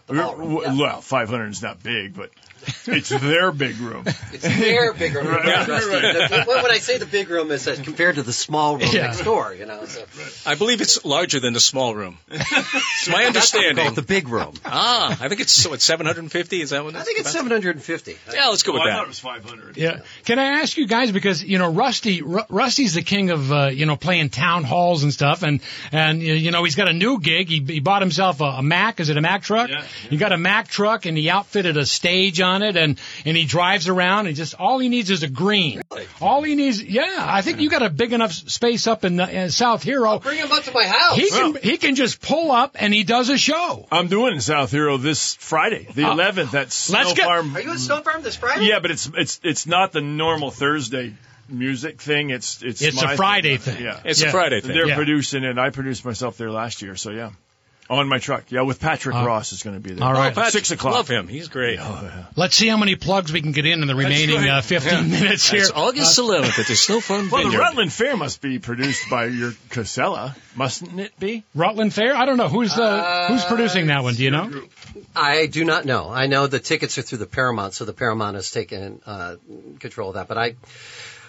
The 0.06 0.12
We're- 0.14 0.24
ballroom, 0.24 0.54
w- 0.54 0.68
yeah. 0.68 0.80
Well, 0.80 1.00
500 1.00 1.48
is 1.50 1.62
not 1.62 1.82
big, 1.82 2.14
but 2.14 2.30
it's 2.86 3.08
their 3.08 3.52
big 3.52 3.78
room. 3.78 4.04
It's 4.32 4.42
their 4.42 4.92
big 4.92 5.14
room. 5.14 5.26
Right, 5.28 5.66
Rusty. 5.68 5.90
right. 5.90 6.28
The- 6.30 6.44
When 6.46 6.62
when 6.62 6.70
I 6.72 6.78
say 6.78 6.98
the 6.98 7.06
big 7.06 7.28
room, 7.30 7.50
is 7.50 7.64
that 7.64 7.82
compared 7.84 8.16
to 8.16 8.22
the 8.22 8.32
small 8.32 8.76
room 8.78 8.88
Yeah. 8.92 9.02
next 9.08 9.22
door. 9.24 9.54
You 9.54 9.66
know, 9.66 9.84
so 9.86 10.04
I 10.46 10.54
believe 10.54 10.80
it's 10.80 11.04
larger 11.04 11.40
than 11.40 11.52
the 11.52 11.60
small 11.60 11.94
room. 11.94 12.18
It's 12.30 13.08
my 13.12 13.24
that's 13.24 13.52
what 13.52 13.64
understanding. 13.66 13.94
the 13.94 14.02
big 14.02 14.28
room. 14.28 14.54
Ah, 14.64 15.10
I 15.20 15.28
think 15.28 15.40
it's 15.42 15.52
so. 15.52 15.72
It's 15.74 15.84
750. 15.84 16.60
Is 16.62 16.70
that 16.70 16.84
what? 16.84 16.94
I 16.94 17.02
think 17.02 17.18
it's 17.20 17.30
750. 17.30 18.16
Yeah, 18.32 18.48
let's 18.48 18.62
go 18.62 18.72
with 18.72 18.80
Well, 18.80 18.88
I 18.88 18.92
thought 18.92 18.98
that. 19.00 19.04
it 19.04 19.08
was 19.08 19.18
500. 19.20 19.76
Yeah. 19.76 19.98
Can 20.24 20.38
I 20.38 20.60
ask 20.62 20.76
you 20.76 20.86
guys 20.86 21.12
because 21.12 21.42
you 21.44 21.58
know 21.58 21.70
Rusty 21.70 22.22
Ru- 22.22 22.44
Rusty's 22.48 22.94
the 22.94 23.02
king 23.02 23.30
of 23.30 23.52
uh, 23.52 23.66
you 23.66 23.84
know 23.86 23.96
playing 23.96 24.30
town 24.30 24.64
halls 24.64 25.02
and 25.02 25.12
stuff 25.12 25.42
and 25.42 25.60
and 25.92 26.22
you 26.22 26.50
know 26.50 26.64
he's 26.64 26.76
got 26.76 26.88
a 26.88 26.92
new 26.94 27.20
gig. 27.20 27.48
He, 27.48 27.60
he 27.60 27.80
bought 27.80 28.00
himself 28.02 28.40
a, 28.40 28.44
a 28.44 28.62
Mac. 28.62 29.00
Is 29.00 29.08
it 29.10 29.16
a 29.18 29.20
Mac 29.20 29.42
truck? 29.42 29.68
Yeah, 29.68 29.84
He 30.08 30.16
got 30.16 30.32
a 30.32 30.38
Mac 30.38 30.68
truck 30.68 31.04
and 31.06 31.16
he 31.18 31.28
outfitted 31.28 31.76
a 31.76 31.84
stage 31.84 32.40
on 32.40 32.53
it 32.62 32.76
and 32.76 32.98
and 33.24 33.36
he 33.36 33.44
drives 33.44 33.88
around 33.88 34.26
and 34.26 34.36
just 34.36 34.54
all 34.54 34.78
he 34.78 34.88
needs 34.88 35.10
is 35.10 35.22
a 35.22 35.28
green. 35.28 35.82
All 36.20 36.42
he 36.42 36.54
needs, 36.54 36.82
yeah. 36.82 37.16
I 37.18 37.42
think 37.42 37.60
you 37.60 37.70
got 37.70 37.82
a 37.82 37.90
big 37.90 38.12
enough 38.12 38.32
space 38.32 38.86
up 38.86 39.04
in, 39.04 39.16
the, 39.16 39.28
in 39.28 39.50
South 39.50 39.82
Hero. 39.82 40.18
Bring 40.18 40.38
him 40.38 40.50
up 40.52 40.62
to 40.64 40.72
my 40.72 40.84
house. 40.86 41.16
He 41.16 41.30
can 41.30 41.56
he 41.62 41.76
can 41.78 41.94
just 41.94 42.20
pull 42.20 42.50
up 42.52 42.76
and 42.78 42.92
he 42.94 43.04
does 43.04 43.28
a 43.30 43.38
show. 43.38 43.86
I'm 43.90 44.08
doing 44.08 44.40
South 44.40 44.70
Hero 44.70 44.96
this 44.96 45.34
Friday, 45.36 45.86
the 45.94 46.04
Uh, 46.04 46.14
11th. 46.14 46.54
At 46.54 46.72
Snow 46.72 46.98
let's 46.98 47.12
get- 47.14 47.24
Farm. 47.26 47.56
Are 47.56 47.60
you 47.60 47.72
at 47.72 47.78
Snow 47.78 48.00
Farm 48.02 48.22
this 48.22 48.36
Friday? 48.36 48.66
Yeah, 48.66 48.80
but 48.80 48.90
it's 48.90 49.10
it's 49.16 49.40
it's 49.42 49.66
not 49.66 49.92
the 49.92 50.00
normal 50.00 50.50
Thursday 50.50 51.14
music 51.48 52.00
thing. 52.00 52.30
It's 52.30 52.62
it's 52.62 52.80
It's 52.82 53.02
my 53.02 53.12
a 53.12 53.16
Friday 53.16 53.56
thing. 53.58 53.82
Yeah, 53.82 54.00
It's 54.04 54.22
Yeah. 54.22 54.28
a 54.28 54.32
Friday 54.32 54.60
thing. 54.60 54.72
they're 54.72 54.88
Yeah. 54.88 54.96
producing 54.96 55.44
it. 55.44 55.58
I 55.58 55.70
produced 55.70 56.04
myself 56.04 56.36
there 56.38 56.50
last 56.50 56.80
year, 56.82 56.96
so 56.96 57.10
yeah, 57.10 57.30
on 57.90 58.08
my 58.08 58.18
truck. 58.18 58.44
Yeah, 58.50 58.62
with 58.62 58.80
Patrick 58.80 59.14
Uh, 59.14 59.24
Ross 59.26 59.52
is 59.52 59.62
going 59.62 59.76
to 59.76 59.80
be 59.80 59.94
there. 59.94 60.04
all 60.06 60.12
right. 60.12 60.32
Oh, 60.32 60.34
Patrick, 60.34 60.52
six 60.52 60.70
o'clock. 60.70 60.94
Love 60.94 61.08
him. 61.08 61.28
He's 61.28 61.48
great. 61.48 61.78
Let's 62.36 62.56
see 62.56 62.68
how 62.68 62.76
many 62.76 62.96
plugs 62.96 63.32
we 63.32 63.40
can 63.42 63.52
get 63.52 63.66
in 63.66 63.82
in 63.82 63.88
the 63.88 63.94
remaining 63.94 64.48
uh, 64.48 64.60
15 64.62 65.10
minutes 65.10 65.48
here. 65.50 65.60
It's 65.60 65.70
August 65.70 66.18
11th 66.18 66.58
at 66.58 66.66
the 66.66 66.74
Snow 66.76 67.00
Farm 67.00 67.28
Well, 67.30 67.50
the 67.50 67.58
Rutland 67.58 67.92
Fair 67.92 68.16
must 68.16 68.40
be 68.40 68.58
produced 68.58 69.08
by 69.10 69.26
your 69.26 69.52
Casella, 69.70 70.34
mustn't 70.56 70.98
it 70.98 71.18
be? 71.18 71.44
Rutland 71.54 71.92
Fair? 71.94 72.14
I 72.16 72.24
don't 72.24 72.36
know 72.36 72.48
who's 72.48 72.74
the 72.74 72.82
Uh, 72.82 73.28
who's 73.28 73.44
producing 73.44 73.88
that 73.88 74.02
one. 74.02 74.14
Do 74.14 74.22
you 74.24 74.30
know? 74.30 74.50
I 75.14 75.46
do 75.46 75.64
not 75.64 75.84
know. 75.84 76.08
I 76.10 76.26
know 76.26 76.46
the 76.46 76.60
tickets 76.60 76.98
are 76.98 77.02
through 77.02 77.18
the 77.18 77.26
Paramount, 77.26 77.74
so 77.74 77.84
the 77.84 77.92
Paramount 77.92 78.36
has 78.36 78.50
taken 78.50 79.00
uh, 79.06 79.36
control 79.80 80.08
of 80.10 80.14
that. 80.14 80.28
But 80.28 80.38
I, 80.38 80.54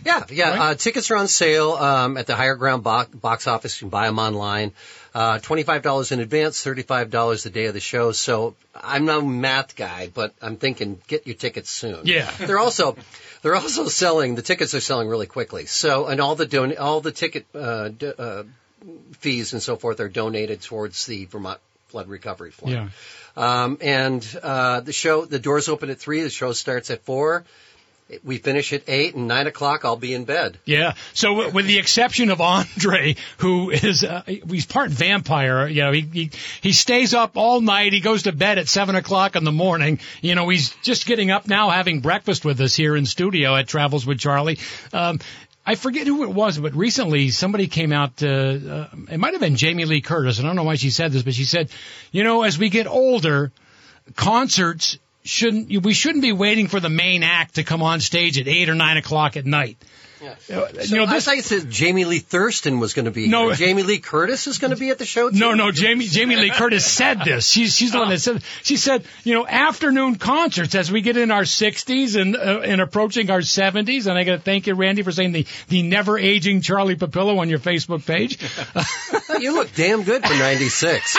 Yeah, 0.05 0.23
yeah. 0.29 0.49
Right? 0.49 0.59
Uh, 0.59 0.75
tickets 0.75 1.09
are 1.11 1.15
on 1.15 1.27
sale 1.27 1.71
um, 1.73 2.17
at 2.17 2.27
the 2.27 2.35
Higher 2.35 2.55
Ground 2.55 2.83
box, 2.83 3.09
box 3.15 3.47
office. 3.47 3.79
You 3.81 3.85
can 3.85 3.89
buy 3.89 4.07
them 4.07 4.19
online. 4.19 4.73
Uh, 5.15 5.37
Twenty-five 5.39 5.83
dollars 5.83 6.11
in 6.11 6.19
advance, 6.19 6.61
thirty-five 6.63 7.11
dollars 7.11 7.43
the 7.43 7.49
day 7.51 7.65
of 7.65 7.73
the 7.75 7.79
show. 7.79 8.11
So 8.11 8.55
I'm 8.75 9.05
no 9.05 9.21
math 9.21 9.75
guy, 9.75 10.09
but 10.13 10.33
I'm 10.41 10.57
thinking 10.57 10.99
get 11.07 11.27
your 11.27 11.35
tickets 11.35 11.69
soon. 11.69 12.01
Yeah. 12.05 12.29
they're 12.39 12.57
also 12.59 12.97
they're 13.43 13.55
also 13.55 13.87
selling 13.87 14.33
the 14.35 14.41
tickets 14.41 14.73
are 14.73 14.79
selling 14.81 15.07
really 15.07 15.27
quickly. 15.27 15.67
So 15.67 16.07
and 16.07 16.19
all 16.19 16.35
the 16.35 16.47
don- 16.47 16.77
all 16.77 16.99
the 16.99 17.11
ticket 17.11 17.45
uh, 17.53 17.89
d- 17.89 18.11
uh, 18.17 18.43
fees 19.19 19.53
and 19.53 19.61
so 19.61 19.75
forth 19.75 19.99
are 19.99 20.09
donated 20.09 20.61
towards 20.61 21.05
the 21.05 21.25
Vermont 21.25 21.59
Flood 21.93 22.07
Recovery 22.07 22.49
Fund. 22.49 22.71
Yeah. 22.71 22.89
Um, 23.37 23.77
and 23.79 24.27
uh, 24.41 24.79
the 24.79 24.91
show, 24.91 25.25
the 25.25 25.37
doors 25.37 25.69
open 25.69 25.91
at 25.91 25.99
three. 25.99 26.23
The 26.23 26.31
show 26.31 26.51
starts 26.51 26.89
at 26.89 27.05
four. 27.05 27.45
We 28.23 28.39
finish 28.39 28.73
at 28.73 28.83
eight 28.87 29.13
and 29.13 29.27
nine 29.27 29.45
o'clock. 29.45 29.85
I'll 29.85 29.95
be 29.95 30.13
in 30.13 30.25
bed. 30.25 30.57
Yeah. 30.65 30.93
So 31.13 31.51
with 31.51 31.67
the 31.67 31.77
exception 31.77 32.31
of 32.31 32.41
Andre, 32.41 33.15
who 33.37 33.69
is 33.69 34.03
uh, 34.03 34.23
he's 34.25 34.65
part 34.65 34.89
vampire, 34.89 35.67
you 35.67 35.83
know, 35.83 35.91
he, 35.91 36.01
he 36.01 36.31
he 36.61 36.71
stays 36.73 37.13
up 37.13 37.37
all 37.37 37.61
night. 37.61 37.93
He 37.93 38.01
goes 38.01 38.23
to 38.23 38.31
bed 38.31 38.57
at 38.57 38.67
seven 38.67 38.95
o'clock 38.95 39.35
in 39.35 39.43
the 39.43 39.51
morning. 39.51 39.99
You 40.21 40.33
know, 40.33 40.49
he's 40.49 40.75
just 40.81 41.05
getting 41.05 41.29
up 41.29 41.47
now, 41.47 41.69
having 41.69 42.01
breakfast 42.01 42.43
with 42.43 42.59
us 42.59 42.75
here 42.75 42.95
in 42.95 43.05
studio 43.05 43.55
at 43.55 43.67
Travels 43.67 44.05
with 44.05 44.19
Charlie. 44.19 44.57
Um, 44.91 45.19
I 45.65 45.75
forget 45.75 46.07
who 46.07 46.23
it 46.23 46.29
was, 46.29 46.57
but 46.57 46.75
recently 46.75 47.29
somebody 47.29 47.67
came 47.67 47.93
out. 47.93 48.21
Uh, 48.21 48.27
uh, 48.27 48.87
it 49.09 49.17
might 49.17 49.33
have 49.33 49.41
been 49.41 49.55
Jamie 49.55 49.85
Lee 49.85 50.01
Curtis. 50.01 50.39
I 50.39 50.43
don't 50.43 50.57
know 50.57 50.63
why 50.63 50.75
she 50.75 50.89
said 50.89 51.11
this, 51.11 51.23
but 51.23 51.33
she 51.33 51.45
said, 51.45 51.69
you 52.11 52.23
know, 52.23 52.43
as 52.43 52.59
we 52.59 52.69
get 52.69 52.85
older, 52.85 53.51
concerts 54.15 54.97
shouldn't 55.23 55.83
we 55.83 55.93
shouldn't 55.93 56.21
be 56.21 56.31
waiting 56.31 56.67
for 56.67 56.79
the 56.79 56.89
main 56.89 57.23
act 57.23 57.55
to 57.55 57.63
come 57.63 57.81
on 57.81 57.99
stage 57.99 58.37
at 58.39 58.47
eight 58.47 58.69
or 58.69 58.75
nine 58.75 58.97
o'clock 58.97 59.37
at 59.37 59.45
night. 59.45 59.77
Yeah. 60.21 60.35
So 60.39 60.67
you 60.83 60.95
know 60.95 61.03
I 61.03 61.15
this. 61.15 61.25
thought 61.25 61.37
said 61.43 61.69
Jamie 61.69 62.05
Lee 62.05 62.19
Thurston 62.19 62.79
was 62.79 62.93
going 62.93 63.05
to 63.05 63.11
be 63.11 63.27
No. 63.27 63.47
here. 63.47 63.55
Jamie 63.55 63.83
Lee 63.83 63.99
Curtis 63.99 64.47
is 64.47 64.57
going 64.57 64.71
to 64.71 64.77
be 64.77 64.89
at 64.89 64.97
the 64.97 65.03
show. 65.03 65.29
Too? 65.29 65.35
No, 65.37 65.53
no, 65.53 65.69
Jamie 65.71 66.05
Jamie 66.07 66.37
Lee 66.37 66.49
Curtis 66.49 66.85
said 66.85 67.19
this. 67.25 67.45
She's 67.45 67.75
she's 67.75 67.91
the 67.91 67.99
one 67.99 68.07
that 68.09 68.19
said. 68.19 68.41
She 68.61 68.77
said, 68.77 69.03
you 69.25 69.33
know, 69.33 69.45
afternoon 69.45 70.15
concerts 70.15 70.75
as 70.75 70.89
we 70.89 71.01
get 71.01 71.17
in 71.17 71.29
our 71.29 71.41
60s 71.41 72.15
and 72.19 72.37
uh, 72.37 72.61
and 72.63 72.79
approaching 72.79 73.29
our 73.31 73.39
70s. 73.39 74.07
And 74.07 74.17
I 74.17 74.23
got 74.23 74.31
to 74.33 74.39
thank 74.39 74.65
you, 74.67 74.75
Randy, 74.75 75.01
for 75.01 75.11
saying 75.11 75.33
the 75.33 75.45
the 75.67 75.83
never 75.83 76.17
aging 76.17 76.61
Charlie 76.61 76.95
Papillo 76.95 77.39
on 77.39 77.49
your 77.49 77.59
Facebook 77.59 78.05
page. 78.05 78.39
Oh, 78.75 79.37
you 79.39 79.53
look 79.53 79.75
damn 79.75 80.03
good 80.03 80.23
for 80.25 80.33
'96. 80.33 81.17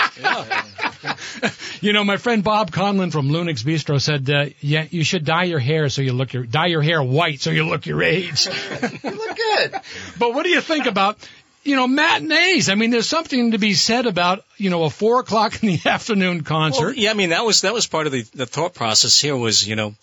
you 1.81 1.93
know, 1.93 2.05
my 2.05 2.17
friend 2.17 2.43
Bob 2.43 2.71
Conlon 2.71 3.13
from 3.13 3.29
Lunix 3.29 3.63
Bistro 3.63 4.01
said, 4.01 4.29
uh, 4.31 4.47
yeah, 4.61 4.87
you 4.91 5.05
should 5.05 5.25
dye 5.25 5.45
your 5.45 5.59
hair 5.59 5.89
so 5.89 6.03
you 6.03 6.13
look 6.13 6.33
your 6.33 6.45
dye 6.45 6.67
your 6.67 6.83
hair 6.83 7.03
white 7.03 7.41
so 7.41 7.51
you 7.51 7.65
look 7.65 7.87
your 7.87 8.03
age. 8.03 8.47
you 9.05 9.11
look 9.11 9.37
good. 9.37 9.75
But 10.19 10.35
what 10.35 10.45
do 10.45 10.51
you 10.51 10.61
think 10.61 10.87
about, 10.87 11.19
you 11.63 11.77
know, 11.77 11.87
matinees? 11.87 12.69
I 12.69 12.75
mean, 12.75 12.91
there's 12.91 13.09
something 13.09 13.53
to 13.53 13.59
be 13.59 13.75
said 13.75 14.07
about, 14.07 14.45
you 14.57 14.71
know, 14.71 14.85
a 14.85 14.91
four 14.91 15.21
o'clock 15.21 15.63
in 15.63 15.69
the 15.69 15.81
afternoon 15.89 16.43
concert. 16.43 16.87
Well, 16.87 16.95
yeah, 16.95 17.11
I 17.11 17.15
mean 17.15 17.31
that 17.31 17.45
was 17.45 17.63
that 17.63 17.75
was 17.75 17.87
part 17.87 18.07
of 18.07 18.13
the, 18.13 18.23
the 18.35 18.47
thought 18.47 18.75
process 18.75 19.21
here 19.21 19.37
was 19.37 19.67
you 19.67 19.77
know 19.77 19.95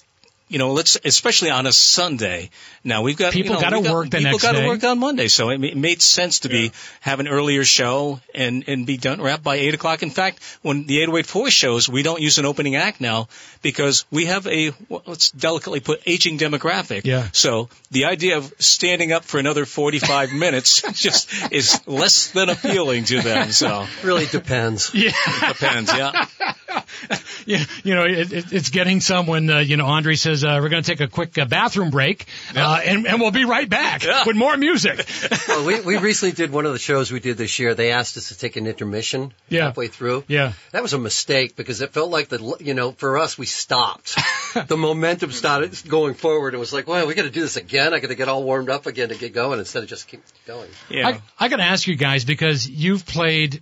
you 0.51 0.59
know, 0.59 0.73
let's 0.73 0.97
especially 1.03 1.49
on 1.49 1.65
a 1.65 1.71
Sunday. 1.71 2.49
Now 2.83 3.03
we've 3.03 3.17
got 3.17 3.31
People 3.33 3.51
you 3.55 3.55
know, 3.55 3.61
gotta 3.61 3.77
we've 3.77 3.85
got- 3.85 3.93
work 3.93 4.09
the 4.09 4.17
people 4.17 4.31
next 4.31 4.41
gotta 4.43 4.67
work 4.67 4.83
on 4.83 4.99
Monday, 4.99 5.27
so 5.27 5.49
it, 5.49 5.59
ma- 5.59 5.67
it 5.67 5.77
made 5.77 6.01
sense 6.01 6.39
to 6.39 6.49
be 6.49 6.71
have 7.01 7.19
an 7.19 7.27
earlier 7.27 7.63
show 7.63 8.19
and 8.35 8.63
and 8.67 8.85
be 8.85 8.97
done 8.97 9.21
wrapped 9.21 9.43
by 9.43 9.55
eight 9.55 9.73
o'clock. 9.73 10.03
In 10.03 10.09
fact, 10.09 10.41
when 10.61 10.85
the 10.87 11.01
eight 11.01 11.07
oh 11.09 11.17
eight 11.17 11.25
four 11.25 11.49
shows, 11.49 11.87
we 11.87 12.03
don't 12.03 12.19
use 12.21 12.37
an 12.37 12.45
opening 12.45 12.75
act 12.75 12.99
now 12.99 13.27
because 13.61 14.05
we 14.11 14.25
have 14.25 14.45
a 14.47 14.71
well, 14.89 15.03
let's 15.05 15.31
delicately 15.31 15.79
put 15.79 16.01
aging 16.05 16.37
demographic. 16.37 17.05
Yeah. 17.05 17.29
So 17.33 17.69
the 17.91 18.05
idea 18.05 18.37
of 18.37 18.51
standing 18.59 19.11
up 19.11 19.23
for 19.23 19.39
another 19.39 19.65
forty 19.65 19.99
five 19.99 20.31
minutes 20.33 20.81
just 20.93 21.29
is 21.51 21.79
less 21.87 22.31
than 22.31 22.49
appealing 22.49 23.05
to 23.05 23.21
them. 23.21 23.51
So 23.51 23.85
Really 24.03 24.25
depends. 24.25 24.91
Yeah. 25.01 25.11
it 25.15 25.53
depends. 25.53 25.91
Yeah. 25.93 26.25
yeah, 27.45 27.63
you 27.83 27.95
know, 27.95 28.03
it, 28.05 28.31
it, 28.31 28.53
it's 28.53 28.69
getting 28.69 29.01
some 29.01 29.27
when, 29.27 29.49
uh, 29.49 29.59
you 29.59 29.77
know, 29.77 29.85
Andre 29.85 30.15
says, 30.15 30.40
uh, 30.43 30.59
we're 30.61 30.69
going 30.69 30.83
to 30.83 30.89
take 30.89 31.01
a 31.01 31.07
quick 31.07 31.37
uh, 31.37 31.45
bathroom 31.45 31.89
break, 31.89 32.25
uh, 32.55 32.81
and, 32.83 33.05
and 33.07 33.19
we'll 33.21 33.31
be 33.31 33.45
right 33.45 33.69
back 33.69 34.03
with 34.25 34.35
more 34.35 34.55
music. 34.57 35.05
Well, 35.47 35.65
we, 35.65 35.81
we 35.81 35.97
recently 35.97 36.33
did 36.33 36.51
one 36.51 36.65
of 36.65 36.71
the 36.73 36.79
shows 36.79 37.11
we 37.11 37.19
did 37.19 37.37
this 37.37 37.59
year. 37.59 37.73
They 37.73 37.91
asked 37.91 38.15
us 38.15 38.29
to 38.29 38.37
take 38.37 38.55
an 38.55 38.67
intermission 38.67 39.33
Yeah. 39.49 39.65
halfway 39.65 39.87
through. 39.87 40.23
Yeah. 40.27 40.53
That 40.71 40.81
was 40.81 40.93
a 40.93 40.99
mistake 40.99 41.55
because 41.55 41.81
it 41.81 41.91
felt 41.91 42.09
like 42.09 42.29
the, 42.29 42.55
you 42.59 42.73
know, 42.73 42.91
for 42.91 43.17
us, 43.17 43.37
we 43.37 43.45
stopped. 43.45 44.17
the 44.67 44.77
momentum 44.77 45.31
started 45.31 45.77
going 45.87 46.13
forward. 46.13 46.53
It 46.53 46.57
was 46.57 46.71
like, 46.73 46.87
well, 46.87 47.05
we 47.07 47.15
got 47.15 47.23
to 47.23 47.29
do 47.29 47.41
this 47.41 47.57
again. 47.57 47.93
I 47.93 47.99
got 47.99 48.07
to 48.09 48.15
get 48.15 48.29
all 48.29 48.43
warmed 48.43 48.69
up 48.69 48.85
again 48.85 49.09
to 49.09 49.15
get 49.15 49.33
going 49.33 49.59
instead 49.59 49.83
of 49.83 49.89
just 49.89 50.07
keep 50.07 50.21
going. 50.47 50.69
Yeah. 50.89 51.07
I, 51.07 51.21
I 51.37 51.47
got 51.49 51.57
to 51.57 51.63
ask 51.63 51.87
you 51.87 51.95
guys 51.95 52.23
because 52.23 52.67
you've 52.69 53.05
played 53.05 53.61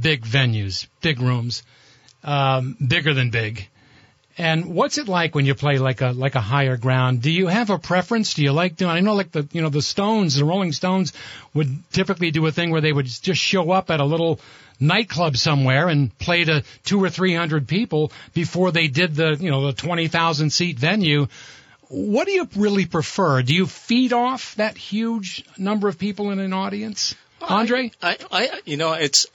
big 0.00 0.22
venues, 0.24 0.86
big 1.02 1.20
rooms, 1.20 1.62
um, 2.24 2.76
bigger 2.84 3.14
than 3.14 3.30
big. 3.30 3.68
And 4.38 4.74
what's 4.74 4.96
it 4.96 5.08
like 5.08 5.34
when 5.34 5.44
you 5.44 5.54
play 5.54 5.78
like 5.78 6.00
a 6.00 6.12
like 6.12 6.34
a 6.34 6.40
higher 6.40 6.76
ground? 6.76 7.20
Do 7.20 7.30
you 7.30 7.48
have 7.48 7.68
a 7.68 7.78
preference? 7.78 8.34
Do 8.34 8.42
you 8.42 8.52
like 8.52 8.76
doing? 8.76 8.90
I 8.90 9.00
know 9.00 9.14
like 9.14 9.30
the 9.30 9.46
you 9.52 9.60
know 9.60 9.68
the 9.68 9.82
Stones, 9.82 10.36
the 10.36 10.44
Rolling 10.44 10.72
Stones 10.72 11.12
would 11.52 11.68
typically 11.92 12.30
do 12.30 12.46
a 12.46 12.52
thing 12.52 12.70
where 12.70 12.80
they 12.80 12.92
would 12.92 13.06
just 13.06 13.40
show 13.40 13.70
up 13.70 13.90
at 13.90 14.00
a 14.00 14.04
little 14.04 14.40
nightclub 14.80 15.36
somewhere 15.36 15.88
and 15.88 16.16
play 16.18 16.44
to 16.44 16.64
two 16.84 17.02
or 17.02 17.10
three 17.10 17.34
hundred 17.34 17.68
people 17.68 18.10
before 18.32 18.72
they 18.72 18.88
did 18.88 19.14
the 19.14 19.36
you 19.38 19.50
know 19.50 19.66
the 19.66 19.74
twenty 19.74 20.08
thousand 20.08 20.50
seat 20.50 20.78
venue. 20.78 21.28
What 21.88 22.26
do 22.26 22.32
you 22.32 22.48
really 22.56 22.86
prefer? 22.86 23.42
Do 23.42 23.54
you 23.54 23.66
feed 23.66 24.14
off 24.14 24.54
that 24.54 24.78
huge 24.78 25.44
number 25.58 25.88
of 25.88 25.98
people 25.98 26.30
in 26.30 26.40
an 26.40 26.54
audience, 26.54 27.14
Andre? 27.42 27.90
I, 28.02 28.16
I, 28.30 28.60
you 28.64 28.78
know, 28.78 28.94
it's. 28.94 29.26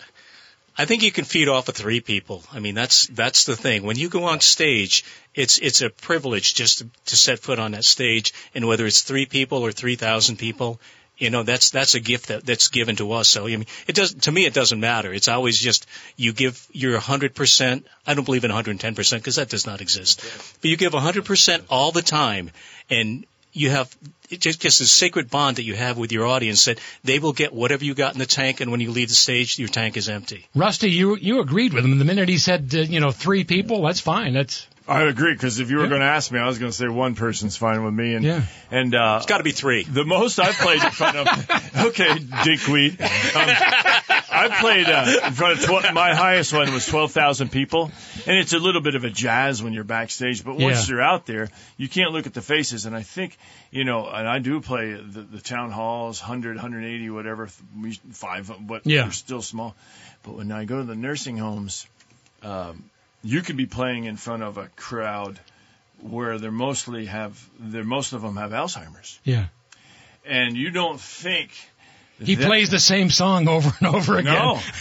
I 0.77 0.85
think 0.85 1.01
you 1.01 1.11
can 1.11 1.25
feed 1.25 1.47
off 1.47 1.67
of 1.69 1.75
three 1.75 2.01
people. 2.01 2.43
I 2.53 2.59
mean, 2.59 2.75
that's 2.75 3.07
that's 3.07 3.45
the 3.45 3.55
thing. 3.55 3.83
When 3.83 3.97
you 3.97 4.09
go 4.09 4.25
on 4.25 4.41
stage, 4.41 5.03
it's 5.33 5.57
it's 5.57 5.81
a 5.81 5.89
privilege 5.89 6.53
just 6.53 6.79
to, 6.79 6.89
to 7.05 7.17
set 7.17 7.39
foot 7.39 7.57
on 7.59 7.71
that 7.71 7.83
stage, 7.85 8.33
and 8.53 8.67
whether 8.67 8.85
it's 8.85 9.01
three 9.01 9.25
people 9.25 9.65
or 9.65 9.71
three 9.71 9.95
thousand 9.95 10.37
people, 10.37 10.79
you 11.17 11.31
know, 11.31 11.41
that's 11.41 11.71
that's 11.71 11.95
a 11.95 11.99
gift 11.99 12.27
that 12.27 12.45
that's 12.45 12.67
given 12.67 12.95
to 12.97 13.11
us. 13.13 13.27
So 13.27 13.45
I 13.47 13.49
mean, 13.57 13.65
it 13.87 13.95
does 13.95 14.13
to 14.13 14.31
me. 14.31 14.45
It 14.45 14.53
doesn't 14.53 14.79
matter. 14.79 15.11
It's 15.11 15.27
always 15.27 15.59
just 15.59 15.87
you 16.15 16.31
give 16.31 16.67
your 16.71 16.99
hundred 16.99 17.33
percent. 17.33 17.87
I 18.05 18.13
don't 18.13 18.25
believe 18.25 18.43
in 18.43 18.51
110 18.51 18.93
percent 18.93 19.23
because 19.23 19.37
that 19.37 19.49
does 19.49 19.65
not 19.65 19.81
exist. 19.81 20.21
But 20.61 20.69
you 20.69 20.77
give 20.77 20.93
100 20.93 21.25
percent 21.25 21.63
all 21.69 21.91
the 21.91 22.03
time, 22.03 22.51
and 22.89 23.25
you 23.51 23.71
have 23.71 23.95
it's 24.29 24.57
just, 24.57 24.81
a 24.81 24.85
sacred 24.85 25.29
bond 25.29 25.57
that 25.57 25.63
you 25.63 25.75
have 25.75 25.97
with 25.97 26.11
your 26.11 26.25
audience 26.25 26.65
that 26.65 26.79
they 27.03 27.19
will 27.19 27.33
get 27.33 27.53
whatever 27.53 27.85
you 27.85 27.93
got 27.93 28.13
in 28.13 28.19
the 28.19 28.25
tank, 28.25 28.61
and 28.61 28.71
when 28.71 28.79
you 28.79 28.91
leave 28.91 29.09
the 29.09 29.15
stage, 29.15 29.57
your 29.57 29.69
tank 29.69 29.97
is 29.97 30.09
empty. 30.09 30.45
Rusty, 30.55 30.89
you 30.91 31.15
you 31.15 31.39
agreed 31.39 31.73
with 31.73 31.85
him 31.85 31.97
the 31.97 32.05
minute 32.05 32.29
he 32.29 32.37
said 32.37 32.73
uh, 32.73 32.79
you 32.79 32.99
know 32.99 33.11
three 33.11 33.43
people. 33.43 33.81
That's 33.83 33.99
fine. 33.99 34.33
That's 34.33 34.67
I 34.89 35.01
agree 35.03 35.33
because 35.33 35.59
if 35.59 35.69
you 35.69 35.77
were 35.77 35.83
Yeah. 35.83 35.89
going 35.89 36.01
to 36.01 36.07
ask 36.07 36.31
me, 36.31 36.39
I 36.39 36.45
was 36.47 36.59
going 36.59 36.71
to 36.71 36.77
say 36.77 36.87
one 36.87 37.15
person's 37.15 37.57
fine 37.57 37.83
with 37.83 37.93
me. 37.93 38.13
And 38.15 38.23
Yeah. 38.23 38.41
and 38.71 38.95
uh, 38.95 39.15
It's 39.17 39.25
got 39.25 39.39
to 39.39 39.43
be 39.43 39.51
three. 39.51 39.83
The 39.83 40.05
most 40.05 40.39
I've 40.39 40.55
played 40.55 40.81
in 40.81 40.91
front 40.91 41.17
of, 41.17 41.27
okay, 41.87 42.17
dickweed. 42.45 43.01
Um, 43.01 43.07
I 44.29 44.55
played 44.61 44.87
uh, 44.87 45.27
in 45.27 45.33
front 45.33 45.59
of 45.59 45.65
tw- 45.65 45.93
my 45.93 46.13
highest 46.15 46.53
one 46.53 46.71
was 46.71 46.85
twelve 46.85 47.11
thousand 47.11 47.51
people, 47.51 47.91
and 48.25 48.37
it's 48.37 48.53
a 48.53 48.59
little 48.59 48.81
bit 48.81 48.95
of 48.95 49.03
a 49.03 49.09
jazz 49.09 49.61
when 49.63 49.73
you're 49.73 49.83
backstage. 49.83 50.43
But 50.43 50.57
once 50.57 50.87
Yeah. 50.87 50.95
you're 50.95 51.01
out 51.03 51.25
there, 51.25 51.49
you 51.77 51.89
can't 51.89 52.11
look 52.11 52.25
at 52.27 52.33
the 52.33 52.41
faces. 52.41 52.85
And 52.85 52.95
I 52.95 53.01
think 53.03 53.37
you 53.71 53.83
know, 53.83 54.07
and 54.07 54.27
I 54.27 54.39
do 54.39 54.61
play 54.61 54.93
the, 54.93 55.21
the 55.21 55.41
town 55.41 55.71
halls, 55.71 56.21
100, 56.21 56.55
180, 56.55 57.09
whatever, 57.09 57.49
we- 57.77 57.99
five, 58.11 58.49
but 58.61 58.85
Yeah. 58.85 59.03
they're 59.03 59.11
still 59.11 59.41
small. 59.41 59.75
But 60.23 60.35
when 60.35 60.51
I 60.51 60.63
go 60.65 60.77
to 60.77 60.83
the 60.85 60.95
nursing 60.95 61.37
homes, 61.37 61.85
um, 62.43 62.83
you 63.27 63.41
could 63.41 63.57
be 63.57 63.65
playing 63.65 64.05
in 64.05 64.15
front 64.17 64.43
of 64.43 64.57
a 64.57 64.67
crowd 64.75 65.39
where 66.01 66.37
they're 66.39 66.51
mostly 66.51 67.05
have 67.07 67.33
they're 67.59 67.83
most 67.83 68.13
of 68.13 68.21
them 68.21 68.37
have 68.37 68.51
Alzheimer's 68.51 69.19
yeah. 69.23 69.47
and 70.25 70.55
you 70.55 70.69
don't 70.71 70.99
think 71.01 71.49
He 72.19 72.35
that- 72.35 72.45
plays 72.47 72.69
the 72.69 72.79
same 72.79 73.09
song 73.09 73.47
over 73.47 73.71
and 73.79 73.87
over 73.95 74.17
again. 74.17 74.33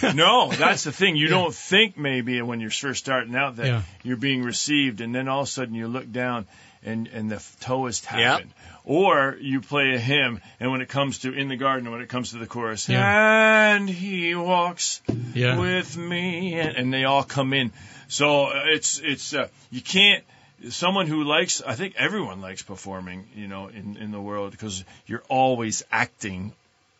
no 0.03 0.13
no 0.15 0.51
that's 0.53 0.85
the 0.85 0.93
thing 0.93 1.17
you 1.17 1.29
don't 1.29 1.55
think 1.55 1.97
maybe 1.97 2.41
when 2.43 2.61
you're 2.61 2.71
first 2.71 3.03
starting 3.05 3.35
out 3.35 3.57
that 3.57 3.67
Yeah. 3.67 3.83
you're 4.03 4.17
being 4.19 4.43
received 4.43 5.01
and 5.01 5.15
then 5.15 5.27
all 5.29 5.41
of 5.43 5.49
a 5.49 5.51
sudden 5.51 5.75
you 5.75 5.89
look 5.89 6.11
down 6.13 6.47
and 6.83 7.09
and 7.09 7.31
the 7.31 7.43
toe 7.61 7.87
is 7.87 8.01
tapping 8.03 8.49
Yep. 8.49 8.57
or 8.85 9.37
you 9.41 9.61
play 9.63 9.95
a 9.95 9.99
hymn 9.99 10.41
and 10.61 10.71
when 10.71 10.83
it 10.83 10.89
comes 10.91 11.21
to 11.21 11.33
in 11.33 11.49
the 11.49 11.57
garden 11.57 11.91
when 11.91 12.03
it 12.03 12.09
comes 12.11 12.31
to 12.33 12.39
the 12.39 12.47
chorus 12.47 12.89
Yeah. 12.91 13.75
and 13.77 13.89
he 13.89 14.35
walks 14.35 15.01
Yeah. 15.35 15.59
with 15.59 15.97
me 15.97 16.61
and, 16.61 16.77
and 16.77 16.93
they 16.93 17.05
all 17.05 17.25
come 17.25 17.55
in 17.55 17.73
so 18.09 18.47
uh, 18.47 18.63
it's 18.67 18.99
it's 19.01 19.35
uh, 19.35 19.49
you 19.71 19.81
can't 19.81 20.25
someone 20.71 21.07
who 21.07 21.25
likes 21.25 21.63
I 21.67 21.75
think 21.75 21.95
everyone 21.99 22.41
likes 22.41 22.63
performing 22.63 23.27
you 23.35 23.47
know 23.49 23.69
in 23.69 23.97
in 23.97 24.11
the 24.13 24.21
world 24.21 24.53
because 24.53 24.85
you're 25.07 25.23
always 25.29 25.83
acting 25.93 26.53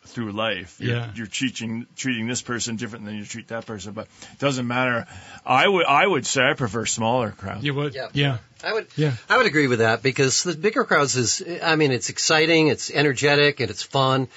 through 0.05 0.31
life 0.31 0.77
you're, 0.79 0.95
Yeah. 0.95 1.11
you're 1.15 1.27
treating 1.27 1.85
treating 1.97 2.27
this 2.27 2.41
person 2.41 2.77
different 2.77 3.03
than 3.05 3.15
you 3.17 3.25
treat 3.25 3.49
that 3.49 3.65
person 3.65 3.91
but 3.91 4.07
it 4.31 4.39
doesn't 4.39 4.65
matter 4.67 5.05
I 5.45 5.67
would 5.67 5.85
I 5.85 6.07
would 6.07 6.25
say 6.25 6.43
I 6.43 6.53
prefer 6.53 6.85
smaller 6.85 7.31
crowds 7.31 7.63
You 7.63 7.73
would. 7.73 7.93
Yeah. 7.95 8.07
yeah. 8.13 8.37
I 8.63 8.73
would, 8.73 8.87
Yeah. 8.95 9.13
I 9.29 9.37
would 9.37 9.45
agree 9.45 9.67
with 9.67 9.79
that 9.79 10.01
because 10.01 10.43
the 10.43 10.55
bigger 10.55 10.83
crowds 10.83 11.15
is, 11.15 11.43
I 11.61 11.75
mean, 11.75 11.91
it's 11.91 12.09
exciting, 12.09 12.69
it's 12.69 12.89
energetic, 12.89 13.59
and 13.59 13.69
it's 13.69 13.83
fun. 13.83 14.27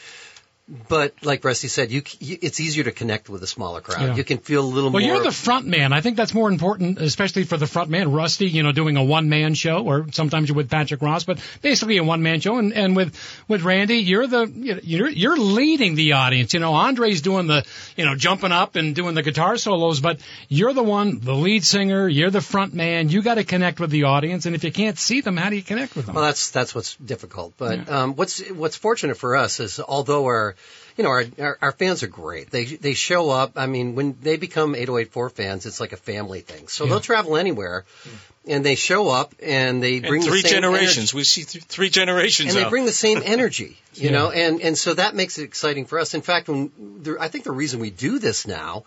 But 0.88 1.14
like 1.24 1.44
Rusty 1.44 1.66
said, 1.66 1.90
you, 1.90 2.02
you 2.20 2.38
it's 2.42 2.60
easier 2.60 2.84
to 2.84 2.92
connect 2.92 3.28
with 3.28 3.42
a 3.42 3.46
smaller 3.46 3.80
crowd. 3.80 4.00
Yeah. 4.00 4.14
You 4.14 4.22
can 4.22 4.38
feel 4.38 4.60
a 4.60 4.62
little 4.62 4.90
Well, 4.90 5.00
more. 5.02 5.10
Well, 5.10 5.16
you're 5.16 5.24
the 5.24 5.36
front 5.36 5.66
man. 5.66 5.92
I 5.92 6.00
think 6.00 6.16
that's 6.16 6.32
more 6.32 6.48
important, 6.48 7.00
especially 7.00 7.42
for 7.42 7.56
the 7.56 7.66
front 7.66 7.90
man. 7.90 8.12
Rusty, 8.12 8.46
you 8.46 8.62
know, 8.62 8.70
doing 8.70 8.96
a 8.96 9.02
one 9.02 9.28
man 9.28 9.54
show, 9.54 9.84
or 9.84 10.06
sometimes 10.12 10.48
you're 10.48 10.54
with 10.54 10.70
Patrick 10.70 11.02
Ross, 11.02 11.24
but 11.24 11.40
basically 11.60 11.96
a 11.96 12.04
one 12.04 12.22
man 12.22 12.40
show. 12.40 12.58
And, 12.58 12.72
and 12.72 12.94
with 12.94 13.16
with 13.48 13.62
Randy, 13.62 13.96
you're 13.96 14.28
the 14.28 14.46
you're 14.84 15.08
you're 15.08 15.36
leading 15.36 15.96
the 15.96 16.12
audience. 16.12 16.54
You 16.54 16.60
know, 16.60 16.74
Andre's 16.74 17.20
doing 17.20 17.48
the 17.48 17.66
you 17.96 18.04
know 18.04 18.14
jumping 18.14 18.52
up 18.52 18.76
and 18.76 18.94
doing 18.94 19.16
the 19.16 19.22
guitar 19.22 19.56
solos, 19.56 19.98
but 19.98 20.20
you're 20.48 20.72
the 20.72 20.84
one, 20.84 21.18
the 21.18 21.34
lead 21.34 21.64
singer. 21.64 22.08
You're 22.08 22.30
the 22.30 22.40
front 22.40 22.74
man. 22.74 23.08
You 23.08 23.22
got 23.22 23.34
to 23.34 23.44
connect 23.44 23.80
with 23.80 23.90
the 23.90 24.04
audience, 24.04 24.46
and 24.46 24.54
if 24.54 24.62
you 24.62 24.70
can't 24.70 24.98
see 24.98 25.20
them, 25.20 25.36
how 25.36 25.50
do 25.50 25.56
you 25.56 25.62
connect 25.62 25.96
with 25.96 26.06
them? 26.06 26.14
Well, 26.14 26.24
that's 26.24 26.50
that's 26.52 26.76
what's 26.76 26.94
difficult. 26.96 27.54
But 27.58 27.90
um, 27.90 28.14
what's 28.14 28.48
what's 28.50 28.76
fortunate 28.76 29.16
for 29.16 29.34
us 29.34 29.58
is 29.58 29.80
although 29.80 30.26
our 30.26 30.54
you 31.00 31.04
know 31.04 31.08
our, 31.16 31.24
our 31.38 31.58
our 31.62 31.72
fans 31.72 32.02
are 32.02 32.08
great. 32.08 32.50
They 32.50 32.64
they 32.66 32.92
show 32.92 33.30
up. 33.30 33.52
I 33.56 33.66
mean, 33.66 33.94
when 33.94 34.16
they 34.20 34.36
become 34.36 34.74
8084 34.74 35.30
fans, 35.30 35.64
it's 35.64 35.80
like 35.80 35.94
a 35.94 35.96
family 35.96 36.40
thing. 36.42 36.68
So 36.68 36.84
they'll 36.84 37.00
travel 37.00 37.38
anywhere, 37.38 37.86
and 38.46 38.62
they 38.64 38.74
show 38.74 39.08
up 39.08 39.34
and 39.42 39.82
they 39.82 40.00
bring 40.00 40.20
And 40.22 40.30
three 40.30 40.42
the 40.42 40.48
same 40.48 40.56
generations. 40.58 40.96
energy- 40.98 41.16
We 41.16 41.24
see 41.24 41.44
th- 41.44 41.64
three 41.64 41.88
generations. 41.88 42.54
and 42.54 42.62
they 42.64 42.68
bring 42.68 42.84
the 42.84 42.92
same 42.92 43.22
energy, 43.24 43.78
you 43.94 44.10
Yeah. 44.10 44.16
know, 44.18 44.30
and 44.30 44.60
and 44.60 44.76
so 44.76 44.92
that 44.92 45.14
makes 45.14 45.38
it 45.38 45.44
exciting 45.44 45.86
for 45.86 45.98
us. 45.98 46.12
In 46.12 46.20
fact, 46.22 46.48
when 46.48 46.70
the, 47.02 47.16
I 47.18 47.28
think 47.28 47.44
the 47.44 47.52
reason 47.52 47.80
we 47.80 47.90
do 47.90 48.18
this 48.18 48.46
now 48.46 48.84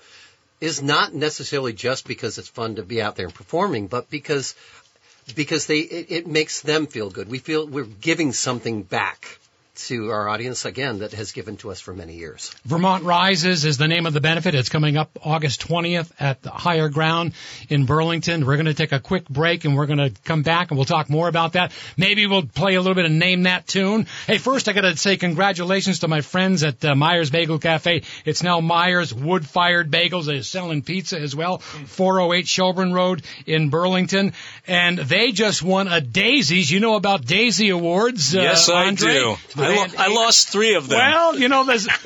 is 0.62 0.82
not 0.84 1.16
necessarily 1.16 1.74
just 1.74 2.08
because 2.08 2.38
it's 2.38 2.48
fun 2.50 2.76
to 2.76 2.84
be 2.84 3.02
out 3.02 3.16
there 3.16 3.26
and 3.26 3.34
performing, 3.36 3.88
but 3.88 4.10
because 4.12 4.54
because 5.36 5.66
they 5.66 5.80
it, 5.80 6.06
it 6.12 6.28
makes 6.28 6.62
them 6.62 6.86
feel 6.86 7.10
good. 7.10 7.28
We 7.28 7.40
feel 7.40 7.66
we're 7.66 7.86
giving 8.10 8.34
something 8.34 8.84
back 8.84 9.40
to 9.76 10.12
our 10.12 10.30
audience 10.30 10.66
again 10.66 11.00
that 11.00 11.14
has 11.14 11.32
given 11.32 11.58
to 11.58 11.72
us 11.72 11.80
for 11.82 11.94
many 11.96 12.14
years. 12.16 12.54
Vermont 12.64 13.04
Rises 13.04 13.66
is 13.66 13.78
the 13.78 13.88
name 13.88 14.06
of 14.06 14.14
the 14.14 14.22
benefit. 14.22 14.54
It's 14.54 14.70
coming 14.70 14.98
up 14.98 15.18
August 15.24 15.68
20th 15.68 16.12
at 16.20 16.44
the 16.44 16.52
Higher 16.52 16.90
Ground 16.90 17.34
in 17.70 17.86
Burlington. 17.88 18.46
We're 18.46 18.56
going 18.58 18.68
to 18.68 18.76
take 18.76 18.92
a 18.92 19.00
quick 19.00 19.28
break 19.28 19.66
and 19.66 19.76
we're 19.76 19.88
going 19.88 19.98
to 19.98 20.12
come 20.26 20.44
back 20.44 20.70
and 20.70 20.78
we'll 20.78 20.86
talk 20.86 21.10
more 21.10 21.28
about 21.28 21.54
that. 21.54 21.72
Maybe 21.98 22.28
we'll 22.28 22.46
play 22.46 22.76
a 22.76 22.82
little 22.82 22.94
bit 22.94 23.06
of 23.06 23.12
Name 23.12 23.44
That 23.44 23.66
Tune. 23.66 24.06
Hey, 24.28 24.38
first 24.38 24.70
I 24.70 24.74
got 24.74 24.82
to 24.82 24.96
say 24.96 25.18
congratulations 25.18 26.00
to 26.00 26.08
my 26.08 26.22
friends 26.22 26.64
at 26.64 26.86
uh, 26.86 26.94
Myers 26.96 27.32
Bagel 27.32 27.58
Cafe. 27.58 28.04
It's 28.26 28.44
now 28.44 28.60
Myers 28.60 29.12
Wood 29.14 29.46
Fired 29.46 29.90
Bagels. 29.90 30.26
They're 30.28 30.44
selling 30.44 30.84
pizza 30.84 31.20
as 31.20 31.36
well. 31.36 31.58
408 31.58 32.48
Shelburne 32.48 32.94
Road 32.94 33.24
in 33.48 33.70
Burlington. 33.70 34.34
And 34.68 35.00
they 35.00 35.32
just 35.32 35.64
won 35.64 35.88
a 35.88 36.00
Daysies. 36.00 36.70
You 36.70 36.80
know 36.80 36.96
about 36.96 37.24
Daysie 37.24 37.74
Awards, 37.74 38.36
uh, 38.36 38.42
Yes, 38.42 38.70
I 38.70 38.86
Andre? 38.88 39.14
do. 39.14 39.36
I, 39.64 39.76
lo- 39.76 39.94
I 39.98 40.08
lost 40.08 40.50
three 40.50 40.76
of 40.76 40.88
them. 40.88 40.98
Well, 40.98 41.38
you 41.38 41.50
know, 41.50 41.66
there's 41.66 41.88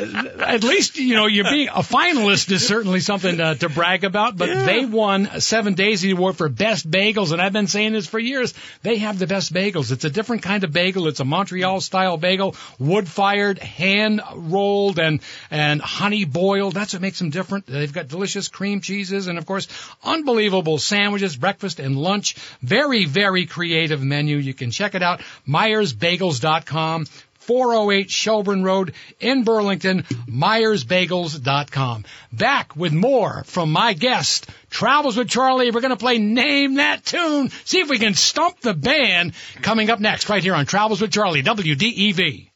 at 0.00 0.64
least 0.64 0.98
you 0.98 1.14
know 1.14 1.26
you're 1.26 1.44
being 1.44 1.68
a 1.68 1.82
finalist 1.82 2.50
is 2.50 2.66
certainly 2.66 3.00
something 3.00 3.40
uh, 3.40 3.54
to 3.54 3.68
brag 3.68 4.04
about. 4.04 4.36
But 4.36 4.66
they 4.66 4.84
won 4.84 5.26
a 5.26 5.40
Seven 5.40 5.74
Days 5.74 6.04
Award 6.04 6.36
for 6.36 6.48
best 6.48 6.90
bagels, 6.90 7.32
and 7.32 7.40
I've 7.40 7.52
been 7.52 7.66
saying 7.66 7.92
this 7.92 8.06
for 8.06 8.18
years. 8.18 8.54
They 8.82 8.98
have 8.98 9.18
the 9.18 9.26
best 9.26 9.52
bagels. 9.52 9.92
It's 9.92 10.04
a 10.04 10.10
different 10.10 10.42
kind 10.42 10.64
of 10.64 10.72
bagel. 10.72 11.06
It's 11.08 11.20
a 11.20 11.24
Montreal 11.24 11.80
style 11.80 12.16
bagel, 12.16 12.56
wood 12.78 13.08
fired, 13.08 13.58
hand 13.58 14.20
rolled, 14.34 14.98
and 14.98 15.20
and 15.50 15.80
honey 15.80 16.24
boiled. 16.24 16.74
That's 16.74 16.92
what 16.92 17.02
makes 17.02 17.18
them 17.18 17.30
different. 17.30 17.66
They've 17.66 17.92
got 17.92 18.08
delicious 18.08 18.48
cream 18.48 18.80
cheeses, 18.80 19.26
and 19.26 19.38
of 19.38 19.46
course, 19.46 19.68
unbelievable 20.02 20.78
sandwiches, 20.78 21.36
breakfast 21.36 21.78
and 21.78 21.96
lunch. 21.96 22.34
Very 22.62 23.04
very 23.04 23.46
creative 23.46 24.02
menu. 24.02 24.38
You 24.38 24.54
can 24.54 24.70
check 24.70 24.94
it 24.94 25.02
out. 25.02 25.20
MyersBagels.com. 25.46 26.63
408 26.66 28.10
Shelburne 28.10 28.64
Road 28.64 28.94
in 29.20 29.44
Burlington, 29.44 30.02
MyersBagels.com. 30.02 32.04
Back 32.32 32.74
with 32.74 32.92
more 32.92 33.44
from 33.44 33.70
my 33.70 33.92
guest, 33.92 34.48
Travels 34.70 35.16
with 35.16 35.28
Charlie. 35.28 35.70
We're 35.70 35.82
going 35.82 35.90
to 35.90 35.96
play 35.96 36.18
Name 36.18 36.76
That 36.76 37.04
Tune. 37.04 37.50
See 37.64 37.80
if 37.80 37.90
we 37.90 37.98
can 37.98 38.14
stump 38.14 38.60
the 38.60 38.74
band 38.74 39.34
coming 39.60 39.90
up 39.90 40.00
next 40.00 40.28
right 40.28 40.42
here 40.42 40.54
on 40.54 40.66
Travels 40.66 41.00
with 41.00 41.12
Charlie, 41.12 41.42
WDEV. 41.42 42.50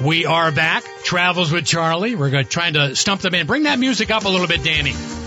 We 0.00 0.26
are 0.26 0.50
back. 0.50 0.84
Travels 1.04 1.52
with 1.52 1.66
Charlie. 1.66 2.14
We're 2.14 2.42
trying 2.44 2.74
to 2.74 2.96
stump 2.96 3.20
the 3.20 3.30
band. 3.30 3.46
Bring 3.46 3.64
that 3.64 3.78
music 3.78 4.10
up 4.10 4.24
a 4.24 4.28
little 4.28 4.48
bit, 4.48 4.64
Danny. 4.64 5.21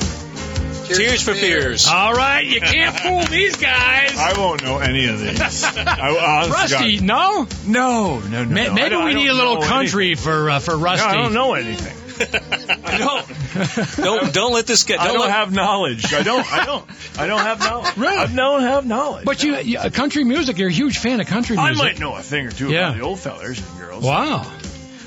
Tears 0.87 1.21
for 1.23 1.33
Fears. 1.33 1.87
All 1.87 2.13
right, 2.13 2.45
you 2.45 2.61
can't 2.61 2.97
fool 2.99 3.23
these 3.25 3.55
guys. 3.55 4.17
I 4.17 4.33
won't 4.37 4.63
know 4.63 4.77
any 4.79 5.07
of 5.07 5.19
these. 5.19 5.63
I, 5.63 6.41
honest 6.43 6.51
Rusty, 6.73 6.97
God. 6.97 7.05
no? 7.05 7.47
No, 7.65 8.19
no, 8.19 8.43
no. 8.43 8.45
Ma- 8.45 8.63
no. 8.67 8.73
Maybe 8.73 8.81
I 8.81 8.83
we 8.83 8.89
don't 8.89 9.15
need 9.15 9.29
a 9.29 9.33
little 9.33 9.61
country 9.61 10.07
anything. 10.07 10.23
for 10.23 10.49
uh, 10.49 10.59
for 10.59 10.77
Rusty. 10.77 11.05
No, 11.05 11.11
I 11.11 11.15
don't 11.15 11.33
know 11.33 11.53
anything. 11.53 12.01
I 12.85 12.97
don't. 12.97 13.95
Don't 13.97 14.33
don't 14.33 14.53
let 14.53 14.67
this 14.67 14.83
get. 14.83 14.99
I 15.01 15.05
Don't 15.05 15.13
don't 15.15 15.21
let, 15.23 15.31
have 15.31 15.51
knowledge. 15.53 16.13
I 16.13 16.23
don't. 16.23 16.49
I 16.53 16.65
don't. 16.65 16.85
I 17.19 17.27
don't 17.27 17.39
have 17.41 17.59
knowledge. 17.59 17.97
Really? 17.97 18.17
I 18.17 18.27
don't 18.27 18.61
have 18.61 18.85
knowledge. 18.85 19.25
But 19.25 19.43
you, 19.43 19.57
you, 19.57 19.79
country 19.91 20.23
music, 20.23 20.57
you're 20.57 20.69
a 20.69 20.71
huge 20.71 20.97
fan 20.97 21.19
of 21.19 21.27
country 21.27 21.57
music. 21.57 21.75
I 21.77 21.77
might 21.77 21.99
know 21.99 22.15
a 22.15 22.21
thing 22.21 22.45
or 22.47 22.51
two 22.51 22.69
Yeah. 22.71 22.87
about 22.89 22.97
the 22.97 23.03
old 23.03 23.19
fellers 23.19 23.59
and 23.59 23.79
girls. 23.79 24.03
Wow. 24.03 24.49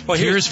Well, 0.09 0.17
here's, 0.17 0.49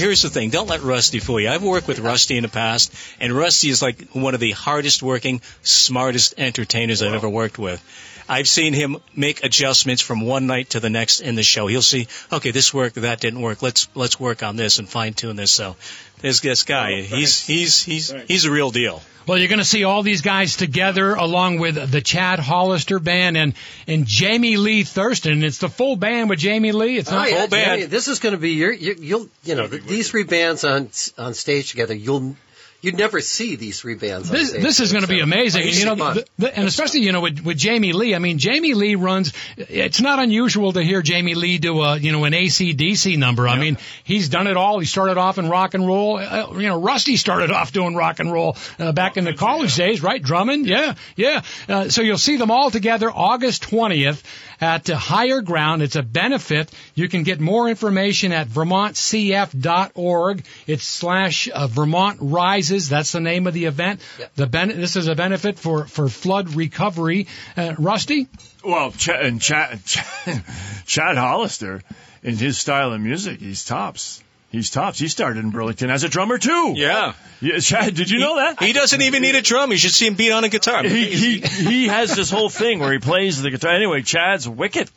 here's 0.00 0.22
the 0.22 0.30
thing. 0.30 0.48
Don't 0.48 0.66
let 0.66 0.80
Rusty 0.80 1.18
fool 1.18 1.38
you. 1.38 1.50
I've 1.50 1.62
worked 1.62 1.86
with 1.86 1.98
Rusty 1.98 2.38
in 2.38 2.42
the 2.42 2.48
past, 2.48 2.90
and 3.20 3.34
Rusty 3.34 3.68
is 3.68 3.82
like 3.82 4.10
one 4.12 4.32
of 4.32 4.40
the 4.40 4.52
hardest 4.52 5.02
working, 5.02 5.42
smartest 5.62 6.34
entertainers 6.38 7.02
I've 7.02 7.12
ever 7.12 7.28
worked 7.28 7.58
with. 7.58 7.82
I've 8.26 8.48
seen 8.48 8.72
him 8.72 8.96
make 9.14 9.44
adjustments 9.44 10.00
from 10.00 10.22
one 10.22 10.46
night 10.46 10.70
to 10.70 10.80
the 10.80 10.88
next 10.88 11.20
in 11.20 11.34
the 11.34 11.42
show. 11.42 11.66
He'll 11.66 11.82
see, 11.82 12.08
okay, 12.32 12.50
this 12.50 12.72
worked, 12.72 12.96
that 12.96 13.20
didn't 13.20 13.42
work. 13.42 13.60
Let's 13.60 13.88
let's 13.94 14.18
work 14.18 14.42
on 14.42 14.56
this 14.56 14.78
and 14.78 14.88
fine 14.88 15.12
tune 15.12 15.36
this. 15.36 15.52
So, 15.52 15.76
this 16.22 16.40
this 16.40 16.62
guy, 16.62 17.02
he's 17.02 17.46
he's 17.46 17.82
he's 17.82 18.14
he's 18.26 18.46
a 18.46 18.50
real 18.50 18.70
deal. 18.70 19.02
Well, 19.26 19.38
you're 19.38 19.48
going 19.48 19.58
to 19.58 19.64
see 19.64 19.84
all 19.84 20.02
these 20.02 20.20
guys 20.20 20.56
together 20.56 21.14
along 21.14 21.58
with 21.58 21.90
the 21.90 22.00
Chad 22.02 22.38
Hollister 22.38 22.98
band 22.98 23.36
and, 23.38 23.54
and 23.86 24.06
Jamie 24.06 24.58
Lee 24.58 24.84
Thurston. 24.84 25.42
It's 25.42 25.58
the 25.58 25.70
full 25.70 25.96
band 25.96 26.28
with 26.28 26.38
Jamie 26.38 26.72
Lee. 26.72 26.98
It's 26.98 27.10
Oh, 27.10 27.14
not 27.16 27.30
yeah, 27.30 27.38
full 27.40 27.48
band. 27.48 27.80
Jamie, 27.80 27.86
this 27.86 28.08
is 28.08 28.18
going 28.18 28.34
to 28.34 28.40
be 28.40 28.50
your, 28.50 28.72
you, 28.72 28.94
you'll, 29.00 29.28
you 29.44 29.54
know, 29.54 29.66
these 29.66 30.10
three 30.10 30.24
bands 30.24 30.62
on 30.64 30.90
on 31.16 31.32
stage 31.32 31.70
together. 31.70 31.94
You'll, 31.94 32.36
you'd 32.84 32.98
never 32.98 33.20
see 33.20 33.56
these 33.56 33.80
three 33.80 33.94
bands. 33.94 34.30
On 34.30 34.36
This, 34.36 34.52
this 34.52 34.80
is 34.80 34.92
going 34.92 35.02
to 35.02 35.08
be 35.08 35.20
amazing. 35.20 35.66
It's 35.66 35.78
You 35.78 35.86
know, 35.86 35.94
the, 35.94 36.26
the, 36.38 36.56
and 36.56 36.68
especially 36.68 37.00
you 37.00 37.12
know 37.12 37.22
with, 37.22 37.40
with 37.40 37.56
Jamie 37.56 37.92
Lee. 37.92 38.14
I 38.14 38.18
mean, 38.18 38.38
Jamie 38.38 38.74
Lee 38.74 38.94
runs. 38.94 39.32
It's 39.56 40.00
not 40.00 40.18
unusual 40.18 40.72
to 40.72 40.82
hear 40.82 41.02
Jamie 41.02 41.34
Lee 41.34 41.58
do 41.58 41.80
a 41.80 41.96
you 41.96 42.12
know 42.12 42.24
an 42.24 42.32
ACDC 42.32 43.18
number. 43.18 43.48
I 43.48 43.58
mean, 43.58 43.78
he's 44.04 44.28
done 44.28 44.46
it 44.46 44.56
all. 44.56 44.78
He 44.78 44.86
started 44.86 45.16
off 45.16 45.38
in 45.38 45.48
rock 45.48 45.74
and 45.74 45.86
roll. 45.86 46.18
Uh, 46.18 46.52
you 46.58 46.68
know, 46.68 46.80
Rusty 46.80 47.16
started 47.16 47.50
off 47.50 47.72
doing 47.72 47.94
rock 47.94 48.20
and 48.20 48.30
roll 48.30 48.56
uh, 48.78 48.92
back 48.92 49.16
in 49.16 49.24
the 49.24 49.34
college 49.34 49.74
days, 49.74 50.02
right? 50.02 50.22
Drumming, 50.22 50.64
yeah, 50.64 50.94
yeah. 51.16 51.42
Uh, 51.68 51.88
so 51.88 52.02
you'll 52.02 52.18
see 52.18 52.36
them 52.36 52.50
all 52.50 52.70
together 52.70 53.10
August 53.10 53.62
twentieth 53.62 54.22
at 54.60 54.88
Higher 54.88 55.40
Ground. 55.40 55.82
It's 55.82 55.96
a 55.96 56.02
benefit. 56.02 56.70
You 56.94 57.08
can 57.08 57.22
get 57.22 57.40
more 57.40 57.68
information 57.68 58.32
at 58.32 58.48
vermontcf.org. 58.48 60.44
It's 60.66 60.84
slash 60.84 61.48
uh, 61.52 61.66
Vermont 61.66 62.18
Rises. 62.20 62.88
That's 62.88 63.12
the 63.12 63.20
name 63.20 63.46
of 63.46 63.54
the 63.54 63.66
event. 63.66 64.00
Yep. 64.18 64.34
The 64.36 64.46
ben- 64.46 64.80
this 64.80 64.96
is 64.96 65.06
a 65.06 65.14
benefit 65.14 65.58
for, 65.58 65.86
for 65.86 66.08
flood 66.08 66.54
recovery. 66.54 67.26
Uh, 67.56 67.74
Rusty? 67.78 68.28
Well, 68.64 68.92
Ch- 68.92 69.10
and 69.10 69.40
Chad, 69.40 69.84
Chad, 69.84 70.44
Chad 70.86 71.16
Hollister, 71.16 71.82
in 72.22 72.36
his 72.36 72.56
style 72.58 72.92
of 72.92 73.00
music, 73.00 73.40
he's 73.40 73.64
tops. 73.64 74.23
He's 74.54 74.70
tops. 74.70 75.00
He 75.00 75.08
started 75.08 75.42
in 75.42 75.50
Burlington 75.50 75.90
as 75.90 76.04
a 76.04 76.08
drummer 76.08 76.38
too. 76.38 76.74
Yeah. 76.76 77.14
Yeah, 77.40 77.58
Chad, 77.58 77.96
did 77.96 78.08
you 78.08 78.20
know 78.20 78.36
that? 78.36 78.62
He 78.62 78.72
doesn't 78.72 79.02
even 79.02 79.22
need 79.22 79.34
a 79.34 79.42
drum. 79.42 79.72
You 79.72 79.76
should 79.78 79.90
see 79.90 80.06
him 80.06 80.14
beat 80.14 80.30
on 80.30 80.44
a 80.44 80.48
guitar. 80.48 80.84
he, 80.84 81.06
he 81.06 81.40
he 81.40 81.88
has 81.88 82.14
this 82.14 82.30
whole 82.30 82.48
thing 82.48 82.78
where 82.78 82.92
he 82.92 83.00
plays 83.00 83.42
the 83.42 83.50
guitar. 83.50 83.72
Anyway, 83.74 84.02
Chad's 84.02 84.48
wicked, 84.48 84.88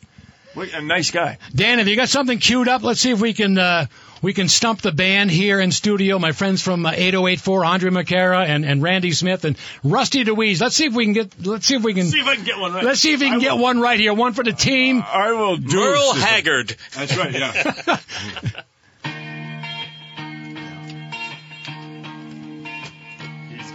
a 0.54 0.80
nice 0.80 1.10
guy. 1.10 1.38
Dan, 1.52 1.78
have 1.78 1.88
you 1.88 1.96
got 1.96 2.08
something 2.08 2.38
queued 2.38 2.68
up? 2.68 2.84
Let's 2.84 3.00
see 3.00 3.10
if 3.10 3.20
we 3.20 3.32
can 3.32 3.58
uh, 3.58 3.86
we 4.22 4.32
can 4.32 4.48
stump 4.48 4.80
the 4.80 4.92
band 4.92 5.32
here 5.32 5.58
in 5.58 5.72
studio. 5.72 6.20
My 6.20 6.30
friends 6.30 6.62
from 6.62 6.86
uh, 6.86 6.92
8084, 6.92 7.64
Andre 7.64 7.90
McCara 7.90 8.46
and, 8.46 8.64
and 8.64 8.80
Randy 8.80 9.10
Smith 9.10 9.44
and 9.44 9.56
Rusty 9.82 10.24
Dewees. 10.24 10.60
Let's 10.60 10.76
see 10.76 10.86
if 10.86 10.94
we 10.94 11.04
can 11.04 11.14
get. 11.14 11.44
Let's 11.44 11.66
see 11.66 11.74
if 11.74 11.82
we 11.82 11.94
can. 11.94 12.06
See 12.06 12.20
if 12.20 12.26
I 12.28 12.36
can 12.36 12.44
get 12.44 12.58
one 12.58 12.74
right. 12.74 12.84
Let's 12.84 13.00
see 13.00 13.12
if 13.12 13.18
we 13.18 13.26
can 13.26 13.38
I 13.38 13.40
get 13.40 13.54
will- 13.54 13.62
one 13.62 13.80
right 13.80 13.98
here. 13.98 14.14
One 14.14 14.34
for 14.34 14.44
the 14.44 14.52
team. 14.52 15.02
I 15.04 15.32
will 15.32 15.56
do. 15.56 15.76
Merle 15.80 16.14
sister. 16.14 16.26
Haggard. 16.28 16.76
That's 16.92 17.16
right. 17.16 17.32
Yeah. 17.32 17.98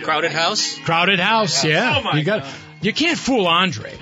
Crowded 0.04 0.32
House. 0.32 0.78
Crowded 0.80 1.20
House. 1.20 1.64
Yeah, 1.64 1.96
Oh, 2.00 2.04
my 2.04 2.18
you 2.18 2.24
got. 2.24 2.44
God. 2.44 2.54
You 2.82 2.94
can't 2.94 3.18
fool 3.18 3.48
Andre. 3.48 3.94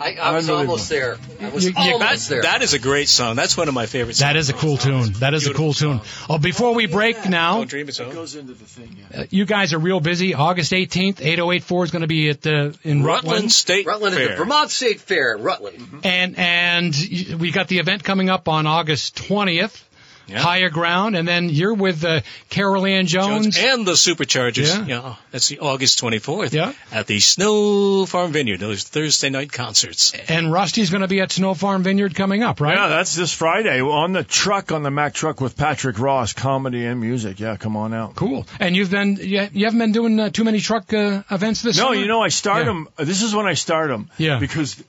I, 0.00 0.14
I 0.20 0.32
was 0.32 0.50
almost 0.50 0.88
there. 0.88 1.16
I 1.40 1.50
was 1.50 1.64
You- 1.64 1.70
you- 1.70 1.92
almost 1.92 2.28
That, 2.28 2.34
there. 2.34 2.42
that 2.42 2.62
is 2.62 2.74
a 2.74 2.78
great 2.80 3.08
song. 3.08 3.36
That's 3.36 3.56
one 3.56 3.68
of 3.68 3.74
my 3.74 3.86
favorites. 3.86 4.18
That 4.18 4.34
is 4.36 4.48
a 4.48 4.52
cool 4.52 4.76
tune. 4.76 5.12
That 5.20 5.32
is 5.32 5.46
a 5.46 5.54
cool 5.54 5.74
tune. 5.74 6.00
Oh, 6.28 6.38
before 6.38 6.74
we 6.74 6.86
break 6.86 7.28
now, 7.28 7.58
Don't 7.58 7.70
dream 7.70 7.88
it's 7.88 8.00
goes 8.00 8.34
into 8.34 8.54
the 8.54 8.64
thing. 8.64 8.96
Yeah. 9.12 9.20
uh, 9.20 9.24
you 9.30 9.44
guys 9.44 9.72
are 9.74 9.78
real 9.78 10.00
busy. 10.00 10.34
August 10.34 10.72
18th, 10.72 11.20
8084 11.20 11.84
is 11.84 11.90
going 11.92 12.00
to 12.02 12.08
be 12.08 12.30
at 12.30 12.40
the 12.40 12.76
in 12.82 13.04
Rutland 13.04 13.04
Rutland. 13.34 13.52
State 13.52 13.86
Rutland 13.86 14.14
Fair. 14.16 14.22
is 14.24 14.28
the 14.30 14.36
Vermont 14.36 14.70
State 14.70 15.00
Fair 15.02 15.36
in 15.36 15.42
Rutland. 15.44 16.00
And 16.02 16.36
and 16.36 16.96
we 17.38 17.52
got 17.52 17.68
the 17.68 17.78
event 17.78 18.02
coming 18.02 18.28
up 18.28 18.48
on 18.48 18.66
August 18.66 19.14
20th. 19.16 19.80
Yeah. 20.26 20.38
Higher 20.38 20.70
ground, 20.70 21.16
and 21.16 21.26
then 21.26 21.48
you're 21.48 21.74
with 21.74 22.04
uh, 22.04 22.20
Carol 22.48 22.86
Ann 22.86 23.06
Jones. 23.06 23.56
Jones 23.56 23.58
and 23.58 23.86
the 23.86 23.92
Superchargers. 23.92 24.68
Yeah. 24.68 24.86
Yeah. 24.86 25.14
that's 25.30 25.48
the 25.48 25.58
August 25.58 26.00
24th. 26.00 26.52
Yeah. 26.52 26.72
At 26.92 27.06
the 27.06 27.18
Snow 27.20 28.06
Farm 28.06 28.32
Vineyard. 28.32 28.58
Those 28.60 28.84
Thursday 28.84 29.30
night 29.30 29.52
concerts. 29.52 30.12
And 30.28 30.52
Rusty's 30.52 30.90
going 30.90 31.00
to 31.02 31.08
be 31.08 31.20
at 31.20 31.32
Snow 31.32 31.54
Farm 31.54 31.82
Vineyard 31.82 32.14
coming 32.14 32.42
up, 32.42 32.60
right? 32.60 32.76
Yeah, 32.76 32.88
that's 32.88 33.14
this 33.16 33.32
Friday 33.32 33.80
on 33.80 34.12
the 34.12 34.22
truck 34.24 34.70
on 34.72 34.82
the 34.82 34.90
Mac 34.90 35.14
truck 35.14 35.40
with 35.40 35.56
Patrick 35.56 35.98
Ross, 35.98 36.32
comedy 36.32 36.84
and 36.86 37.00
music. 37.00 37.40
Yeah, 37.40 37.56
come 37.56 37.76
on 37.76 37.92
out. 37.92 38.14
Cool. 38.14 38.46
And 38.60 38.76
you've 38.76 38.90
been 38.90 39.16
you 39.16 39.48
you 39.52 39.64
haven't 39.64 39.80
been 39.80 39.92
doing 39.92 40.18
uh, 40.20 40.30
too 40.30 40.44
many 40.44 40.60
truck 40.60 40.92
uh, 40.92 41.22
events 41.30 41.62
this 41.62 41.76
year? 41.76 41.84
No, 41.84 41.90
summer? 41.92 42.00
you 42.00 42.06
know 42.08 42.22
I 42.22 42.28
start 42.28 42.60
Yeah. 42.60 42.64
them. 42.66 42.88
This 42.96 43.22
is 43.22 43.34
when 43.34 43.46
I 43.46 43.54
start 43.54 43.88
them. 43.88 44.08
Yeah. 44.18 44.38
Because 44.38 44.82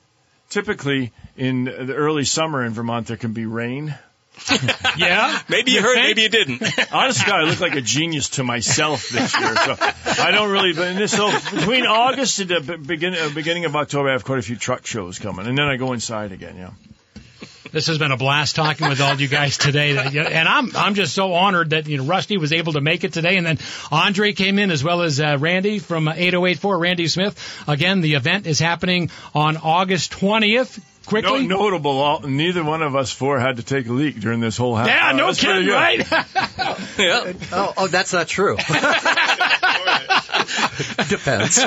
typically 0.50 1.12
in 1.36 1.64
the 1.64 1.94
early 1.94 2.24
summer 2.24 2.64
in 2.64 2.72
Vermont 2.72 3.06
there 3.08 3.16
can 3.16 3.32
be 3.32 3.46
rain. 3.46 3.94
Yeah. 4.96 5.40
Maybe 5.48 5.72
you, 5.72 5.78
You 5.78 5.82
heard, 5.82 5.94
think? 5.94 6.06
maybe 6.06 6.22
you 6.22 6.28
didn't. 6.28 6.62
Honestly, 6.92 7.24
God, 7.26 7.40
I 7.40 7.44
look 7.44 7.60
like 7.60 7.74
a 7.74 7.80
genius 7.80 8.28
to 8.30 8.44
myself 8.44 9.08
this 9.08 9.38
year. 9.38 9.56
So 9.56 9.76
I 10.22 10.30
don't 10.30 10.50
really. 10.50 10.72
But 10.72 10.94
this, 10.94 11.12
so 11.12 11.30
between 11.50 11.86
August 11.86 12.38
and 12.38 12.50
the 12.50 12.78
beginning 12.78 13.20
uh, 13.20 13.30
beginning 13.34 13.64
of 13.64 13.74
October, 13.74 14.10
I 14.10 14.12
have 14.12 14.24
quite 14.24 14.38
a 14.38 14.42
few 14.42 14.56
truck 14.56 14.86
shows 14.86 15.18
coming, 15.18 15.46
and 15.46 15.58
then 15.58 15.66
I 15.66 15.76
go 15.76 15.92
inside 15.92 16.32
again. 16.32 16.56
Yeah. 16.56 16.70
This 17.72 17.88
has 17.88 17.98
been 17.98 18.12
a 18.12 18.16
blast 18.16 18.54
talking 18.54 18.88
with 18.88 19.00
all 19.00 19.16
you 19.16 19.26
guys 19.26 19.58
today, 19.58 19.96
and 19.96 20.48
I'm 20.48 20.76
I'm 20.76 20.94
just 20.94 21.12
so 21.12 21.32
honored 21.32 21.70
that 21.70 21.88
you 21.88 21.96
know 21.98 22.04
Rusty 22.04 22.36
was 22.36 22.52
able 22.52 22.74
to 22.74 22.80
make 22.80 23.02
it 23.02 23.12
today, 23.12 23.36
and 23.36 23.44
then 23.44 23.58
Andre 23.90 24.32
came 24.32 24.60
in 24.60 24.70
as 24.70 24.84
well 24.84 25.02
as 25.02 25.18
uh, 25.18 25.38
Randy 25.40 25.80
from 25.80 26.06
8084, 26.06 26.78
Randy 26.78 27.08
Smith. 27.08 27.64
Again, 27.66 28.00
the 28.00 28.14
event 28.14 28.46
is 28.46 28.60
happening 28.60 29.10
on 29.34 29.56
August 29.56 30.12
20th. 30.12 30.80
No, 31.12 31.38
notable. 31.38 32.00
All, 32.00 32.20
neither 32.20 32.64
one 32.64 32.82
of 32.82 32.96
us 32.96 33.12
four 33.12 33.38
had 33.38 33.56
to 33.56 33.62
take 33.62 33.86
a 33.86 33.92
leak 33.92 34.20
during 34.20 34.40
this 34.40 34.56
whole 34.56 34.74
half. 34.74 34.86
yeah, 34.86 35.08
hour. 35.08 35.14
no 35.14 35.26
That's 35.26 35.40
kidding, 35.40 35.68
right? 35.68 35.98
yeah. 36.98 37.32
Oh, 37.52 37.74
oh, 37.76 37.86
that's 37.88 38.12
not 38.12 38.28
true. 38.28 38.56
Depends. 41.08 41.62